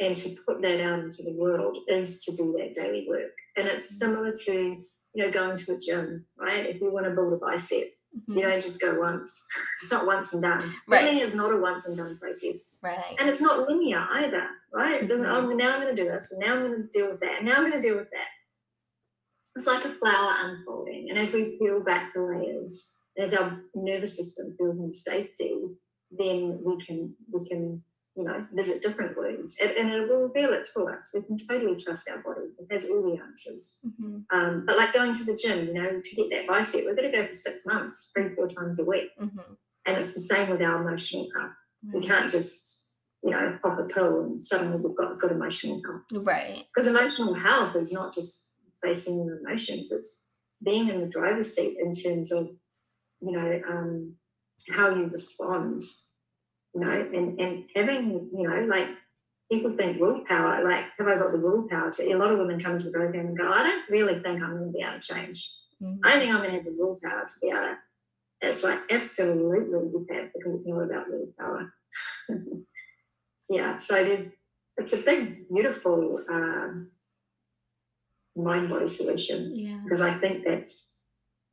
and 0.02 0.18
to 0.18 0.36
put 0.46 0.62
that 0.64 0.82
out 0.82 1.00
into 1.00 1.24
the 1.24 1.38
world 1.38 1.78
is 1.88 2.22
to 2.26 2.36
do 2.36 2.54
that 2.58 2.74
daily 2.74 3.06
work. 3.08 3.32
And 3.56 3.70
it's 3.70 3.86
mm-hmm. 3.86 4.12
similar 4.12 4.36
to 4.48 4.84
you 5.14 5.26
know 5.26 5.32
going 5.32 5.56
to 5.56 5.76
a 5.76 5.80
gym, 5.80 6.26
right? 6.38 6.66
If 6.66 6.82
you 6.82 6.92
want 6.92 7.06
to 7.06 7.12
build 7.12 7.32
a 7.32 7.38
bicep 7.38 7.94
Mm-hmm. 8.18 8.38
You 8.38 8.48
don't 8.48 8.62
just 8.62 8.82
go 8.82 9.00
once. 9.00 9.46
It's 9.82 9.92
not 9.92 10.06
once 10.06 10.34
and 10.34 10.42
done. 10.42 10.74
Right. 10.88 11.06
Healing 11.06 11.20
is 11.20 11.34
not 11.34 11.54
a 11.54 11.58
once 11.58 11.86
and 11.86 11.96
done 11.96 12.18
process. 12.18 12.78
Right. 12.84 13.16
And 13.20 13.30
it's 13.30 13.42
not 13.42 13.68
linear 13.68 14.06
either, 14.12 14.48
right? 14.74 15.04
It 15.04 15.08
doesn't, 15.08 15.26
mm-hmm. 15.26 15.52
oh, 15.52 15.54
now 15.54 15.76
I'm 15.76 15.82
going 15.82 15.96
to 15.96 16.02
do 16.02 16.10
this, 16.10 16.32
and 16.32 16.42
now 16.42 16.54
I'm 16.56 16.68
going 16.68 16.82
to 16.82 16.88
deal 16.88 17.12
with 17.12 17.22
that, 17.22 17.38
and 17.40 17.48
now 17.48 17.56
I'm 17.56 17.70
going 17.70 17.82
to 17.82 17.88
deal 17.88 17.98
with 17.98 18.10
that. 18.12 18.28
It's 19.56 19.68
like 19.68 19.84
a 19.86 19.90
flower 19.90 20.34
unfolding. 20.40 21.08
And 21.10 21.18
as 21.18 21.34
we 21.34 21.58
peel 21.58 21.82
back 21.84 22.14
the 22.14 22.22
layers, 22.22 22.98
as 23.18 23.34
our 23.34 23.62
nervous 23.76 24.16
system 24.18 24.56
feels 24.58 24.78
more 24.78 24.94
safety, 24.94 25.58
then 26.10 26.60
we 26.64 26.78
can 26.78 27.16
we 27.32 27.48
can 27.48 27.84
you 28.16 28.24
know, 28.24 28.46
visit 28.54 28.82
different 28.82 29.18
wounds 29.18 29.58
and, 29.62 29.72
and, 29.72 29.90
it 29.90 30.10
will 30.10 30.28
reveal 30.28 30.52
it 30.52 30.68
to 30.74 30.84
us. 30.86 31.12
We 31.14 31.22
can 31.22 31.38
totally 31.38 31.78
trust 31.82 32.10
our 32.10 32.22
body. 32.22 32.48
It 32.60 32.68
has 32.70 32.90
all 32.90 33.02
the 33.04 33.22
answers. 33.22 33.80
Mm-hmm. 33.86 34.38
Um, 34.38 34.64
but 34.66 34.76
like 34.78 34.94
going 34.94 35.14
to 35.14 35.24
the 35.24 35.40
gym, 35.42 35.68
you 35.68 35.74
know, 35.74 36.02
to 36.04 36.16
get 36.16 36.30
that 36.32 36.48
bicep, 36.48 36.82
we're 36.84 36.96
going 36.96 37.10
to 37.10 37.18
go 37.18 37.26
for 37.26 37.34
six 37.34 37.66
months, 37.66 38.12
three, 38.14 38.36
four 38.36 38.48
times 38.48 38.80
a 38.82 38.86
week. 38.86 39.12
Mm-hmm. 39.20 39.54
And 39.86 39.98
it's 39.98 40.14
the 40.14 40.20
same 40.20 40.50
with 40.50 40.62
our 40.62 40.82
emotional 40.82 41.28
health. 41.36 41.52
Mm-hmm. 41.86 42.00
We 42.00 42.06
can't 42.06 42.30
just, 42.30 42.94
you 43.24 43.32
know, 43.32 43.58
pop 43.62 43.80
a 43.80 43.84
pill 43.84 44.24
and 44.24 44.44
suddenly 44.44 44.78
we've 44.78 44.98
got 44.98 45.20
good 45.20 45.32
emotional 45.32 45.82
health. 45.86 46.26
Right. 46.26 46.66
Because 46.74 46.88
emotional 46.88 47.34
health 47.34 47.78
is 47.78 47.94
not 47.94 48.14
just 48.14 48.58
facing 48.84 49.26
your 49.26 49.40
emotions, 49.40 49.92
it's 49.92 50.28
being 50.64 50.90
in 50.90 51.00
the 51.00 51.08
driver's 51.08 51.56
seat 51.56 51.78
in 51.82 51.94
terms 51.94 52.32
of, 52.34 52.48
you 53.22 53.32
know, 53.32 53.62
um, 53.70 54.16
how 54.70 54.94
you 54.94 55.06
respond 55.06 55.82
you 56.74 56.82
know, 56.82 56.92
and, 56.92 57.40
and 57.40 57.66
having, 57.76 58.30
you 58.34 58.48
know, 58.48 58.66
like 58.70 58.88
people 59.52 59.74
think 59.74 60.00
willpower, 60.00 60.64
like, 60.64 60.86
have 60.98 61.08
I 61.08 61.18
got 61.18 61.32
the 61.32 61.38
willpower 61.38 61.92
to? 61.92 62.12
A 62.12 62.16
lot 62.16 62.32
of 62.32 62.40
women 62.40 62.60
come 62.60 62.78
to 62.78 62.86
the 62.86 62.92
program 62.92 63.28
and 63.28 63.38
go, 63.38 63.52
I 63.52 63.64
don't 63.64 63.90
really 63.90 64.22
think 64.22 64.42
I'm 64.42 64.58
going 64.58 64.72
to 64.72 64.78
be 64.78 64.84
able 64.84 65.00
to 65.00 65.14
change. 65.14 65.52
Mm-hmm. 65.82 66.00
I 66.04 66.12
don't 66.12 66.20
think 66.20 66.34
I'm 66.34 66.38
going 66.38 66.50
to 66.52 66.56
have 66.58 66.66
the 66.66 66.76
willpower 66.78 67.26
to 67.26 67.40
be 67.42 67.50
able 67.50 67.60
to. 67.60 67.78
It's 68.44 68.64
like, 68.64 68.80
absolutely, 68.90 69.78
you 69.78 70.08
have, 70.10 70.30
because 70.34 70.54
it's 70.54 70.68
not 70.68 70.82
about 70.82 71.06
willpower. 71.10 71.74
yeah, 73.50 73.76
so 73.76 74.04
there's, 74.04 74.28
it's 74.78 74.94
a 74.94 74.98
big, 74.98 75.48
beautiful 75.54 76.22
um, 76.30 76.92
mind 78.36 78.70
body 78.70 78.88
solution. 78.88 79.56
Yeah. 79.56 79.80
Because 79.84 80.02
I 80.02 80.14
think 80.14 80.46
that's, 80.46 80.98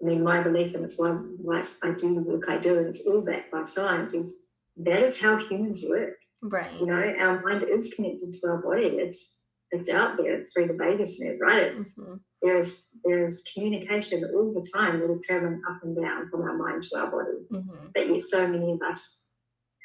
I 0.00 0.06
mean, 0.06 0.22
my 0.22 0.42
belief, 0.42 0.74
and 0.74 0.84
it's 0.84 0.98
why, 0.98 1.10
why 1.10 1.62
I 1.82 1.90
do 1.92 2.14
the 2.14 2.22
work 2.22 2.48
I 2.48 2.56
do, 2.56 2.78
and 2.78 2.86
it's 2.86 3.06
all 3.06 3.20
backed 3.20 3.50
by 3.50 3.64
science, 3.64 4.14
is 4.14 4.40
that 4.78 5.02
is 5.02 5.20
how 5.20 5.36
humans 5.36 5.84
work. 5.88 6.14
Right. 6.42 6.72
You 6.78 6.86
know, 6.86 7.14
our 7.18 7.42
mind 7.42 7.64
is 7.64 7.92
connected 7.94 8.32
to 8.32 8.48
our 8.48 8.62
body. 8.62 8.86
It's 8.86 9.38
it's 9.70 9.90
out 9.90 10.16
there. 10.16 10.34
It's 10.34 10.52
through 10.52 10.68
the 10.68 10.74
vagus 10.74 11.20
nerve, 11.20 11.38
right? 11.40 11.64
It's 11.64 11.98
mm-hmm. 11.98 12.14
there's 12.42 12.88
there's 13.04 13.42
communication 13.52 14.24
all 14.34 14.52
the 14.52 14.66
time 14.74 15.00
that 15.00 15.10
is 15.12 15.26
traveling 15.26 15.60
up 15.68 15.82
and 15.82 15.96
down 15.96 16.28
from 16.28 16.42
our 16.42 16.56
mind 16.56 16.84
to 16.84 16.98
our 16.98 17.10
body. 17.10 17.38
Mm-hmm. 17.52 17.86
But 17.94 18.08
yet, 18.08 18.20
so 18.20 18.48
many 18.48 18.72
of 18.72 18.80
us 18.82 19.32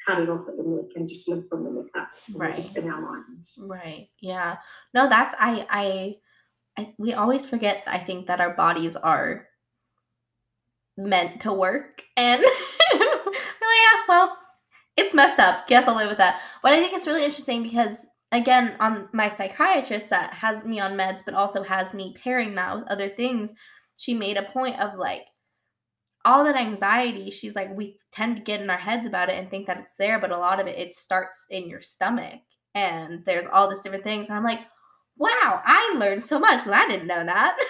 cut 0.06 0.20
it 0.20 0.28
off 0.28 0.48
at 0.48 0.56
the 0.56 0.62
neck 0.62 0.90
and 0.94 1.08
just 1.08 1.28
live 1.28 1.48
from 1.48 1.64
the 1.64 1.70
neck 1.70 1.90
up, 1.98 2.08
right? 2.34 2.54
Just 2.54 2.78
in 2.78 2.88
our 2.88 3.00
minds. 3.00 3.58
Right. 3.68 4.08
Yeah. 4.20 4.56
No, 4.92 5.08
that's 5.08 5.34
I 5.38 5.66
I. 5.68 6.14
I, 6.76 6.92
we 6.98 7.12
always 7.12 7.46
forget 7.46 7.84
i 7.86 8.00
think 8.00 8.26
that 8.26 8.40
our 8.40 8.52
bodies 8.52 8.96
are 8.96 9.46
meant 10.96 11.42
to 11.42 11.52
work 11.52 12.02
and 12.16 12.42
really, 12.92 13.06
yeah 13.62 14.00
well 14.08 14.36
it's 14.96 15.14
messed 15.14 15.38
up. 15.38 15.66
Guess 15.66 15.88
I'll 15.88 15.96
live 15.96 16.08
with 16.08 16.18
that. 16.18 16.40
But 16.62 16.72
I 16.72 16.76
think 16.76 16.94
it's 16.94 17.06
really 17.06 17.24
interesting 17.24 17.62
because 17.62 18.06
again, 18.32 18.74
on 18.80 19.08
my 19.12 19.28
psychiatrist 19.28 20.10
that 20.10 20.32
has 20.34 20.64
me 20.64 20.80
on 20.80 20.94
meds, 20.94 21.22
but 21.24 21.34
also 21.34 21.62
has 21.62 21.94
me 21.94 22.14
pairing 22.22 22.54
that 22.56 22.76
with 22.76 22.88
other 22.88 23.08
things, 23.08 23.52
she 23.96 24.14
made 24.14 24.36
a 24.36 24.50
point 24.52 24.78
of 24.80 24.98
like 24.98 25.26
all 26.24 26.44
that 26.44 26.56
anxiety. 26.56 27.30
She's 27.30 27.54
like, 27.54 27.74
we 27.76 27.98
tend 28.12 28.36
to 28.36 28.42
get 28.42 28.60
in 28.60 28.70
our 28.70 28.78
heads 28.78 29.06
about 29.06 29.28
it 29.28 29.38
and 29.38 29.50
think 29.50 29.66
that 29.66 29.78
it's 29.78 29.94
there, 29.96 30.18
but 30.18 30.30
a 30.30 30.38
lot 30.38 30.60
of 30.60 30.66
it 30.66 30.78
it 30.78 30.94
starts 30.94 31.46
in 31.50 31.68
your 31.68 31.80
stomach, 31.80 32.40
and 32.74 33.24
there's 33.24 33.46
all 33.46 33.68
this 33.68 33.80
different 33.80 34.04
things. 34.04 34.28
And 34.28 34.36
I'm 34.36 34.44
like, 34.44 34.60
wow, 35.16 35.60
I 35.64 35.94
learned 35.96 36.22
so 36.22 36.38
much. 36.38 36.66
I 36.66 36.88
didn't 36.88 37.06
know 37.06 37.24
that. 37.24 37.56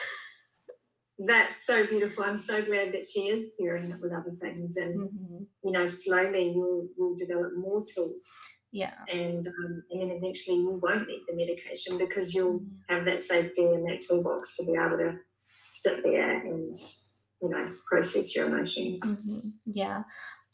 that's 1.19 1.65
so 1.65 1.87
beautiful. 1.87 2.25
I'm 2.25 2.37
so 2.37 2.62
glad 2.62 2.93
that 2.93 3.07
she 3.07 3.29
is 3.29 3.55
pairing 3.61 3.91
it 3.91 4.01
with 4.01 4.12
other 4.12 4.33
things, 4.41 4.77
and 4.77 4.99
mm-hmm. 4.99 5.45
you 5.62 5.73
know, 5.73 5.87
slowly 5.87 6.53
you'll 6.55 6.89
you'll 6.97 7.17
develop 7.17 7.53
more 7.57 7.85
tools. 7.95 8.37
Yeah, 8.73 8.95
and 9.12 9.47
um, 9.47 9.83
and 9.91 10.03
then 10.03 10.11
eventually 10.11 10.57
you 10.57 10.81
won't 10.83 11.07
need 11.07 11.23
the 11.29 11.37
medication 11.37 11.99
because 11.99 12.35
you'll 12.35 12.61
mm-hmm. 12.61 12.95
have 12.95 13.05
that 13.05 13.21
safety 13.21 13.65
and 13.65 13.89
that 13.89 14.01
toolbox 14.01 14.57
to 14.57 14.67
be 14.67 14.79
able 14.79 14.99
to 14.99 15.15
sit 15.71 16.03
there 16.03 16.41
and 16.41 16.77
you 17.41 17.49
know 17.49 17.73
process 17.89 18.35
your 18.35 18.47
emotions. 18.47 19.25
Mm-hmm. 19.29 19.51
Yeah. 19.67 20.03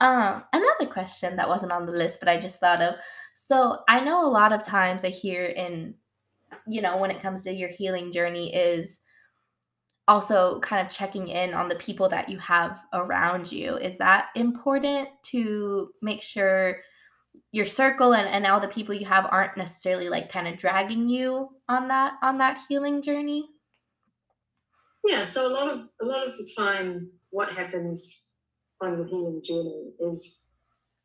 Um, 0.00 0.44
another 0.52 0.86
question 0.90 1.36
that 1.36 1.48
wasn't 1.48 1.72
on 1.72 1.86
the 1.86 1.92
list, 1.92 2.20
but 2.20 2.28
I 2.28 2.40
just 2.40 2.60
thought 2.60 2.82
of. 2.82 2.94
So 3.34 3.78
I 3.88 4.00
know 4.00 4.26
a 4.26 4.28
lot 4.30 4.52
of 4.52 4.62
times 4.62 5.04
I 5.04 5.10
hear 5.10 5.44
in, 5.44 5.94
you 6.66 6.80
know, 6.82 6.96
when 6.96 7.10
it 7.10 7.20
comes 7.20 7.44
to 7.44 7.52
your 7.52 7.68
healing 7.68 8.10
journey 8.10 8.54
is 8.54 9.00
also 10.10 10.58
kind 10.58 10.84
of 10.84 10.92
checking 10.92 11.28
in 11.28 11.54
on 11.54 11.68
the 11.68 11.76
people 11.76 12.08
that 12.08 12.28
you 12.28 12.36
have 12.38 12.80
around 12.92 13.52
you. 13.52 13.76
Is 13.76 13.96
that 13.98 14.30
important 14.34 15.08
to 15.26 15.92
make 16.02 16.20
sure 16.20 16.80
your 17.52 17.64
circle 17.64 18.12
and, 18.14 18.28
and 18.28 18.44
all 18.44 18.58
the 18.58 18.66
people 18.66 18.92
you 18.92 19.06
have 19.06 19.28
aren't 19.30 19.56
necessarily 19.56 20.08
like 20.08 20.28
kind 20.28 20.48
of 20.48 20.58
dragging 20.58 21.08
you 21.08 21.50
on 21.68 21.86
that 21.88 22.14
on 22.24 22.38
that 22.38 22.58
healing 22.68 23.02
journey? 23.02 23.48
Yeah 25.06 25.22
so 25.22 25.48
a 25.48 25.52
lot 25.54 25.68
of 25.70 25.80
a 26.02 26.04
lot 26.04 26.26
of 26.26 26.36
the 26.36 26.48
time 26.58 27.12
what 27.30 27.52
happens 27.52 28.32
on 28.80 28.98
the 28.98 29.04
healing 29.04 29.40
journey 29.44 29.92
is 30.00 30.44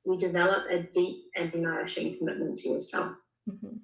you 0.04 0.18
develop 0.18 0.66
a 0.72 0.80
deep 0.82 1.26
and 1.36 1.54
nourishing 1.54 2.18
commitment 2.18 2.58
to 2.58 2.70
yourself. 2.70 3.14
Mm-hmm. 3.48 3.78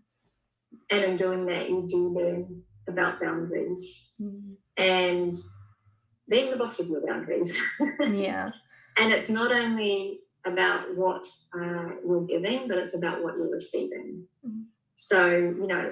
and 0.89 1.03
in 1.03 1.15
doing 1.15 1.45
that 1.45 1.69
you 1.69 1.85
do 1.87 2.09
learn 2.09 2.63
about 2.87 3.21
boundaries. 3.21 4.13
Mm-hmm 4.19 4.53
and 4.81 5.33
being 6.27 6.49
the 6.49 6.57
boss 6.57 6.79
of 6.79 6.87
your 6.87 7.05
boundaries. 7.05 7.61
yeah. 7.99 8.51
And 8.97 9.11
it's 9.13 9.29
not 9.29 9.51
only 9.51 10.21
about 10.45 10.95
what 10.95 11.25
uh, 11.55 11.89
you're 12.05 12.25
giving, 12.25 12.67
but 12.67 12.77
it's 12.77 12.95
about 12.95 13.23
what 13.23 13.35
you're 13.35 13.51
receiving. 13.51 14.25
Mm-hmm. 14.45 14.61
So, 14.95 15.29
you 15.29 15.67
know, 15.67 15.91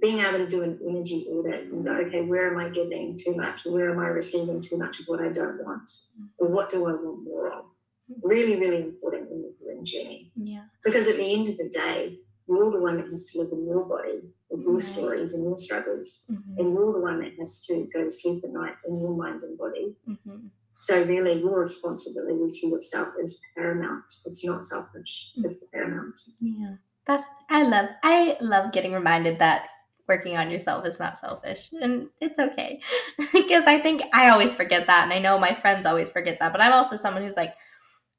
being 0.00 0.18
able 0.20 0.38
to 0.38 0.46
do 0.46 0.62
an 0.62 0.78
energy 0.86 1.26
audit 1.30 1.64
and 1.72 1.84
go, 1.84 1.92
okay, 1.92 2.20
where 2.20 2.52
am 2.52 2.58
I 2.58 2.68
giving 2.68 3.18
too 3.18 3.34
much? 3.34 3.64
Where 3.64 3.90
am 3.90 3.98
I 3.98 4.08
receiving 4.08 4.60
too 4.60 4.76
much 4.76 5.00
of 5.00 5.06
what 5.06 5.20
I 5.20 5.28
don't 5.28 5.64
want? 5.64 5.88
Mm-hmm. 5.88 6.26
Or 6.38 6.48
what 6.48 6.68
do 6.68 6.86
I 6.86 6.92
want 6.92 7.24
more 7.24 7.48
of? 7.48 7.64
Mm-hmm. 7.64 8.28
Really, 8.28 8.60
really 8.60 8.82
important 8.82 9.30
in 9.30 9.42
the 9.42 9.82
journey. 9.82 10.30
Yeah. 10.36 10.64
Because 10.84 11.08
at 11.08 11.16
the 11.16 11.34
end 11.34 11.48
of 11.48 11.56
the 11.56 11.68
day, 11.68 12.18
you're 12.46 12.70
the 12.70 12.80
one 12.80 12.96
that 12.98 13.08
has 13.08 13.24
to 13.32 13.40
live 13.40 13.52
in 13.52 13.66
your 13.66 13.84
body 13.84 14.22
with 14.50 14.62
your 14.62 14.80
stories 14.80 15.32
and 15.32 15.44
your 15.44 15.56
struggles. 15.56 16.26
Mm-hmm. 16.30 16.58
And 16.58 16.74
you're 16.74 16.92
the 16.92 17.00
one 17.00 17.20
that 17.22 17.32
has 17.38 17.64
to 17.66 17.86
go 17.92 18.04
to 18.04 18.10
sleep 18.10 18.42
at 18.44 18.50
night 18.50 18.74
in 18.86 19.00
your 19.00 19.16
mind 19.16 19.42
and 19.42 19.56
body. 19.56 19.94
Mm-hmm. 20.08 20.46
So 20.72 21.02
really 21.04 21.38
your 21.38 21.60
responsibility 21.60 22.50
to 22.60 22.66
yourself 22.66 23.08
is 23.20 23.40
paramount. 23.56 24.04
It's 24.24 24.44
not 24.44 24.64
selfish. 24.64 25.32
Mm-hmm. 25.36 25.46
It's 25.46 25.56
paramount. 25.72 26.20
Yeah. 26.40 26.74
That's 27.06 27.22
I 27.48 27.62
love 27.62 27.88
I 28.02 28.36
love 28.40 28.72
getting 28.72 28.92
reminded 28.92 29.38
that 29.38 29.68
working 30.10 30.36
on 30.36 30.50
yourself 30.50 30.84
is 30.84 30.98
not 30.98 31.16
selfish 31.16 31.70
and 31.80 32.08
it's 32.20 32.40
okay 32.40 32.80
because 33.32 33.64
i 33.66 33.78
think 33.78 34.02
i 34.12 34.28
always 34.28 34.52
forget 34.52 34.88
that 34.88 35.04
and 35.04 35.12
i 35.12 35.20
know 35.20 35.38
my 35.38 35.54
friends 35.54 35.86
always 35.86 36.10
forget 36.10 36.40
that 36.40 36.50
but 36.50 36.60
i'm 36.60 36.72
also 36.72 36.96
someone 36.96 37.22
who's 37.22 37.36
like 37.36 37.54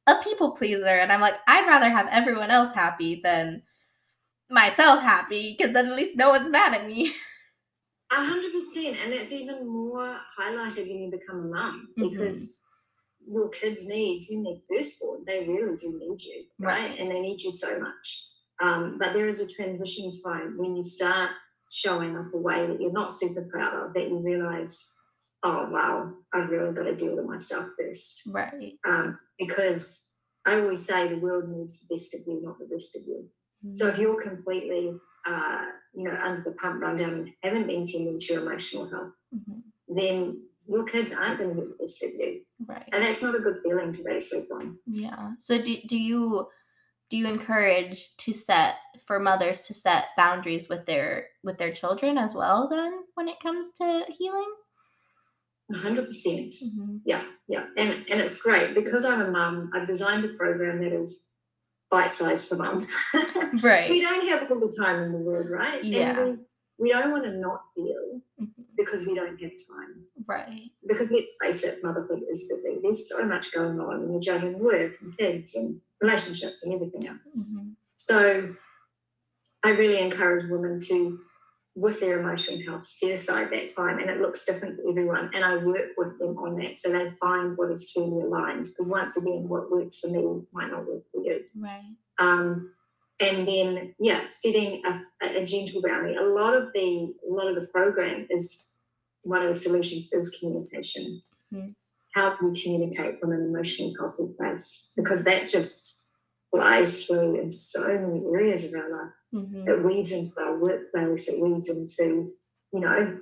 a 0.07 0.15
people 0.23 0.51
pleaser 0.51 0.86
and 0.86 1.11
i'm 1.11 1.19
like 1.19 1.36
i'd 1.47 1.67
rather 1.67 1.89
have 1.89 2.07
everyone 2.09 2.49
else 2.49 2.73
happy 2.73 3.19
than 3.21 3.61
myself 4.52 5.02
happy 5.02 5.56
because 5.58 5.74
then 5.74 5.88
at 5.88 5.95
least 5.95 6.18
no 6.18 6.30
one's 6.30 6.49
mad 6.49 6.74
at 6.74 6.88
me. 6.88 7.14
A 8.12 8.16
hundred 8.16 8.52
percent, 8.52 8.97
and 9.04 9.14
that's 9.14 9.32
even 9.32 9.66
more 9.68 10.18
highlighted 10.38 10.88
when 10.89 11.04
you 11.04 11.12
become 11.12 11.45
a 11.45 11.47
mum 11.47 11.88
mm-hmm. 11.97 12.10
because 12.10 12.58
your 13.26 13.49
kids' 13.49 13.88
needs 13.88 14.28
when 14.30 14.43
they're 14.43 14.78
first 14.78 14.99
born, 14.99 15.24
they 15.26 15.47
really 15.47 15.78
do 15.78 15.97
need 15.97 16.22
you, 16.22 16.43
right? 16.60 16.89
right. 16.89 16.99
And 16.99 17.10
they 17.10 17.22
need 17.22 17.41
you 17.41 17.52
so 17.52 17.80
much. 17.80 18.26
Um, 18.62 18.97
but 18.99 19.14
there 19.14 19.28
is 19.28 19.39
a 19.39 19.54
transition 19.54 20.12
time 20.26 20.58
when 20.58 20.76
you 20.76 20.82
start 20.82 21.32
showing 21.70 22.18
up 22.18 22.34
a 22.34 22.38
way 22.38 22.68
that 22.68 22.82
you're 22.82 22.91
not 22.91 23.14
super 23.14 23.47
proud 23.52 23.74
of, 23.74 23.93
that 23.93 24.10
you 24.10 24.20
realize, 24.20 24.91
oh 25.43 25.70
wow, 25.70 26.12
I've 26.34 26.49
really 26.49 26.74
got 26.74 26.84
to 26.84 26.95
deal 26.95 27.16
with 27.16 27.26
myself 27.26 27.66
first, 27.80 28.30
right? 28.34 28.74
Um, 28.86 29.20
because 29.39 30.12
I 30.45 30.60
always 30.60 30.86
say 30.86 31.08
the 31.08 31.18
world 31.18 31.49
needs 31.49 31.80
the 31.80 31.95
best 31.95 32.14
of 32.14 32.22
you, 32.28 32.41
not 32.43 32.60
the 32.60 32.66
best 32.66 32.95
of 32.97 33.04
you. 33.08 33.30
So 33.74 33.88
if 33.88 33.97
you're 33.99 34.22
completely, 34.22 34.93
uh, 35.26 35.62
you 35.93 36.03
know, 36.03 36.18
under 36.24 36.41
the 36.41 36.51
pump, 36.51 36.82
run 36.82 36.95
down, 36.95 37.09
and 37.14 37.34
haven't 37.43 37.68
been 37.68 37.86
tending 37.86 38.20
to 38.20 38.34
your 38.34 38.41
emotional 38.41 38.89
health, 38.89 39.14
mm-hmm. 39.34 39.59
then 39.88 40.41
your 40.68 40.86
kids 40.86 41.12
aren't 41.14 41.39
going 41.39 41.55
to 41.55 41.55
get 41.55 41.70
the 41.70 41.84
best 41.84 42.03
of 42.03 42.12
you, 42.12 42.41
right? 42.68 42.88
And 42.91 43.03
that's 43.03 43.22
not 43.22 43.36
a 43.36 43.39
good 43.39 43.57
feeling 43.64 43.91
to 43.91 44.03
base 44.03 44.32
sleep 44.32 44.45
on. 44.53 44.78
Yeah. 44.86 45.32
So 45.38 45.62
do 45.62 45.78
do 45.88 45.97
you 45.97 46.47
do 47.09 47.18
you 47.18 47.28
encourage 47.28 48.16
to 48.18 48.34
set 48.34 48.76
for 49.05 49.20
mothers 49.20 49.62
to 49.64 49.74
set 49.74 50.05
boundaries 50.18 50.70
with 50.70 50.86
their 50.86 51.28
with 51.43 51.57
their 51.57 51.72
children 51.72 52.18
as 52.18 52.34
well? 52.34 52.70
Then 52.70 52.93
when 53.16 53.28
it 53.28 53.39
comes 53.41 53.70
to 53.78 54.05
healing. 54.09 54.51
100%. 55.72 56.05
percent 56.05 56.53
mm-hmm. 56.53 56.97
Yeah, 57.05 57.24
yeah. 57.47 57.64
And, 57.78 57.91
and 58.12 58.20
it's 58.20 58.41
great 58.41 58.76
because 58.76 59.05
I'm 59.05 59.22
a 59.22 59.32
mum, 59.32 59.72
I've 59.74 59.88
designed 59.88 60.26
a 60.26 60.30
program 60.34 60.82
that 60.82 60.91
is 60.91 61.28
bite 61.92 62.14
sized 62.14 62.50
for 62.50 62.56
mums. 62.56 62.92
right. 63.62 63.89
We 63.89 64.02
don't 64.02 64.28
have 64.30 64.50
all 64.50 64.60
the 64.60 64.74
time 64.82 65.04
in 65.04 65.12
the 65.12 65.20
world, 65.20 65.50
right? 65.50 65.84
Yeah. 65.84 66.20
And 66.20 66.39
we, 66.80 66.86
we 66.86 66.89
don't 66.89 67.12
want 67.12 67.26
to 67.26 67.32
not 67.32 67.62
feel 67.76 68.22
mm-hmm. 68.42 68.62
because 68.78 69.06
we 69.06 69.14
don't 69.14 69.39
have 69.39 69.52
time. 69.52 70.06
Right. 70.26 70.72
Because 70.88 71.12
let's 71.12 71.38
face 71.39 71.64
it, 71.64 71.84
motherhood 71.84 72.22
is 72.32 72.48
busy. 72.50 72.80
There's 72.82 73.08
so 73.08 73.26
much 73.26 73.54
going 73.54 73.80
on, 73.80 74.02
and 74.02 74.12
you're 74.12 74.22
juggling 74.22 74.60
work 74.60 74.94
and 75.02 75.16
kids 75.16 75.54
and 75.54 75.82
relationships 76.02 76.64
and 76.64 76.74
everything 76.74 77.08
else. 77.08 77.38
Mm-hmm. 77.38 77.72
So 77.96 78.56
I 79.64 79.70
really 79.72 80.00
encourage 80.00 80.50
women 80.50 80.80
to 80.88 81.20
with 81.76 81.99
their 81.99 82.19
emotional 82.19 82.61
health, 82.65 82.84
set 82.84 83.11
aside 83.11 83.49
that 83.51 83.74
time, 83.74 83.99
and 83.99 84.09
it 84.09 84.19
looks 84.19 84.45
different 84.45 84.78
for 84.78 84.89
everyone. 84.89 85.32
And 85.34 85.43
I 85.43 85.57
work 85.57 85.91
with 85.97 86.19
them 86.19 86.38
on 86.38 86.57
that 86.57 86.76
so 86.76 86.91
they 86.91 87.11
find 87.19 87.57
what 87.57 87.72
is 87.72 87.91
truly 87.91 88.24
aligned. 88.24 88.65
Because 88.65 88.89
once 88.89 89.15
again, 89.15 89.47
what 89.47 89.72
works 89.72 89.99
for 89.99 90.09
me 90.09 90.41
might 90.51 90.69
not 90.69 90.86
work 90.86 91.03
for 91.11 91.24
you. 91.24 91.41
Right. 91.55 91.82
Um, 92.19 92.74
and 93.22 93.47
then, 93.47 93.93
yeah, 93.99 94.26
setting 94.26 94.82
a, 94.86 95.01
a, 95.22 95.45
gentle 95.45 95.82
boundary. 95.82 96.15
A 96.15 96.24
lot 96.24 96.55
of 96.55 96.74
the 96.74 97.13
a 97.30 97.32
lot 97.32 97.47
of 97.47 97.55
the 97.55 97.67
program 97.72 98.28
is 98.30 98.74
one 99.22 99.43
of 99.43 99.47
the 99.47 99.55
solutions 99.55 100.11
is 100.11 100.36
communication. 100.39 101.22
Mm-hmm. 101.53 101.69
How 102.15 102.32
can 102.32 102.53
you 102.53 102.61
communicate 102.61 103.19
from 103.19 103.32
an 103.32 103.41
emotionally 103.41 103.93
healthy 103.97 104.34
place? 104.38 104.91
Because 104.97 105.24
that 105.24 105.47
just 105.47 106.01
flies 106.52 107.06
through 107.06 107.39
in 107.39 107.49
so 107.49 107.82
many 107.99 108.26
areas 108.26 108.74
of 108.74 108.80
our 108.82 108.89
life. 108.91 109.14
Mhm. 109.34 109.68
It 109.68 109.86
weaves 109.86 110.12
into 110.12 110.32
our 110.41 110.58
workplace, 110.58 111.28
it 111.30 111.41
weaves 111.41 111.70
into, 111.70 112.34
you 112.74 112.80
know, 112.80 113.20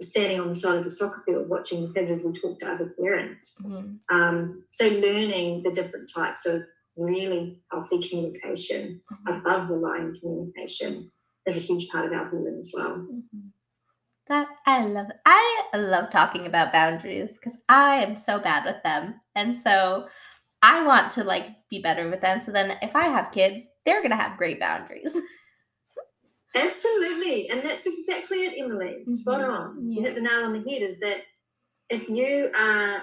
standing 0.00 0.40
on 0.40 0.48
the 0.48 0.54
side 0.54 0.78
of 0.78 0.84
the 0.84 0.90
soccer 0.90 1.22
field 1.26 1.48
watching 1.48 1.86
the 1.88 1.92
kids 1.92 2.10
as 2.10 2.24
we 2.24 2.32
talk 2.38 2.58
to 2.60 2.70
other 2.70 2.94
parents. 3.00 3.60
Mhm. 3.66 3.98
Um, 4.08 4.64
so 4.70 4.86
learning 4.88 5.64
the 5.64 5.72
different 5.72 6.08
types 6.14 6.46
of 6.46 6.62
really 6.96 7.60
healthy 7.70 8.00
communication 8.08 9.02
Mhm. 9.10 9.38
above 9.40 9.68
the 9.68 9.76
line 9.76 10.14
communication 10.14 11.10
is 11.46 11.56
a 11.56 11.60
huge 11.60 11.88
part 11.90 12.06
of 12.06 12.12
our 12.12 12.30
healing 12.30 12.58
as 12.58 12.72
well. 12.74 12.96
Mhm. 12.98 13.52
That 14.28 14.48
I 14.66 14.84
love. 14.84 15.06
I 15.24 15.64
love 15.74 16.10
talking 16.10 16.44
about 16.46 16.70
boundaries 16.72 17.32
because 17.34 17.58
I 17.68 17.96
am 18.04 18.14
so 18.16 18.38
bad 18.38 18.64
with 18.66 18.82
them, 18.84 19.20
and 19.34 19.54
so 19.56 20.06
I 20.62 20.84
want 20.84 21.12
to 21.12 21.24
like 21.24 21.46
be 21.70 21.80
better 21.80 22.08
with 22.10 22.20
them. 22.20 22.40
So 22.40 22.50
then, 22.52 22.76
if 22.82 22.96
I 22.96 23.04
have 23.04 23.32
kids, 23.32 23.64
they're 23.84 24.02
gonna 24.02 24.16
have 24.16 24.36
great 24.38 24.58
boundaries. 24.60 25.16
Absolutely. 26.54 27.48
And 27.50 27.62
that's 27.62 27.86
exactly 27.86 28.38
it, 28.44 28.54
Emily. 28.58 29.04
Spot 29.08 29.40
Mhm. 29.40 29.48
on. 29.50 29.90
You 29.92 30.02
hit 30.02 30.14
the 30.14 30.20
nail 30.20 30.44
on 30.44 30.52
the 30.54 30.70
head 30.70 30.82
is 30.82 30.98
that 31.00 31.22
if 31.88 32.08
you 32.08 32.50
are 32.54 33.02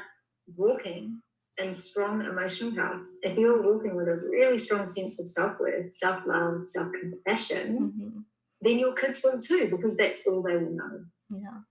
walking 0.55 1.21
in 1.57 1.71
strong 1.71 2.25
emotional 2.25 2.71
health, 2.71 3.03
if 3.21 3.37
you're 3.37 3.61
walking 3.61 3.95
with 3.95 4.07
a 4.07 4.15
really 4.15 4.57
strong 4.57 4.87
sense 4.87 5.19
of 5.19 5.27
self 5.27 5.59
worth, 5.59 5.93
self 5.95 6.25
love, 6.25 6.67
self 6.67 6.91
compassion, 6.99 7.67
Mhm. 7.79 8.25
then 8.61 8.79
your 8.79 8.93
kids 8.93 9.21
will 9.23 9.39
too, 9.39 9.69
because 9.69 9.95
that's 9.95 10.25
all 10.27 10.41
they 10.41 10.57
will 10.57 10.71
know. 10.71 11.05
Yeah. 11.29 11.61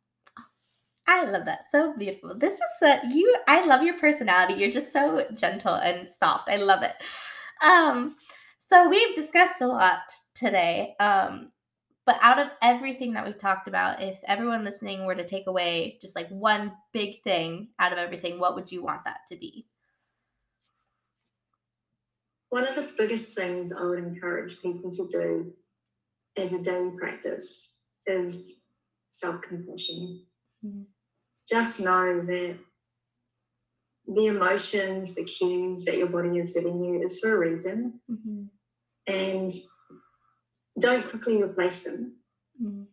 I 1.07 1.25
love 1.25 1.45
that. 1.45 1.65
So 1.71 1.95
beautiful. 1.97 2.35
This 2.35 2.59
was 2.59 2.89
uh, 2.91 3.07
you. 3.09 3.37
I 3.47 3.65
love 3.67 3.83
your 3.83 3.99
personality. 3.99 4.55
You're 4.55 4.71
just 4.73 4.93
so 4.93 5.27
gentle 5.35 5.75
and 5.75 6.09
soft. 6.09 6.49
I 6.49 6.57
love 6.57 6.83
it. 6.83 6.95
Um, 7.63 8.17
so 8.59 8.89
we've 8.89 9.15
discussed 9.15 9.61
a 9.61 9.67
lot 9.67 10.01
today. 10.35 10.95
Um, 11.01 11.51
but 12.07 12.19
out 12.23 12.39
of 12.39 12.49
everything 12.63 13.15
that 13.15 13.25
we've 13.27 13.39
talked 13.39 13.69
about, 13.69 14.03
if 14.03 14.19
everyone 14.27 14.65
listening 14.65 15.05
were 15.07 15.15
to 15.15 15.27
take 15.27 15.47
away 15.47 15.99
just 16.01 16.17
like 16.17 16.29
one 16.29 16.73
big 16.93 17.23
thing 17.23 17.69
out 17.79 17.93
of 17.93 17.99
everything, 17.99 18.39
what 18.39 18.55
would 18.55 18.73
you 18.73 18.83
want 18.83 19.05
that 19.05 19.21
to 19.29 19.37
be? 19.37 19.67
One 22.51 22.67
of 22.67 22.75
the 22.77 22.93
biggest 22.97 23.35
things 23.37 23.73
I 23.73 23.85
would 23.85 23.99
encourage 23.99 24.61
people 24.61 24.91
to 24.93 25.09
do 25.09 25.53
as 26.37 26.53
a 26.53 26.63
daily 26.63 26.93
practice 26.99 27.81
is 28.07 28.63
self 29.09 29.43
compassion. 29.43 30.27
Mhm. 30.65 30.87
Just 31.49 31.81
know 31.81 32.21
that 32.25 32.59
the 34.07 34.27
emotions, 34.27 35.15
the 35.15 35.25
cues 35.25 35.85
that 35.85 35.97
your 35.97 36.09
body 36.09 36.39
is 36.39 36.53
giving 36.53 36.83
you 36.85 37.03
is 37.03 37.19
for 37.21 37.35
a 37.35 37.39
reason, 37.39 38.01
Mhm. 38.11 38.51
and 39.07 39.51
don't 40.79 41.09
quickly 41.09 41.43
replace 41.43 41.85
them 41.85 42.17
Mhm. 42.61 42.87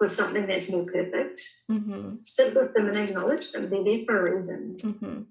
with 0.00 0.10
something 0.10 0.46
that's 0.46 0.70
more 0.70 0.84
perfect. 0.86 1.40
Mhm. 1.70 2.24
Sit 2.24 2.54
with 2.54 2.74
them 2.74 2.86
and 2.88 2.96
acknowledge 2.98 3.52
them. 3.52 3.68
They're 3.70 3.84
there 3.84 4.04
for 4.04 4.26
a 4.26 4.34
reason. 4.34 4.78
Mhm. 4.78 5.26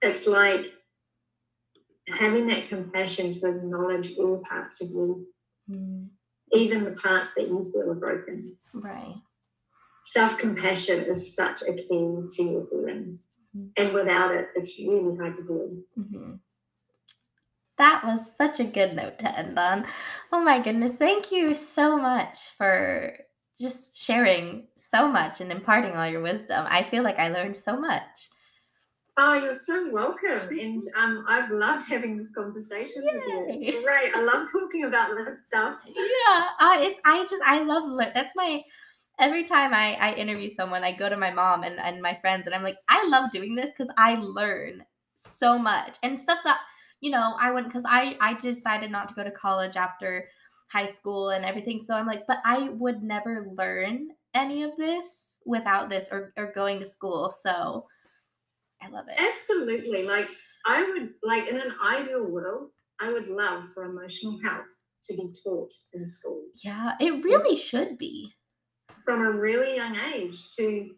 It's 0.00 0.26
like 0.26 0.66
having 2.08 2.46
that 2.48 2.66
compassion 2.66 3.30
to 3.30 3.48
acknowledge 3.56 4.18
all 4.18 4.38
parts 4.38 4.80
of 4.82 4.90
you, 4.90 5.32
Mhm. 5.68 6.10
even 6.52 6.84
the 6.84 6.92
parts 6.92 7.34
that 7.34 7.48
you 7.48 7.64
feel 7.64 7.90
are 7.90 7.94
broken. 7.94 8.58
Right. 8.72 9.16
Self 10.04 10.38
compassion 10.38 11.00
is 11.04 11.34
such 11.34 11.62
a 11.62 11.72
key 11.74 11.86
to 12.30 12.42
your 12.42 12.66
healing. 12.70 13.20
Mhm. 13.56 13.70
And 13.76 13.92
without 13.92 14.34
it, 14.34 14.48
it's 14.56 14.78
really 14.80 15.16
hard 15.16 15.34
to 15.36 15.42
heal. 15.42 15.82
Mhm. 15.98 16.40
That 17.78 18.04
was 18.04 18.20
such 18.36 18.60
a 18.60 18.64
good 18.64 18.94
note 18.94 19.18
to 19.20 19.38
end 19.38 19.58
on. 19.58 19.86
Oh 20.32 20.42
my 20.42 20.60
goodness. 20.60 20.92
Thank 20.92 21.32
you 21.32 21.54
so 21.54 21.96
much 21.96 22.50
for 22.50 23.16
just 23.60 23.98
sharing 23.98 24.66
so 24.76 25.06
much 25.08 25.40
and 25.40 25.52
imparting 25.52 25.96
all 25.96 26.06
your 26.06 26.20
wisdom. 26.20 26.66
I 26.68 26.82
feel 26.82 27.02
like 27.02 27.18
I 27.18 27.28
learned 27.28 27.56
so 27.56 27.78
much. 27.78 28.28
Oh, 29.16 29.34
you're 29.34 29.54
so 29.54 29.90
welcome. 29.92 30.48
And 30.58 30.82
um, 30.96 31.24
I've 31.28 31.50
loved 31.50 31.88
having 31.88 32.16
this 32.16 32.34
conversation 32.34 33.02
with 33.04 33.22
you. 33.26 33.46
It's 33.48 33.84
great. 33.84 34.14
I 34.14 34.22
love 34.22 34.48
talking 34.50 34.84
about 34.84 35.16
this 35.16 35.46
stuff. 35.46 35.78
Yeah, 35.86 36.48
I 36.58 36.88
it's 36.88 37.00
I 37.04 37.22
just 37.22 37.42
I 37.44 37.62
love 37.62 37.98
that's 38.14 38.34
my 38.34 38.62
every 39.18 39.44
time 39.44 39.74
I 39.74 39.94
I 39.94 40.14
interview 40.14 40.48
someone, 40.48 40.84
I 40.84 40.92
go 40.92 41.08
to 41.08 41.16
my 41.16 41.30
mom 41.30 41.62
and 41.62 41.78
and 41.78 42.02
my 42.02 42.14
friends 42.20 42.46
and 42.46 42.54
I'm 42.54 42.62
like, 42.62 42.78
I 42.88 43.06
love 43.08 43.30
doing 43.30 43.54
this 43.54 43.72
cuz 43.76 43.88
I 43.96 44.16
learn 44.16 44.84
so 45.14 45.58
much 45.58 45.98
and 46.02 46.18
stuff 46.18 46.40
that 46.44 46.60
you 47.00 47.10
know, 47.10 47.36
I 47.40 47.50
wouldn't 47.50 47.72
cuz 47.72 47.84
I 47.86 48.16
I 48.20 48.34
decided 48.34 48.90
not 48.90 49.08
to 49.08 49.14
go 49.14 49.24
to 49.24 49.30
college 49.30 49.76
after 49.76 50.28
high 50.70 50.86
school 50.86 51.30
and 51.30 51.44
everything. 51.44 51.78
So 51.78 51.94
I'm 51.94 52.06
like, 52.06 52.26
but 52.26 52.40
I 52.44 52.70
would 52.70 53.02
never 53.02 53.46
learn 53.56 54.08
any 54.34 54.62
of 54.62 54.76
this 54.76 55.38
without 55.44 55.90
this 55.90 56.08
or 56.10 56.32
or 56.36 56.52
going 56.52 56.78
to 56.80 56.86
school. 56.86 57.30
So 57.30 57.88
I 58.82 58.88
love 58.88 59.06
it. 59.08 59.14
Absolutely. 59.18 60.02
Like, 60.02 60.28
I 60.66 60.82
would, 60.82 61.10
like, 61.22 61.48
in 61.48 61.56
an 61.56 61.74
ideal 61.84 62.24
world, 62.24 62.70
I 63.00 63.12
would 63.12 63.28
love 63.28 63.64
for 63.72 63.84
emotional 63.84 64.38
health 64.42 64.78
to 65.04 65.14
be 65.14 65.32
taught 65.44 65.72
in 65.92 66.06
schools. 66.06 66.62
Yeah, 66.64 66.94
it 67.00 67.24
really 67.24 67.56
should 67.56 67.98
be. 67.98 68.32
From 69.04 69.22
a 69.22 69.30
really 69.30 69.76
young 69.76 69.96
age 70.14 70.54
to, 70.56 70.90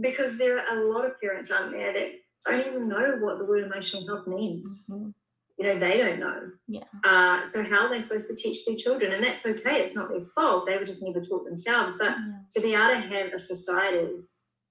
because 0.00 0.38
there 0.38 0.58
are 0.58 0.78
a 0.78 0.92
lot 0.92 1.04
of 1.04 1.20
parents 1.20 1.50
out 1.50 1.70
there 1.70 1.92
that 1.92 2.12
don't 2.46 2.66
even 2.66 2.88
know 2.88 3.16
what 3.20 3.38
the 3.38 3.44
word 3.44 3.64
emotional 3.64 4.06
health 4.06 4.26
means. 4.26 4.86
Mhm. 4.90 5.14
You 5.58 5.64
know, 5.66 5.78
they 5.78 5.98
don't 5.98 6.18
know. 6.18 6.50
Yeah. 6.66 6.84
Uh, 7.04 7.42
so 7.44 7.62
how 7.62 7.86
are 7.86 7.88
they 7.88 8.00
supposed 8.00 8.28
to 8.28 8.34
teach 8.36 8.64
their 8.66 8.76
children? 8.76 9.12
And 9.12 9.22
that's 9.24 9.46
okay. 9.46 9.80
It's 9.82 9.94
not 9.96 10.08
their 10.10 10.26
fault. 10.34 10.66
They 10.66 10.76
were 10.76 10.84
just 10.84 11.02
never 11.04 11.20
taught 11.24 11.44
themselves. 11.44 11.96
But 11.96 12.10
Yeah. 12.10 12.32
to 12.52 12.60
be 12.60 12.74
able 12.74 12.88
to 13.02 13.08
have 13.14 13.32
a 13.32 13.38
society 13.38 14.24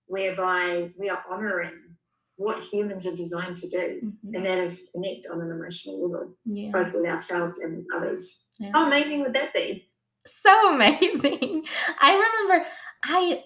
whereby 0.08 0.94
we 0.98 1.10
are 1.10 1.24
honoring 1.30 1.98
what 2.36 2.62
humans 2.64 3.06
are 3.08 3.16
designed 3.16 3.56
to 3.58 3.70
do, 3.70 4.02
Mhm. 4.26 4.36
and 4.36 4.46
that 4.46 4.58
is 4.58 4.90
connect 4.94 5.28
on 5.32 5.40
an 5.40 5.52
emotional 5.52 6.02
level, 6.10 6.36
Yeah. 6.46 6.72
both 6.72 6.94
with 6.94 7.06
ourselves 7.06 7.60
and 7.60 7.86
others. 7.96 8.46
yeah. 8.60 8.72
How 8.74 8.86
amazing 8.88 9.22
would 9.22 9.34
that 9.34 9.54
be? 9.54 9.90
So 10.26 10.74
amazing. 10.74 11.64
I 12.00 12.14
remember 12.14 12.68
I 13.04 13.44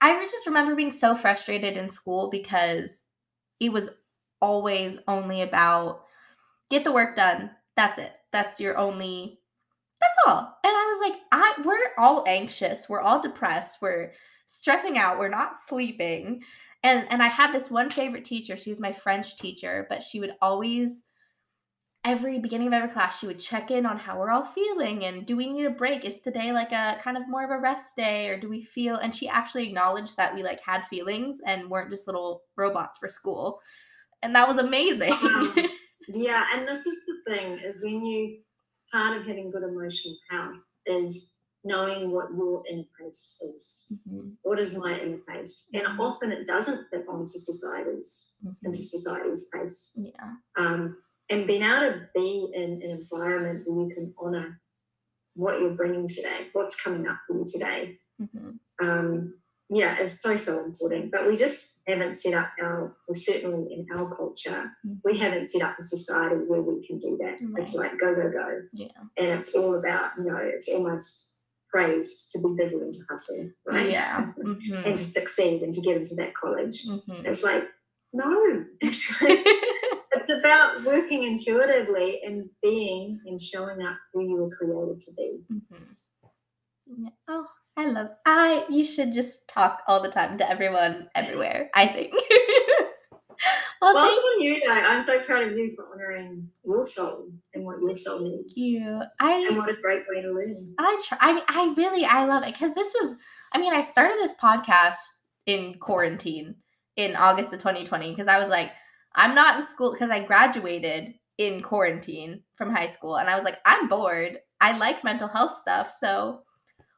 I 0.00 0.22
just 0.24 0.46
remember 0.46 0.74
being 0.74 0.90
so 0.90 1.14
frustrated 1.14 1.76
in 1.76 1.88
school 1.88 2.30
because 2.30 3.02
it 3.60 3.72
was 3.72 3.90
always 4.40 4.98
only 5.08 5.42
about 5.42 6.02
get 6.70 6.84
the 6.84 6.92
work 6.92 7.16
done. 7.16 7.50
That's 7.76 7.98
it. 7.98 8.12
That's 8.32 8.60
your 8.60 8.76
only 8.78 9.40
that's 10.00 10.18
all. 10.26 10.58
And 10.62 10.72
I 10.72 10.94
was 10.94 11.10
like, 11.10 11.20
I 11.32 11.62
we're 11.64 11.92
all 11.98 12.24
anxious. 12.26 12.88
We're 12.88 13.00
all 13.00 13.20
depressed. 13.20 13.78
We're 13.80 14.12
stressing 14.46 14.98
out. 14.98 15.18
We're 15.18 15.28
not 15.28 15.56
sleeping. 15.56 16.42
And 16.82 17.06
and 17.10 17.22
I 17.22 17.28
had 17.28 17.52
this 17.52 17.70
one 17.70 17.90
favorite 17.90 18.24
teacher. 18.24 18.56
She 18.56 18.70
was 18.70 18.80
my 18.80 18.92
French 18.92 19.36
teacher, 19.38 19.86
but 19.88 20.02
she 20.02 20.20
would 20.20 20.32
always 20.40 21.02
every 22.06 22.38
beginning 22.38 22.68
of 22.68 22.72
every 22.72 22.88
class 22.88 23.18
she 23.18 23.26
would 23.26 23.38
check 23.40 23.70
in 23.72 23.84
on 23.84 23.98
how 23.98 24.16
we're 24.18 24.30
all 24.30 24.44
feeling 24.44 25.04
and 25.04 25.26
do 25.26 25.36
we 25.36 25.52
need 25.52 25.66
a 25.66 25.70
break 25.70 26.04
is 26.04 26.20
today 26.20 26.52
like 26.52 26.70
a 26.70 26.96
kind 27.02 27.16
of 27.16 27.28
more 27.28 27.44
of 27.44 27.50
a 27.50 27.58
rest 27.58 27.96
day 27.96 28.28
or 28.28 28.38
do 28.38 28.48
we 28.48 28.62
feel 28.62 28.94
and 28.96 29.12
she 29.14 29.28
actually 29.28 29.66
acknowledged 29.66 30.16
that 30.16 30.32
we 30.34 30.42
like 30.44 30.60
had 30.60 30.84
feelings 30.86 31.40
and 31.44 31.68
weren't 31.68 31.90
just 31.90 32.06
little 32.06 32.42
robots 32.56 32.96
for 32.96 33.08
school 33.08 33.60
and 34.22 34.34
that 34.36 34.46
was 34.48 34.56
amazing 34.56 35.10
Wow. 35.10 35.54
Yeah, 36.08 36.44
and 36.54 36.68
this 36.68 36.86
is 36.86 37.04
the 37.04 37.32
thing 37.34 37.58
is 37.58 37.82
when 37.82 38.04
you 38.06 38.38
part 38.92 39.16
of 39.16 39.26
having 39.26 39.50
good 39.50 39.64
emotional 39.64 40.14
health 40.30 40.62
is 40.86 41.32
knowing 41.64 42.12
what 42.12 42.26
your 42.30 42.62
inner 42.70 42.84
pace 43.00 43.36
is. 43.42 43.92
Mhm, 44.08 44.34
What 44.42 44.60
is 44.60 44.78
my 44.78 45.00
inner 45.00 45.18
pace? 45.28 45.68
And 45.74 45.82
Mhm. 45.82 45.98
often 45.98 46.30
it 46.30 46.46
doesn't 46.46 46.88
fit 46.90 47.06
onto 47.08 47.38
society's 47.38 48.36
into 48.64 48.78
mhm. 48.78 48.82
society's 48.82 49.48
pace. 49.52 49.98
yeah 50.00 50.34
um, 50.56 50.96
and 51.30 51.46
being 51.46 51.62
able 51.62 51.80
to 51.92 52.08
be 52.14 52.48
in 52.54 52.80
an 52.82 52.90
environment 52.90 53.62
where 53.66 53.88
you 53.88 53.94
can 53.94 54.14
honor 54.18 54.60
what 55.34 55.60
you're 55.60 55.74
bringing 55.74 56.08
today, 56.08 56.48
what's 56.52 56.80
coming 56.80 57.06
up 57.06 57.18
for 57.26 57.36
you 57.38 57.44
today, 57.46 57.98
mhm, 58.20 58.58
um, 58.80 59.34
yeah, 59.68 59.98
is 60.00 60.20
so 60.22 60.36
so 60.36 60.64
important. 60.64 61.10
But 61.10 61.26
we 61.26 61.36
just 61.36 61.80
haven't 61.86 62.14
set 62.14 62.34
up 62.34 62.50
our, 62.62 62.96
well, 63.06 63.14
certainly 63.14 63.72
in 63.74 63.86
our 63.94 64.14
culture, 64.16 64.70
Mhm. 64.86 65.00
we 65.04 65.18
haven't 65.18 65.48
set 65.50 65.62
up 65.62 65.76
a 65.78 65.82
society 65.82 66.36
where 66.36 66.62
we 66.62 66.86
can 66.86 66.98
do 66.98 67.18
that. 67.20 67.36
It's 67.58 67.74
like 67.74 67.98
go 67.98 68.14
go 68.14 68.30
go, 68.30 68.62
yeah 68.72 68.88
and 69.18 69.26
it's 69.38 69.54
all 69.54 69.74
about 69.74 70.12
you 70.18 70.24
know, 70.24 70.36
it's 70.38 70.68
almost 70.68 71.32
praised 71.68 72.30
to 72.30 72.38
be 72.38 72.54
busy 72.56 72.76
and 72.76 72.92
to 72.92 73.00
hustle, 73.10 73.50
right? 73.66 73.90
yeah 73.90 74.32
and 74.38 74.56
mhm, 74.60 74.84
to 74.84 74.96
succeed 74.96 75.62
and 75.62 75.74
to 75.74 75.80
get 75.82 75.96
into 75.96 76.14
that 76.14 76.32
college. 76.34 76.86
mhm. 76.86 77.26
It's 77.26 77.42
like 77.42 77.64
no, 78.12 78.64
actually. 78.82 79.44
About 80.46 80.84
working 80.84 81.24
intuitively 81.24 82.22
and 82.24 82.48
being 82.62 83.20
and 83.26 83.40
showing 83.40 83.82
up 83.82 83.96
who 84.12 84.22
you 84.22 84.36
were 84.36 84.50
created 84.56 85.00
to 85.00 85.12
be. 85.14 85.40
Mhm. 85.52 85.96
Yeah. 86.86 87.10
Oh, 87.28 87.46
I 87.76 87.86
love. 87.86 88.08
I 88.24 88.64
you 88.68 88.84
should 88.84 89.12
just 89.12 89.48
talk 89.48 89.82
all 89.88 90.00
the 90.02 90.10
time 90.10 90.38
to 90.38 90.48
everyone 90.48 91.08
everywhere. 91.14 91.68
I 91.74 91.86
think. 91.88 92.12
well, 93.82 93.94
Well, 93.94 94.08
thank 94.08 94.42
you 94.44 94.60
though, 94.66 94.72
I'm 94.72 95.02
so 95.02 95.20
proud 95.20 95.48
of 95.48 95.58
you 95.58 95.74
for 95.74 95.86
honoring 95.92 96.48
your 96.64 96.84
soul 96.86 97.28
and 97.54 97.64
what 97.64 97.80
your 97.80 97.94
soul 97.94 98.20
needs. 98.20 98.56
You, 98.56 99.02
I, 99.20 99.46
and 99.48 99.56
what 99.56 99.68
a 99.68 99.74
great 99.82 100.02
way 100.08 100.22
to 100.22 100.30
learn. 100.32 100.74
I 100.78 100.98
try. 101.06 101.18
I 101.20 101.32
mean, 101.34 101.44
I 101.48 101.74
really, 101.76 102.04
I 102.04 102.24
love 102.24 102.44
it 102.44 102.54
because 102.54 102.74
this 102.74 102.94
was. 103.00 103.16
I 103.52 103.58
mean, 103.58 103.72
I 103.72 103.80
started 103.80 104.16
this 104.18 104.34
podcast 104.42 104.98
in 105.46 105.74
quarantine 105.78 106.54
in 106.96 107.14
August 107.16 107.52
of 107.52 107.58
2020 107.58 108.10
because 108.10 108.28
I 108.28 108.38
was 108.38 108.48
like, 108.48 108.70
I'm 109.16 109.34
not 109.34 109.56
in 109.56 109.64
school 109.64 109.92
because 109.92 110.10
I 110.10 110.24
graduated 110.24 111.14
in 111.38 111.62
quarantine 111.62 112.42
from 112.54 112.70
high 112.70 112.86
school, 112.86 113.16
and 113.16 113.28
I 113.28 113.34
was 113.34 113.44
like, 113.44 113.58
I'm 113.64 113.88
bored. 113.88 114.38
I 114.60 114.76
like 114.76 115.04
mental 115.04 115.28
health 115.28 115.58
stuff, 115.58 115.90
so 115.90 116.42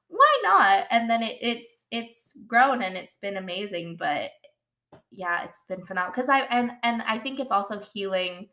why 0.09 0.41
not? 0.43 0.87
And 0.91 1.09
then 1.09 1.23
it, 1.23 1.39
it's 1.41 1.87
it's 1.91 2.35
grown 2.47 2.83
and 2.83 2.97
it's 2.97 3.19
been 3.19 3.37
amazing. 3.37 3.97
But 3.99 4.31
yeah, 5.11 5.45
it's 5.45 5.65
been 5.69 5.85
phenomenal 5.85 6.13
because 6.13 6.29
I 6.29 6.41
and 6.43 6.73
and 6.83 7.03
I 7.03 7.19
think 7.19 7.41
it's 7.41 7.53
also 7.53 7.81
healing 7.81 8.49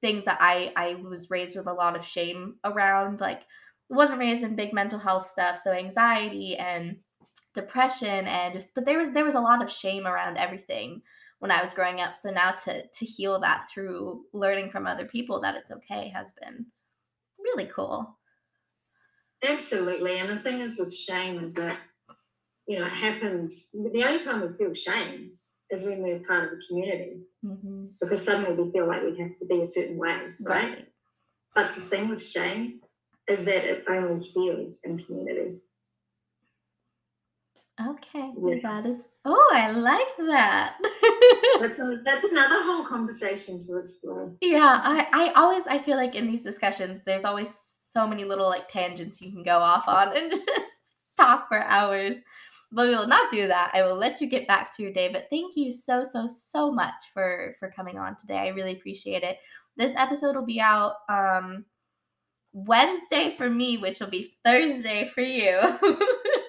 things 0.00 0.24
that 0.24 0.38
I 0.40 0.72
I 0.76 0.94
was 0.94 1.30
raised 1.30 1.56
with 1.56 1.66
a 1.66 1.72
lot 1.72 1.96
of 1.96 2.04
shame 2.04 2.56
around. 2.64 3.20
Like 3.20 3.42
wasn't 3.88 4.20
raised 4.20 4.42
in 4.42 4.56
big 4.56 4.72
mental 4.72 4.98
health 4.98 5.26
stuff, 5.26 5.58
so 5.58 5.72
anxiety 5.72 6.56
and 6.56 6.96
depression 7.54 8.26
and 8.26 8.54
just 8.54 8.74
but 8.74 8.86
there 8.86 8.98
was 8.98 9.10
there 9.10 9.24
was 9.24 9.34
a 9.34 9.40
lot 9.40 9.62
of 9.62 9.70
shame 9.70 10.06
around 10.06 10.38
everything 10.38 11.02
when 11.42 11.50
I 11.50 11.60
was 11.60 11.72
growing 11.72 12.00
up. 12.00 12.14
So 12.14 12.30
now 12.30 12.52
to 12.52 12.86
to 12.86 13.04
heal 13.04 13.40
that 13.40 13.68
through 13.68 14.26
learning 14.32 14.70
from 14.70 14.86
other 14.86 15.04
people 15.04 15.40
that 15.40 15.56
it's 15.56 15.72
okay 15.72 16.08
has 16.14 16.32
been 16.40 16.66
really 17.36 17.66
cool. 17.66 18.16
Absolutely. 19.42 20.20
And 20.20 20.28
the 20.28 20.36
thing 20.36 20.60
is 20.60 20.78
with 20.78 20.94
shame 20.94 21.42
is 21.42 21.54
that, 21.54 21.76
you 22.68 22.78
know, 22.78 22.86
it 22.86 22.92
happens 22.92 23.70
the 23.72 24.04
only 24.04 24.20
time 24.20 24.40
we 24.40 24.56
feel 24.56 24.72
shame 24.72 25.32
is 25.68 25.82
when 25.82 26.00
we're 26.00 26.20
part 26.20 26.44
of 26.44 26.58
a 26.60 26.62
community. 26.68 27.22
Mm-hmm. 27.44 27.86
Because 28.00 28.24
suddenly 28.24 28.62
we 28.62 28.70
feel 28.70 28.86
like 28.86 29.02
we 29.02 29.18
have 29.18 29.36
to 29.38 29.46
be 29.46 29.62
a 29.62 29.66
certain 29.66 29.98
way, 29.98 30.20
right? 30.42 30.68
right? 30.68 30.88
But 31.56 31.74
the 31.74 31.80
thing 31.80 32.08
with 32.08 32.24
shame 32.24 32.82
is 33.28 33.44
that 33.46 33.64
it 33.64 33.84
only 33.88 34.24
heals 34.24 34.82
in 34.84 34.96
community. 34.96 35.56
Okay, 37.80 38.30
yeah. 38.40 38.56
that 38.62 38.86
is. 38.86 38.96
Oh, 39.24 39.50
I 39.52 39.70
like 39.70 40.16
that. 40.30 40.78
that's 41.60 41.78
a, 41.78 42.00
that's 42.04 42.24
another 42.24 42.62
whole 42.62 42.84
conversation 42.84 43.58
to 43.60 43.78
explore. 43.78 44.32
Yeah, 44.40 44.80
I 44.82 45.06
I 45.12 45.32
always 45.40 45.64
I 45.66 45.78
feel 45.78 45.96
like 45.96 46.16
in 46.16 46.26
these 46.26 46.42
discussions, 46.42 47.02
there's 47.06 47.24
always 47.24 47.56
so 47.92 48.06
many 48.06 48.24
little 48.24 48.48
like 48.48 48.68
tangents 48.68 49.20
you 49.20 49.30
can 49.30 49.44
go 49.44 49.58
off 49.58 49.86
on 49.86 50.16
and 50.16 50.30
just 50.46 50.96
talk 51.16 51.48
for 51.48 51.62
hours. 51.62 52.16
But 52.72 52.88
we 52.88 52.96
will 52.96 53.06
not 53.06 53.30
do 53.30 53.46
that. 53.48 53.70
I 53.74 53.82
will 53.82 53.96
let 53.96 54.20
you 54.20 54.26
get 54.26 54.48
back 54.48 54.74
to 54.76 54.82
your 54.82 54.92
day. 54.92 55.10
But 55.12 55.26
thank 55.30 55.56
you 55.56 55.72
so 55.72 56.02
so 56.02 56.26
so 56.28 56.72
much 56.72 56.94
for 57.14 57.54
for 57.60 57.70
coming 57.70 57.98
on 57.98 58.16
today. 58.16 58.38
I 58.38 58.48
really 58.48 58.72
appreciate 58.72 59.22
it. 59.22 59.38
This 59.76 59.92
episode 59.96 60.34
will 60.34 60.46
be 60.46 60.60
out 60.60 60.94
um 61.08 61.64
Wednesday 62.52 63.34
for 63.36 63.48
me, 63.48 63.78
which 63.78 64.00
will 64.00 64.10
be 64.10 64.34
Thursday 64.44 65.04
for 65.14 65.20
you. 65.20 65.78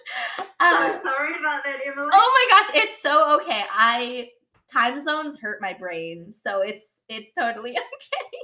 Um, 0.63 0.93
sorry 0.95 1.33
about 1.39 1.63
that, 1.65 1.79
Emily. 1.85 2.09
Oh 2.11 2.47
my 2.51 2.57
gosh, 2.57 2.83
it's 2.83 3.01
so 3.01 3.35
okay. 3.37 3.63
I 3.71 4.29
time 4.71 4.99
zones 5.01 5.37
hurt 5.39 5.61
my 5.61 5.73
brain, 5.73 6.33
so 6.33 6.61
it's 6.61 7.03
it's 7.09 7.33
totally 7.33 7.71
okay. 7.71 8.37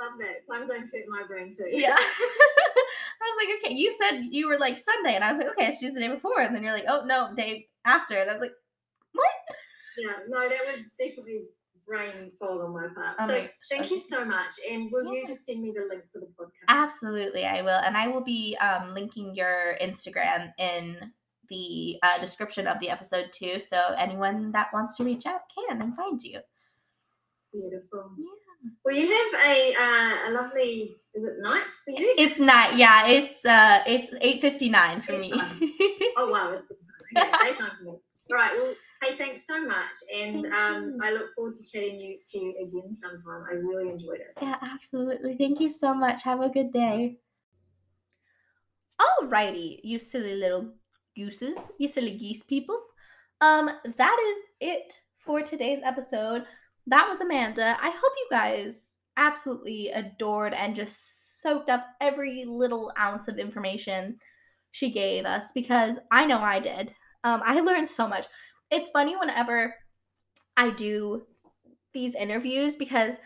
Love 0.00 0.12
that. 0.20 0.52
Time 0.52 0.66
zones 0.66 0.92
hurt 0.92 1.04
my 1.08 1.26
brain 1.26 1.52
too. 1.54 1.68
Yeah. 1.68 1.96
I 1.96 3.26
was 3.30 3.46
like, 3.46 3.64
okay, 3.64 3.74
you 3.74 3.92
said 3.92 4.22
you 4.30 4.48
were 4.48 4.58
like 4.58 4.78
Sunday, 4.78 5.14
and 5.14 5.24
I 5.24 5.32
was 5.32 5.38
like, 5.38 5.50
okay, 5.52 5.66
it's 5.66 5.80
just 5.80 5.94
the 5.94 6.00
day 6.00 6.08
before, 6.08 6.40
and 6.40 6.54
then 6.54 6.62
you're 6.62 6.72
like, 6.72 6.86
oh 6.88 7.04
no, 7.04 7.34
day 7.36 7.68
after, 7.84 8.16
and 8.16 8.30
I 8.30 8.32
was 8.32 8.42
like, 8.42 8.54
what? 9.12 9.56
Yeah, 9.96 10.16
no, 10.28 10.48
that 10.48 10.66
was 10.66 10.78
definitely 10.98 11.44
brain 11.86 12.30
fall 12.38 12.62
on 12.62 12.72
my 12.72 12.88
part. 12.94 13.16
Oh 13.20 13.28
so 13.28 13.38
my 13.38 13.50
thank 13.70 13.90
you 13.90 13.98
so 13.98 14.24
much. 14.24 14.54
And 14.70 14.90
will 14.90 15.04
yeah. 15.12 15.20
you 15.20 15.26
just 15.26 15.44
send 15.44 15.62
me 15.62 15.72
the 15.76 15.84
link 15.84 16.04
for 16.12 16.20
the 16.20 16.26
podcast? 16.26 16.68
Absolutely, 16.68 17.44
I 17.44 17.62
will. 17.62 17.70
And 17.70 17.96
I 17.96 18.08
will 18.08 18.22
be 18.22 18.56
um, 18.56 18.94
linking 18.94 19.34
your 19.34 19.76
Instagram 19.80 20.52
in 20.58 21.12
the 21.48 21.98
uh, 22.02 22.18
description 22.18 22.66
of 22.66 22.78
the 22.80 22.90
episode 22.90 23.30
too. 23.32 23.60
So 23.60 23.94
anyone 23.98 24.52
that 24.52 24.68
wants 24.72 24.96
to 24.96 25.04
reach 25.04 25.26
out 25.26 25.40
can 25.54 25.80
and 25.80 25.96
find 25.96 26.22
you. 26.22 26.40
Beautiful. 27.52 28.10
Yeah. 28.18 28.26
Well, 28.84 28.94
you 28.94 29.08
have 29.08 29.46
a 29.46 29.74
uh, 29.78 30.28
a 30.28 30.30
lovely. 30.32 30.96
Is 31.14 31.24
it 31.24 31.34
night 31.40 31.68
for 31.84 31.90
you? 31.90 32.14
It's 32.18 32.40
night. 32.40 32.76
Yeah, 32.76 33.06
it's 33.06 33.44
uh, 33.44 33.82
it's 33.86 34.12
eight 34.20 34.40
fifty 34.40 34.68
nine 34.68 35.00
for 35.00 35.12
me. 35.12 35.30
oh 36.16 36.30
wow, 36.30 36.52
it's 36.52 36.66
good 36.66 36.78
time. 37.14 37.32
Daytime 37.44 37.70
for 37.78 37.84
me. 37.84 37.90
All 37.90 38.00
right. 38.32 38.52
Well, 38.56 38.74
hey, 39.02 39.16
thanks 39.16 39.46
so 39.46 39.66
much, 39.66 39.96
and 40.14 40.46
um, 40.46 40.98
I 41.02 41.12
look 41.12 41.34
forward 41.34 41.54
to 41.54 41.70
chatting 41.70 42.00
you 42.00 42.18
to 42.26 42.38
you 42.38 42.50
again 42.52 42.94
sometime. 42.94 43.44
I 43.50 43.54
really 43.54 43.90
enjoyed 43.90 44.20
it. 44.20 44.32
Yeah, 44.40 44.56
absolutely. 44.62 45.36
Thank 45.36 45.60
you 45.60 45.68
so 45.68 45.94
much. 45.94 46.22
Have 46.22 46.40
a 46.40 46.48
good 46.48 46.72
day. 46.72 47.18
Alrighty, 49.00 49.80
you 49.82 49.98
silly 49.98 50.36
little 50.36 50.72
gooses, 51.16 51.68
you 51.78 51.88
silly 51.88 52.16
geese 52.16 52.42
peoples. 52.42 52.80
Um, 53.40 53.70
that 53.96 54.34
is 54.34 54.68
it 54.68 55.00
for 55.18 55.42
today's 55.42 55.80
episode. 55.84 56.44
That 56.86 57.08
was 57.08 57.20
Amanda. 57.20 57.76
I 57.80 57.90
hope 57.90 58.12
you 58.16 58.26
guys 58.30 58.96
absolutely 59.16 59.90
adored 59.90 60.54
and 60.54 60.74
just 60.74 61.40
soaked 61.40 61.68
up 61.68 61.86
every 62.00 62.44
little 62.44 62.92
ounce 62.98 63.28
of 63.28 63.38
information 63.38 64.18
she 64.72 64.90
gave 64.90 65.24
us 65.24 65.52
because 65.52 65.98
I 66.10 66.26
know 66.26 66.38
I 66.38 66.58
did. 66.58 66.94
Um, 67.22 67.42
I 67.44 67.60
learned 67.60 67.88
so 67.88 68.08
much. 68.08 68.26
It's 68.70 68.88
funny 68.88 69.16
whenever 69.16 69.74
I 70.56 70.70
do 70.70 71.22
these 71.92 72.14
interviews 72.14 72.76
because 72.76 73.16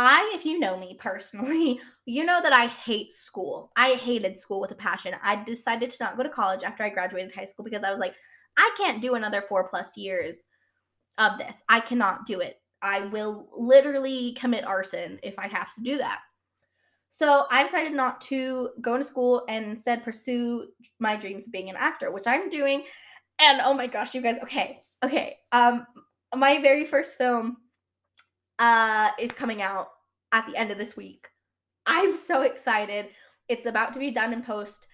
I, 0.00 0.30
if 0.32 0.46
you 0.46 0.60
know 0.60 0.78
me 0.78 0.96
personally, 0.98 1.80
you 2.06 2.24
know 2.24 2.40
that 2.40 2.52
I 2.52 2.68
hate 2.68 3.12
school. 3.12 3.70
I 3.76 3.94
hated 3.94 4.38
school 4.38 4.60
with 4.60 4.70
a 4.70 4.76
passion. 4.76 5.14
I 5.22 5.42
decided 5.42 5.90
to 5.90 6.04
not 6.04 6.16
go 6.16 6.22
to 6.22 6.28
college 6.28 6.62
after 6.62 6.84
I 6.84 6.88
graduated 6.88 7.34
high 7.34 7.44
school 7.44 7.64
because 7.64 7.82
I 7.82 7.90
was 7.90 7.98
like, 7.98 8.14
I 8.56 8.72
can't 8.76 9.02
do 9.02 9.14
another 9.14 9.42
four 9.48 9.68
plus 9.68 9.96
years 9.96 10.44
of 11.18 11.36
this. 11.38 11.56
I 11.68 11.80
cannot 11.80 12.26
do 12.26 12.40
it. 12.40 12.60
I 12.80 13.06
will 13.06 13.48
literally 13.52 14.34
commit 14.34 14.64
arson 14.64 15.18
if 15.24 15.34
I 15.36 15.48
have 15.48 15.74
to 15.74 15.82
do 15.82 15.98
that. 15.98 16.20
So 17.08 17.46
I 17.50 17.64
decided 17.64 17.92
not 17.92 18.20
to 18.22 18.70
go 18.80 18.96
to 18.96 19.02
school 19.02 19.44
and 19.48 19.64
instead 19.64 20.04
pursue 20.04 20.68
my 21.00 21.16
dreams 21.16 21.46
of 21.46 21.52
being 21.52 21.70
an 21.70 21.76
actor, 21.76 22.12
which 22.12 22.26
I'm 22.26 22.48
doing. 22.48 22.84
And 23.40 23.60
oh 23.64 23.74
my 23.74 23.88
gosh, 23.88 24.14
you 24.14 24.20
guys, 24.20 24.38
okay, 24.42 24.84
okay. 25.04 25.38
Um, 25.50 25.86
my 26.36 26.60
very 26.60 26.84
first 26.84 27.18
film 27.18 27.56
uh, 28.58 29.10
is 29.18 29.32
coming 29.32 29.62
out 29.62 29.90
at 30.32 30.46
the 30.46 30.56
end 30.56 30.70
of 30.70 30.78
this 30.78 30.96
week. 30.96 31.28
I'm 31.86 32.16
so 32.16 32.42
excited. 32.42 33.06
It's 33.48 33.66
about 33.66 33.92
to 33.94 33.98
be 33.98 34.10
done 34.10 34.32
in 34.32 34.42
post. 34.42 34.86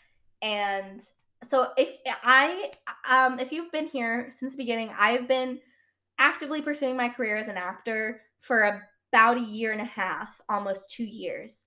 And 0.43 1.03
so 1.47 1.73
if 1.77 1.91
I 2.23 2.71
um 3.09 3.39
if 3.39 3.53
you've 3.53 3.73
been 3.73 3.89
here 3.89 4.29
since 4.31 4.53
the 4.53 4.59
beginning, 4.59 4.91
I've 4.97 5.27
been 5.27 5.59
actively 6.19 6.63
pursuing 6.63 6.97
my 6.97 7.09
career 7.09 7.37
as 7.37 7.49
an 7.49 7.57
actor 7.57 8.23
for 8.39 8.83
about 9.13 9.39
a 9.39 9.41
year 9.41 9.73
and 9.73 9.81
a 9.81 9.85
half, 9.85 10.41
almost 10.49 10.91
2 10.93 11.05
years. 11.05 11.65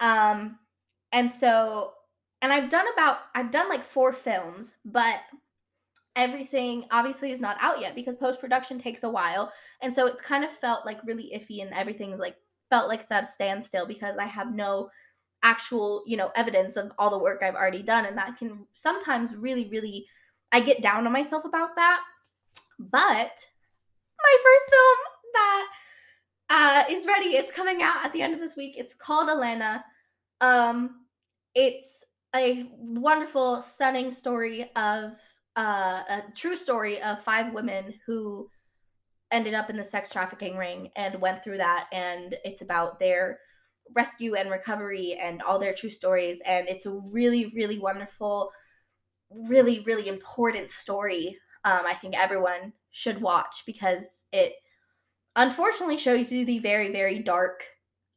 Um 0.00 0.58
and 1.12 1.30
so 1.30 1.92
and 2.42 2.52
I've 2.52 2.70
done 2.70 2.86
about 2.92 3.18
I've 3.34 3.50
done 3.50 3.68
like 3.68 3.84
4 3.84 4.12
films, 4.12 4.74
but 4.84 5.20
everything 6.16 6.84
obviously 6.90 7.32
is 7.32 7.40
not 7.40 7.56
out 7.60 7.80
yet 7.80 7.94
because 7.94 8.14
post 8.16 8.40
production 8.40 8.78
takes 8.78 9.02
a 9.02 9.10
while. 9.10 9.52
And 9.82 9.92
so 9.92 10.06
it's 10.06 10.22
kind 10.22 10.44
of 10.44 10.50
felt 10.50 10.86
like 10.86 11.04
really 11.04 11.32
iffy 11.34 11.62
and 11.62 11.72
everything's 11.72 12.18
like 12.18 12.36
felt 12.70 12.88
like 12.88 13.00
it's 13.00 13.12
at 13.12 13.24
a 13.24 13.26
standstill 13.26 13.86
because 13.86 14.16
I 14.18 14.26
have 14.26 14.54
no 14.54 14.90
actual, 15.42 16.02
you 16.06 16.16
know, 16.16 16.30
evidence 16.36 16.76
of 16.76 16.92
all 16.98 17.10
the 17.10 17.18
work 17.18 17.42
I've 17.42 17.54
already 17.54 17.82
done. 17.82 18.06
And 18.06 18.16
that 18.16 18.38
can 18.38 18.66
sometimes 18.72 19.34
really, 19.36 19.68
really, 19.68 20.06
I 20.52 20.60
get 20.60 20.82
down 20.82 21.06
on 21.06 21.12
myself 21.12 21.44
about 21.44 21.76
that. 21.76 22.00
But 22.78 23.46
my 24.22 24.36
first 24.42 24.70
film 24.70 24.98
that 25.34 25.68
uh, 26.50 26.84
is 26.90 27.06
ready, 27.06 27.36
it's 27.36 27.52
coming 27.52 27.82
out 27.82 28.04
at 28.04 28.12
the 28.12 28.22
end 28.22 28.34
of 28.34 28.40
this 28.40 28.56
week. 28.56 28.74
It's 28.76 28.94
called 28.94 29.28
Elena. 29.28 29.84
Um, 30.40 31.06
it's 31.54 32.04
a 32.34 32.68
wonderful, 32.78 33.62
stunning 33.62 34.10
story 34.10 34.70
of 34.74 35.16
uh, 35.56 36.02
a 36.08 36.22
true 36.34 36.56
story 36.56 37.00
of 37.02 37.22
five 37.22 37.52
women 37.52 37.94
who 38.06 38.48
ended 39.30 39.54
up 39.54 39.70
in 39.70 39.76
the 39.76 39.84
sex 39.84 40.10
trafficking 40.10 40.56
ring 40.56 40.90
and 40.96 41.20
went 41.20 41.42
through 41.42 41.58
that 41.58 41.86
and 41.92 42.36
it's 42.44 42.62
about 42.62 42.98
their 42.98 43.40
rescue 43.94 44.34
and 44.34 44.50
recovery 44.50 45.16
and 45.20 45.42
all 45.42 45.58
their 45.58 45.74
true 45.74 45.90
stories 45.90 46.40
and 46.46 46.68
it's 46.68 46.86
a 46.86 47.00
really 47.12 47.52
really 47.54 47.78
wonderful 47.78 48.50
really 49.48 49.80
really 49.80 50.08
important 50.08 50.70
story 50.70 51.36
um, 51.64 51.80
i 51.84 51.94
think 51.94 52.16
everyone 52.16 52.72
should 52.92 53.20
watch 53.20 53.62
because 53.66 54.24
it 54.32 54.54
unfortunately 55.36 55.98
shows 55.98 56.30
you 56.30 56.44
the 56.44 56.60
very 56.60 56.92
very 56.92 57.18
dark 57.18 57.64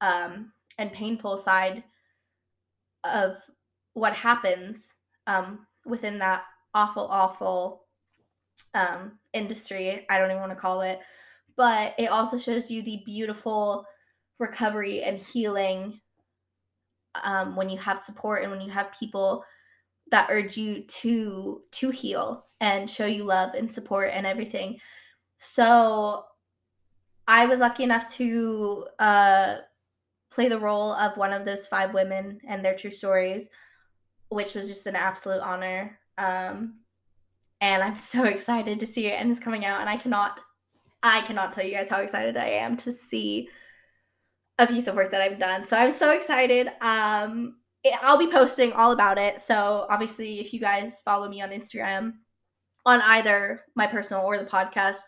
um, 0.02 0.52
and 0.78 0.94
painful 0.94 1.38
side 1.38 1.84
of 3.04 3.38
what 3.94 4.14
happens 4.14 4.94
um, 5.26 5.66
within 5.86 6.20
that 6.20 6.44
awful, 6.78 7.08
awful 7.08 7.86
um, 8.76 9.14
industry. 9.34 10.06
I 10.10 10.20
don't 10.20 10.30
even 10.30 10.42
want 10.42 10.52
to 10.52 10.56
call 10.56 10.82
it. 10.82 11.00
But 11.56 11.96
it 11.98 12.12
also 12.12 12.38
shows 12.38 12.70
you 12.70 12.84
the 12.84 13.02
beautiful 13.04 13.86
recovery 14.38 15.02
and 15.02 15.18
healing 15.18 16.00
um, 17.24 17.56
when 17.56 17.68
you 17.68 17.80
have 17.80 17.98
support 17.98 18.44
and 18.44 18.52
when 18.52 18.62
you 18.62 18.70
have 18.70 18.94
people 18.98 19.44
that 20.12 20.30
urge 20.30 20.56
you 20.56 20.84
to 20.84 21.62
to 21.72 21.90
heal 21.90 22.46
and 22.62 22.90
show 22.90 23.08
you 23.08 23.24
love 23.24 23.56
and 23.56 23.72
support 23.72 24.12
and 24.14 24.28
everything. 24.28 24.80
So 25.40 26.26
I 27.28 27.48
was 27.48 27.60
lucky 27.60 27.84
enough 27.84 28.14
to 28.14 28.86
uh, 29.00 29.58
play 30.30 30.48
the 30.48 30.60
role 30.60 30.94
of 30.94 31.18
one 31.18 31.34
of 31.34 31.44
those 31.44 31.66
five 31.66 31.94
women 31.94 32.40
and 32.48 32.64
their 32.64 32.76
true 32.76 32.92
stories, 32.92 33.50
which 34.30 34.54
was 34.54 34.68
just 34.68 34.86
an 34.86 34.96
absolute 34.96 35.42
honor. 35.42 36.00
Um, 36.18 36.80
and 37.62 37.84
I'm 37.84 37.98
so 38.14 38.26
excited 38.26 38.80
to 38.80 38.86
see 38.86 39.08
it 39.08 39.20
and 39.20 39.30
it's 39.30 39.40
coming 39.40 39.66
out 39.66 39.82
and 39.82 39.90
I 39.90 39.98
cannot 39.98 40.40
I 41.04 41.22
cannot 41.22 41.54
tell 41.54 41.64
you 41.64 41.74
guys 41.74 41.90
how 41.90 42.02
excited 42.02 42.38
I 42.38 42.50
am 42.50 42.76
to 42.78 42.92
see 42.92 43.50
a 44.58 44.66
piece 44.66 44.88
of 44.88 44.96
work 44.96 45.12
that 45.12 45.22
I've 45.22 45.38
done. 45.38 45.66
So 45.68 45.78
I'm 45.78 45.92
so 45.92 46.12
excited. 46.12 46.70
Um 46.82 47.58
I'll 48.02 48.18
be 48.18 48.28
posting 48.28 48.74
all 48.74 48.92
about 48.92 49.18
it. 49.18 49.40
So 49.40 49.86
obviously 49.90 50.40
if 50.40 50.54
you 50.54 50.60
guys 50.60 51.02
follow 51.06 51.30
me 51.30 51.42
on 51.42 51.52
Instagram 51.52 52.14
on 52.86 53.02
either 53.02 53.64
my 53.76 53.88
personal 53.88 54.24
or 54.24 54.38
the 54.38 54.46
podcast, 54.46 55.00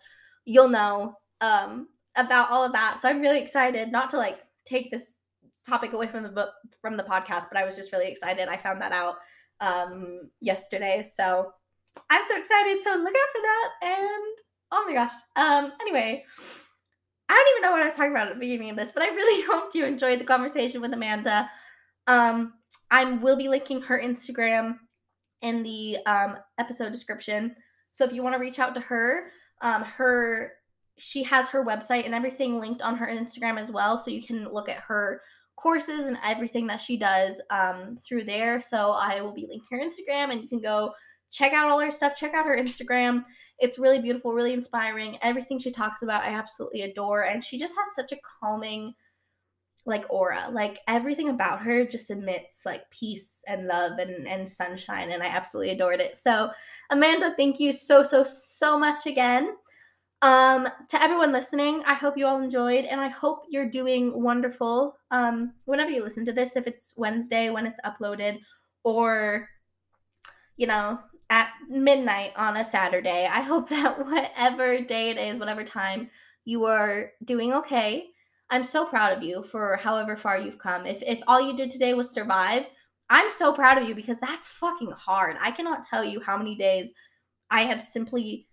you'll 0.46 0.70
know 0.70 1.16
um 1.42 1.88
about 2.16 2.52
all 2.52 2.64
of 2.64 2.74
that. 2.74 3.00
So 3.00 3.10
I'm 3.10 3.22
really 3.22 3.42
excited 3.42 3.92
not 3.92 4.12
to 4.12 4.18
like 4.18 4.40
take 4.66 4.92
this 4.92 5.20
topic 5.68 5.94
away 5.94 6.08
from 6.08 6.24
the 6.24 6.30
book 6.30 6.50
from 6.82 6.98
the 6.98 7.04
podcast, 7.04 7.46
but 7.52 7.58
I 7.58 7.66
was 7.66 7.76
just 7.76 7.92
really 7.92 8.10
excited. 8.10 8.48
I 8.48 8.58
found 8.58 8.82
that 8.82 8.92
out 8.92 9.18
um 9.62 10.30
yesterday. 10.40 11.04
So 11.04 11.52
I'm 12.10 12.26
so 12.28 12.38
excited. 12.38 12.84
So 12.84 12.92
look 12.92 13.14
out 13.16 13.32
for 13.34 13.42
that. 13.42 13.70
And 13.84 14.38
oh 14.72 14.86
my 14.88 14.94
gosh. 14.94 15.14
Um, 15.36 15.74
anyway, 15.82 16.26
I 17.28 17.34
don't 17.34 17.54
even 17.54 17.62
know 17.62 17.72
what 17.72 17.82
I 17.82 17.86
was 17.86 17.96
talking 17.96 18.12
about 18.12 18.28
at 18.28 18.34
the 18.34 18.40
beginning 18.40 18.72
of 18.72 18.78
this, 18.78 18.92
but 18.92 19.04
I 19.04 19.08
really 19.08 19.46
hope 19.52 19.76
you 19.76 19.86
enjoyed 19.86 20.20
the 20.20 20.26
conversation 20.26 20.82
with 20.82 20.94
Amanda. 20.94 21.50
Um, 22.08 22.54
I 22.92 23.04
will 23.06 23.36
be 23.36 23.50
linking 23.50 23.82
her 23.84 24.02
Instagram 24.02 24.78
in 25.42 25.64
the 25.64 25.98
um, 26.06 26.38
episode 26.58 26.92
description. 26.92 27.56
So 27.92 28.06
if 28.06 28.14
you 28.14 28.24
want 28.24 28.36
to 28.36 28.40
reach 28.40 28.60
out 28.60 28.76
to 28.76 28.82
her, 28.82 29.32
um, 29.62 29.84
her 29.84 30.54
she 30.98 31.24
has 31.24 31.48
her 31.50 31.64
website 31.66 32.06
and 32.06 32.14
everything 32.14 32.60
linked 32.60 32.82
on 32.82 32.98
her 32.98 33.08
Instagram 33.08 33.58
as 33.58 33.72
well, 33.72 33.98
so 33.98 34.12
you 34.12 34.22
can 34.22 34.52
look 34.52 34.68
at 34.68 34.80
her 34.80 35.22
courses 35.62 36.06
and 36.06 36.18
everything 36.24 36.68
that 36.68 36.80
she 36.80 36.98
does 36.98 37.42
um, 37.50 37.98
through 37.98 38.24
there. 38.24 38.62
So 38.62 38.92
I 38.92 39.22
will 39.22 39.34
be 39.34 39.48
linking 39.48 39.68
her 39.72 39.80
Instagram, 39.80 40.32
and 40.32 40.42
you 40.42 40.48
can 40.48 40.62
go 40.62 40.94
check 41.32 41.54
out 41.54 41.70
all 41.70 41.80
her 41.80 41.92
stuff. 41.92 42.16
Check 42.16 42.34
out 42.34 42.46
her 42.46 42.58
Instagram. 42.58 43.24
It's 43.60 43.78
really 43.78 44.00
beautiful, 44.00 44.34
really 44.34 44.54
inspiring. 44.54 45.18
Everything 45.22 45.60
she 45.60 45.72
talks 45.72 46.02
about, 46.02 46.24
I 46.24 46.30
absolutely 46.30 46.84
adore. 46.84 47.24
And 47.24 47.44
she 47.44 47.60
just 47.60 47.76
has 47.78 47.94
such 47.94 48.12
a 48.18 48.22
calming, 48.40 48.94
like 49.86 50.06
aura. 50.10 50.50
Like 50.52 50.80
everything 50.88 51.30
about 51.30 51.62
her 51.62 51.86
just 51.86 52.10
emits 52.10 52.66
like 52.66 52.90
peace 52.90 53.44
and 53.48 53.68
love 53.68 54.00
and, 54.00 54.28
and 54.28 54.48
sunshine. 54.48 55.12
And 55.12 55.22
I 55.22 55.28
absolutely 55.28 55.72
adored 55.72 56.00
it. 56.00 56.16
So, 56.16 56.52
Amanda, 56.90 57.34
thank 57.36 57.60
you 57.60 57.74
so, 57.74 58.02
so, 58.02 58.24
so 58.24 58.80
much 58.80 59.06
again. 59.08 59.56
Um, 60.22 60.68
to 60.90 61.02
everyone 61.02 61.32
listening, 61.32 61.82
I 61.86 61.94
hope 61.94 62.18
you 62.18 62.26
all 62.26 62.42
enjoyed 62.42 62.86
and 62.86 63.00
I 63.00 63.08
hope 63.08 63.44
you're 63.50 63.70
doing 63.70 64.22
wonderful. 64.22 64.98
Um, 65.12 65.54
whenever 65.66 65.92
you 65.92 66.04
listen 66.04 66.26
to 66.26 66.34
this, 66.34 66.56
if 66.58 66.68
it's 66.68 66.94
Wednesday 66.98 67.50
when 67.50 67.66
it's 67.66 67.80
uploaded, 67.86 68.40
or 68.84 69.48
you 70.58 70.68
know, 70.68 71.00
at 71.30 71.52
midnight 71.70 72.34
on 72.36 72.58
a 72.58 72.64
Saturday. 72.64 73.26
I 73.26 73.42
hope 73.42 73.70
that 73.70 74.06
whatever 74.06 74.82
day 74.82 75.10
it 75.10 75.18
is, 75.18 75.40
whatever 75.40 75.64
time, 75.64 76.10
you 76.46 76.66
are 76.66 77.12
doing 77.24 77.54
okay. 77.54 78.08
I'm 78.50 78.64
so 78.64 78.86
proud 78.86 79.16
of 79.16 79.24
you 79.24 79.44
for 79.44 79.78
however 79.78 80.18
far 80.18 80.40
you've 80.40 80.58
come. 80.58 80.86
If 80.86 81.02
if 81.04 81.22
all 81.28 81.40
you 81.40 81.56
did 81.56 81.72
today 81.72 81.94
was 81.94 82.10
survive, 82.10 82.66
I'm 83.10 83.30
so 83.32 83.54
proud 83.54 83.78
of 83.78 83.88
you 83.88 83.96
because 83.96 84.20
that's 84.20 84.48
fucking 84.48 84.92
hard. 84.92 85.38
I 85.40 85.52
cannot 85.52 85.84
tell 85.84 86.04
you 86.04 86.20
how 86.20 86.38
many 86.38 86.56
days 86.56 86.94
I 87.50 87.62
have 87.62 87.82
simply 87.82 88.49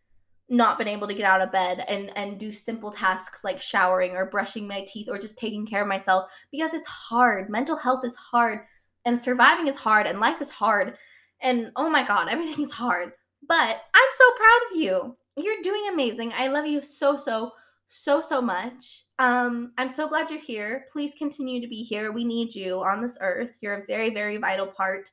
not 0.48 0.78
been 0.78 0.88
able 0.88 1.08
to 1.08 1.14
get 1.14 1.24
out 1.24 1.40
of 1.40 1.50
bed 1.50 1.84
and 1.88 2.16
and 2.16 2.38
do 2.38 2.52
simple 2.52 2.90
tasks 2.90 3.42
like 3.42 3.60
showering 3.60 4.12
or 4.12 4.26
brushing 4.26 4.66
my 4.66 4.84
teeth 4.86 5.08
or 5.08 5.18
just 5.18 5.36
taking 5.36 5.66
care 5.66 5.82
of 5.82 5.88
myself 5.88 6.30
because 6.52 6.72
it's 6.72 6.86
hard. 6.86 7.50
Mental 7.50 7.76
health 7.76 8.04
is 8.04 8.14
hard 8.14 8.60
and 9.04 9.20
surviving 9.20 9.66
is 9.66 9.76
hard 9.76 10.06
and 10.06 10.20
life 10.20 10.40
is 10.40 10.50
hard 10.50 10.96
and 11.40 11.72
oh 11.76 11.90
my 11.90 12.06
God, 12.06 12.28
everything 12.30 12.64
is 12.64 12.72
hard. 12.72 13.12
But 13.48 13.82
I'm 13.94 14.10
so 14.12 14.24
proud 14.36 14.60
of 14.70 14.80
you. 14.80 15.16
You're 15.36 15.62
doing 15.62 15.88
amazing. 15.92 16.32
I 16.34 16.48
love 16.48 16.66
you 16.66 16.82
so, 16.82 17.16
so, 17.16 17.52
so, 17.86 18.22
so 18.22 18.40
much. 18.40 19.04
Um, 19.18 19.72
I'm 19.78 19.88
so 19.88 20.08
glad 20.08 20.30
you're 20.30 20.40
here. 20.40 20.86
Please 20.92 21.14
continue 21.14 21.60
to 21.60 21.68
be 21.68 21.82
here. 21.82 22.10
We 22.10 22.24
need 22.24 22.54
you 22.54 22.80
on 22.82 23.00
this 23.00 23.18
earth. 23.20 23.58
You're 23.60 23.82
a 23.82 23.86
very, 23.86 24.10
very 24.10 24.38
vital 24.38 24.66
part 24.66 25.10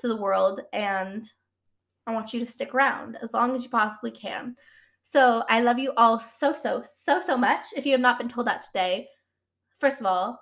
to 0.00 0.08
the 0.08 0.20
world. 0.20 0.60
And 0.72 1.24
I 2.06 2.12
want 2.12 2.32
you 2.32 2.40
to 2.40 2.46
stick 2.46 2.74
around 2.74 3.18
as 3.22 3.32
long 3.32 3.54
as 3.54 3.62
you 3.62 3.70
possibly 3.70 4.10
can. 4.10 4.54
So 5.02 5.44
I 5.48 5.60
love 5.60 5.78
you 5.78 5.92
all 5.96 6.18
so, 6.18 6.52
so, 6.52 6.82
so, 6.84 7.20
so 7.20 7.36
much. 7.36 7.66
If 7.76 7.86
you 7.86 7.92
have 7.92 8.00
not 8.00 8.18
been 8.18 8.28
told 8.28 8.46
that 8.46 8.62
today, 8.62 9.08
first 9.78 10.00
of 10.00 10.06
all, 10.06 10.40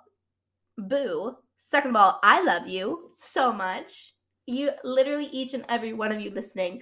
boo. 0.77 1.35
Second 1.57 1.91
of 1.91 1.95
all, 1.97 2.19
I 2.23 2.43
love 2.43 2.67
you 2.67 3.11
so 3.19 3.51
much 3.51 4.13
you 4.49 4.71
literally 4.83 5.27
each 5.31 5.53
and 5.53 5.65
every 5.69 5.93
one 5.93 6.11
of 6.11 6.19
you 6.19 6.31
listening 6.31 6.81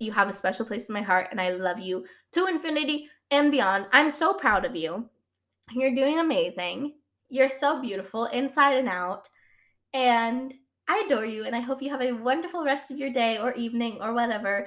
you 0.00 0.12
have 0.12 0.28
a 0.28 0.32
special 0.32 0.66
place 0.66 0.88
in 0.88 0.92
my 0.92 1.00
heart 1.00 1.28
and 1.30 1.40
i 1.40 1.50
love 1.50 1.78
you 1.78 2.04
to 2.32 2.46
infinity 2.46 3.08
and 3.30 3.50
beyond 3.52 3.86
i'm 3.92 4.10
so 4.10 4.34
proud 4.34 4.64
of 4.64 4.74
you 4.74 5.08
you're 5.72 5.94
doing 5.94 6.18
amazing 6.18 6.92
you're 7.28 7.48
so 7.48 7.80
beautiful 7.80 8.24
inside 8.26 8.74
and 8.74 8.88
out 8.88 9.28
and 9.92 10.52
i 10.88 11.02
adore 11.06 11.24
you 11.24 11.44
and 11.44 11.54
i 11.54 11.60
hope 11.60 11.82
you 11.82 11.90
have 11.90 12.02
a 12.02 12.12
wonderful 12.12 12.64
rest 12.64 12.90
of 12.90 12.98
your 12.98 13.10
day 13.10 13.38
or 13.38 13.52
evening 13.54 13.98
or 14.00 14.12
whatever. 14.12 14.66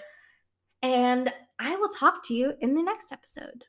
And 0.82 1.32
i 1.60 1.76
will 1.76 1.90
talk 1.90 2.26
to 2.28 2.34
you 2.34 2.54
in 2.62 2.74
the 2.74 2.84
next 2.84 3.12
episode 3.12 3.66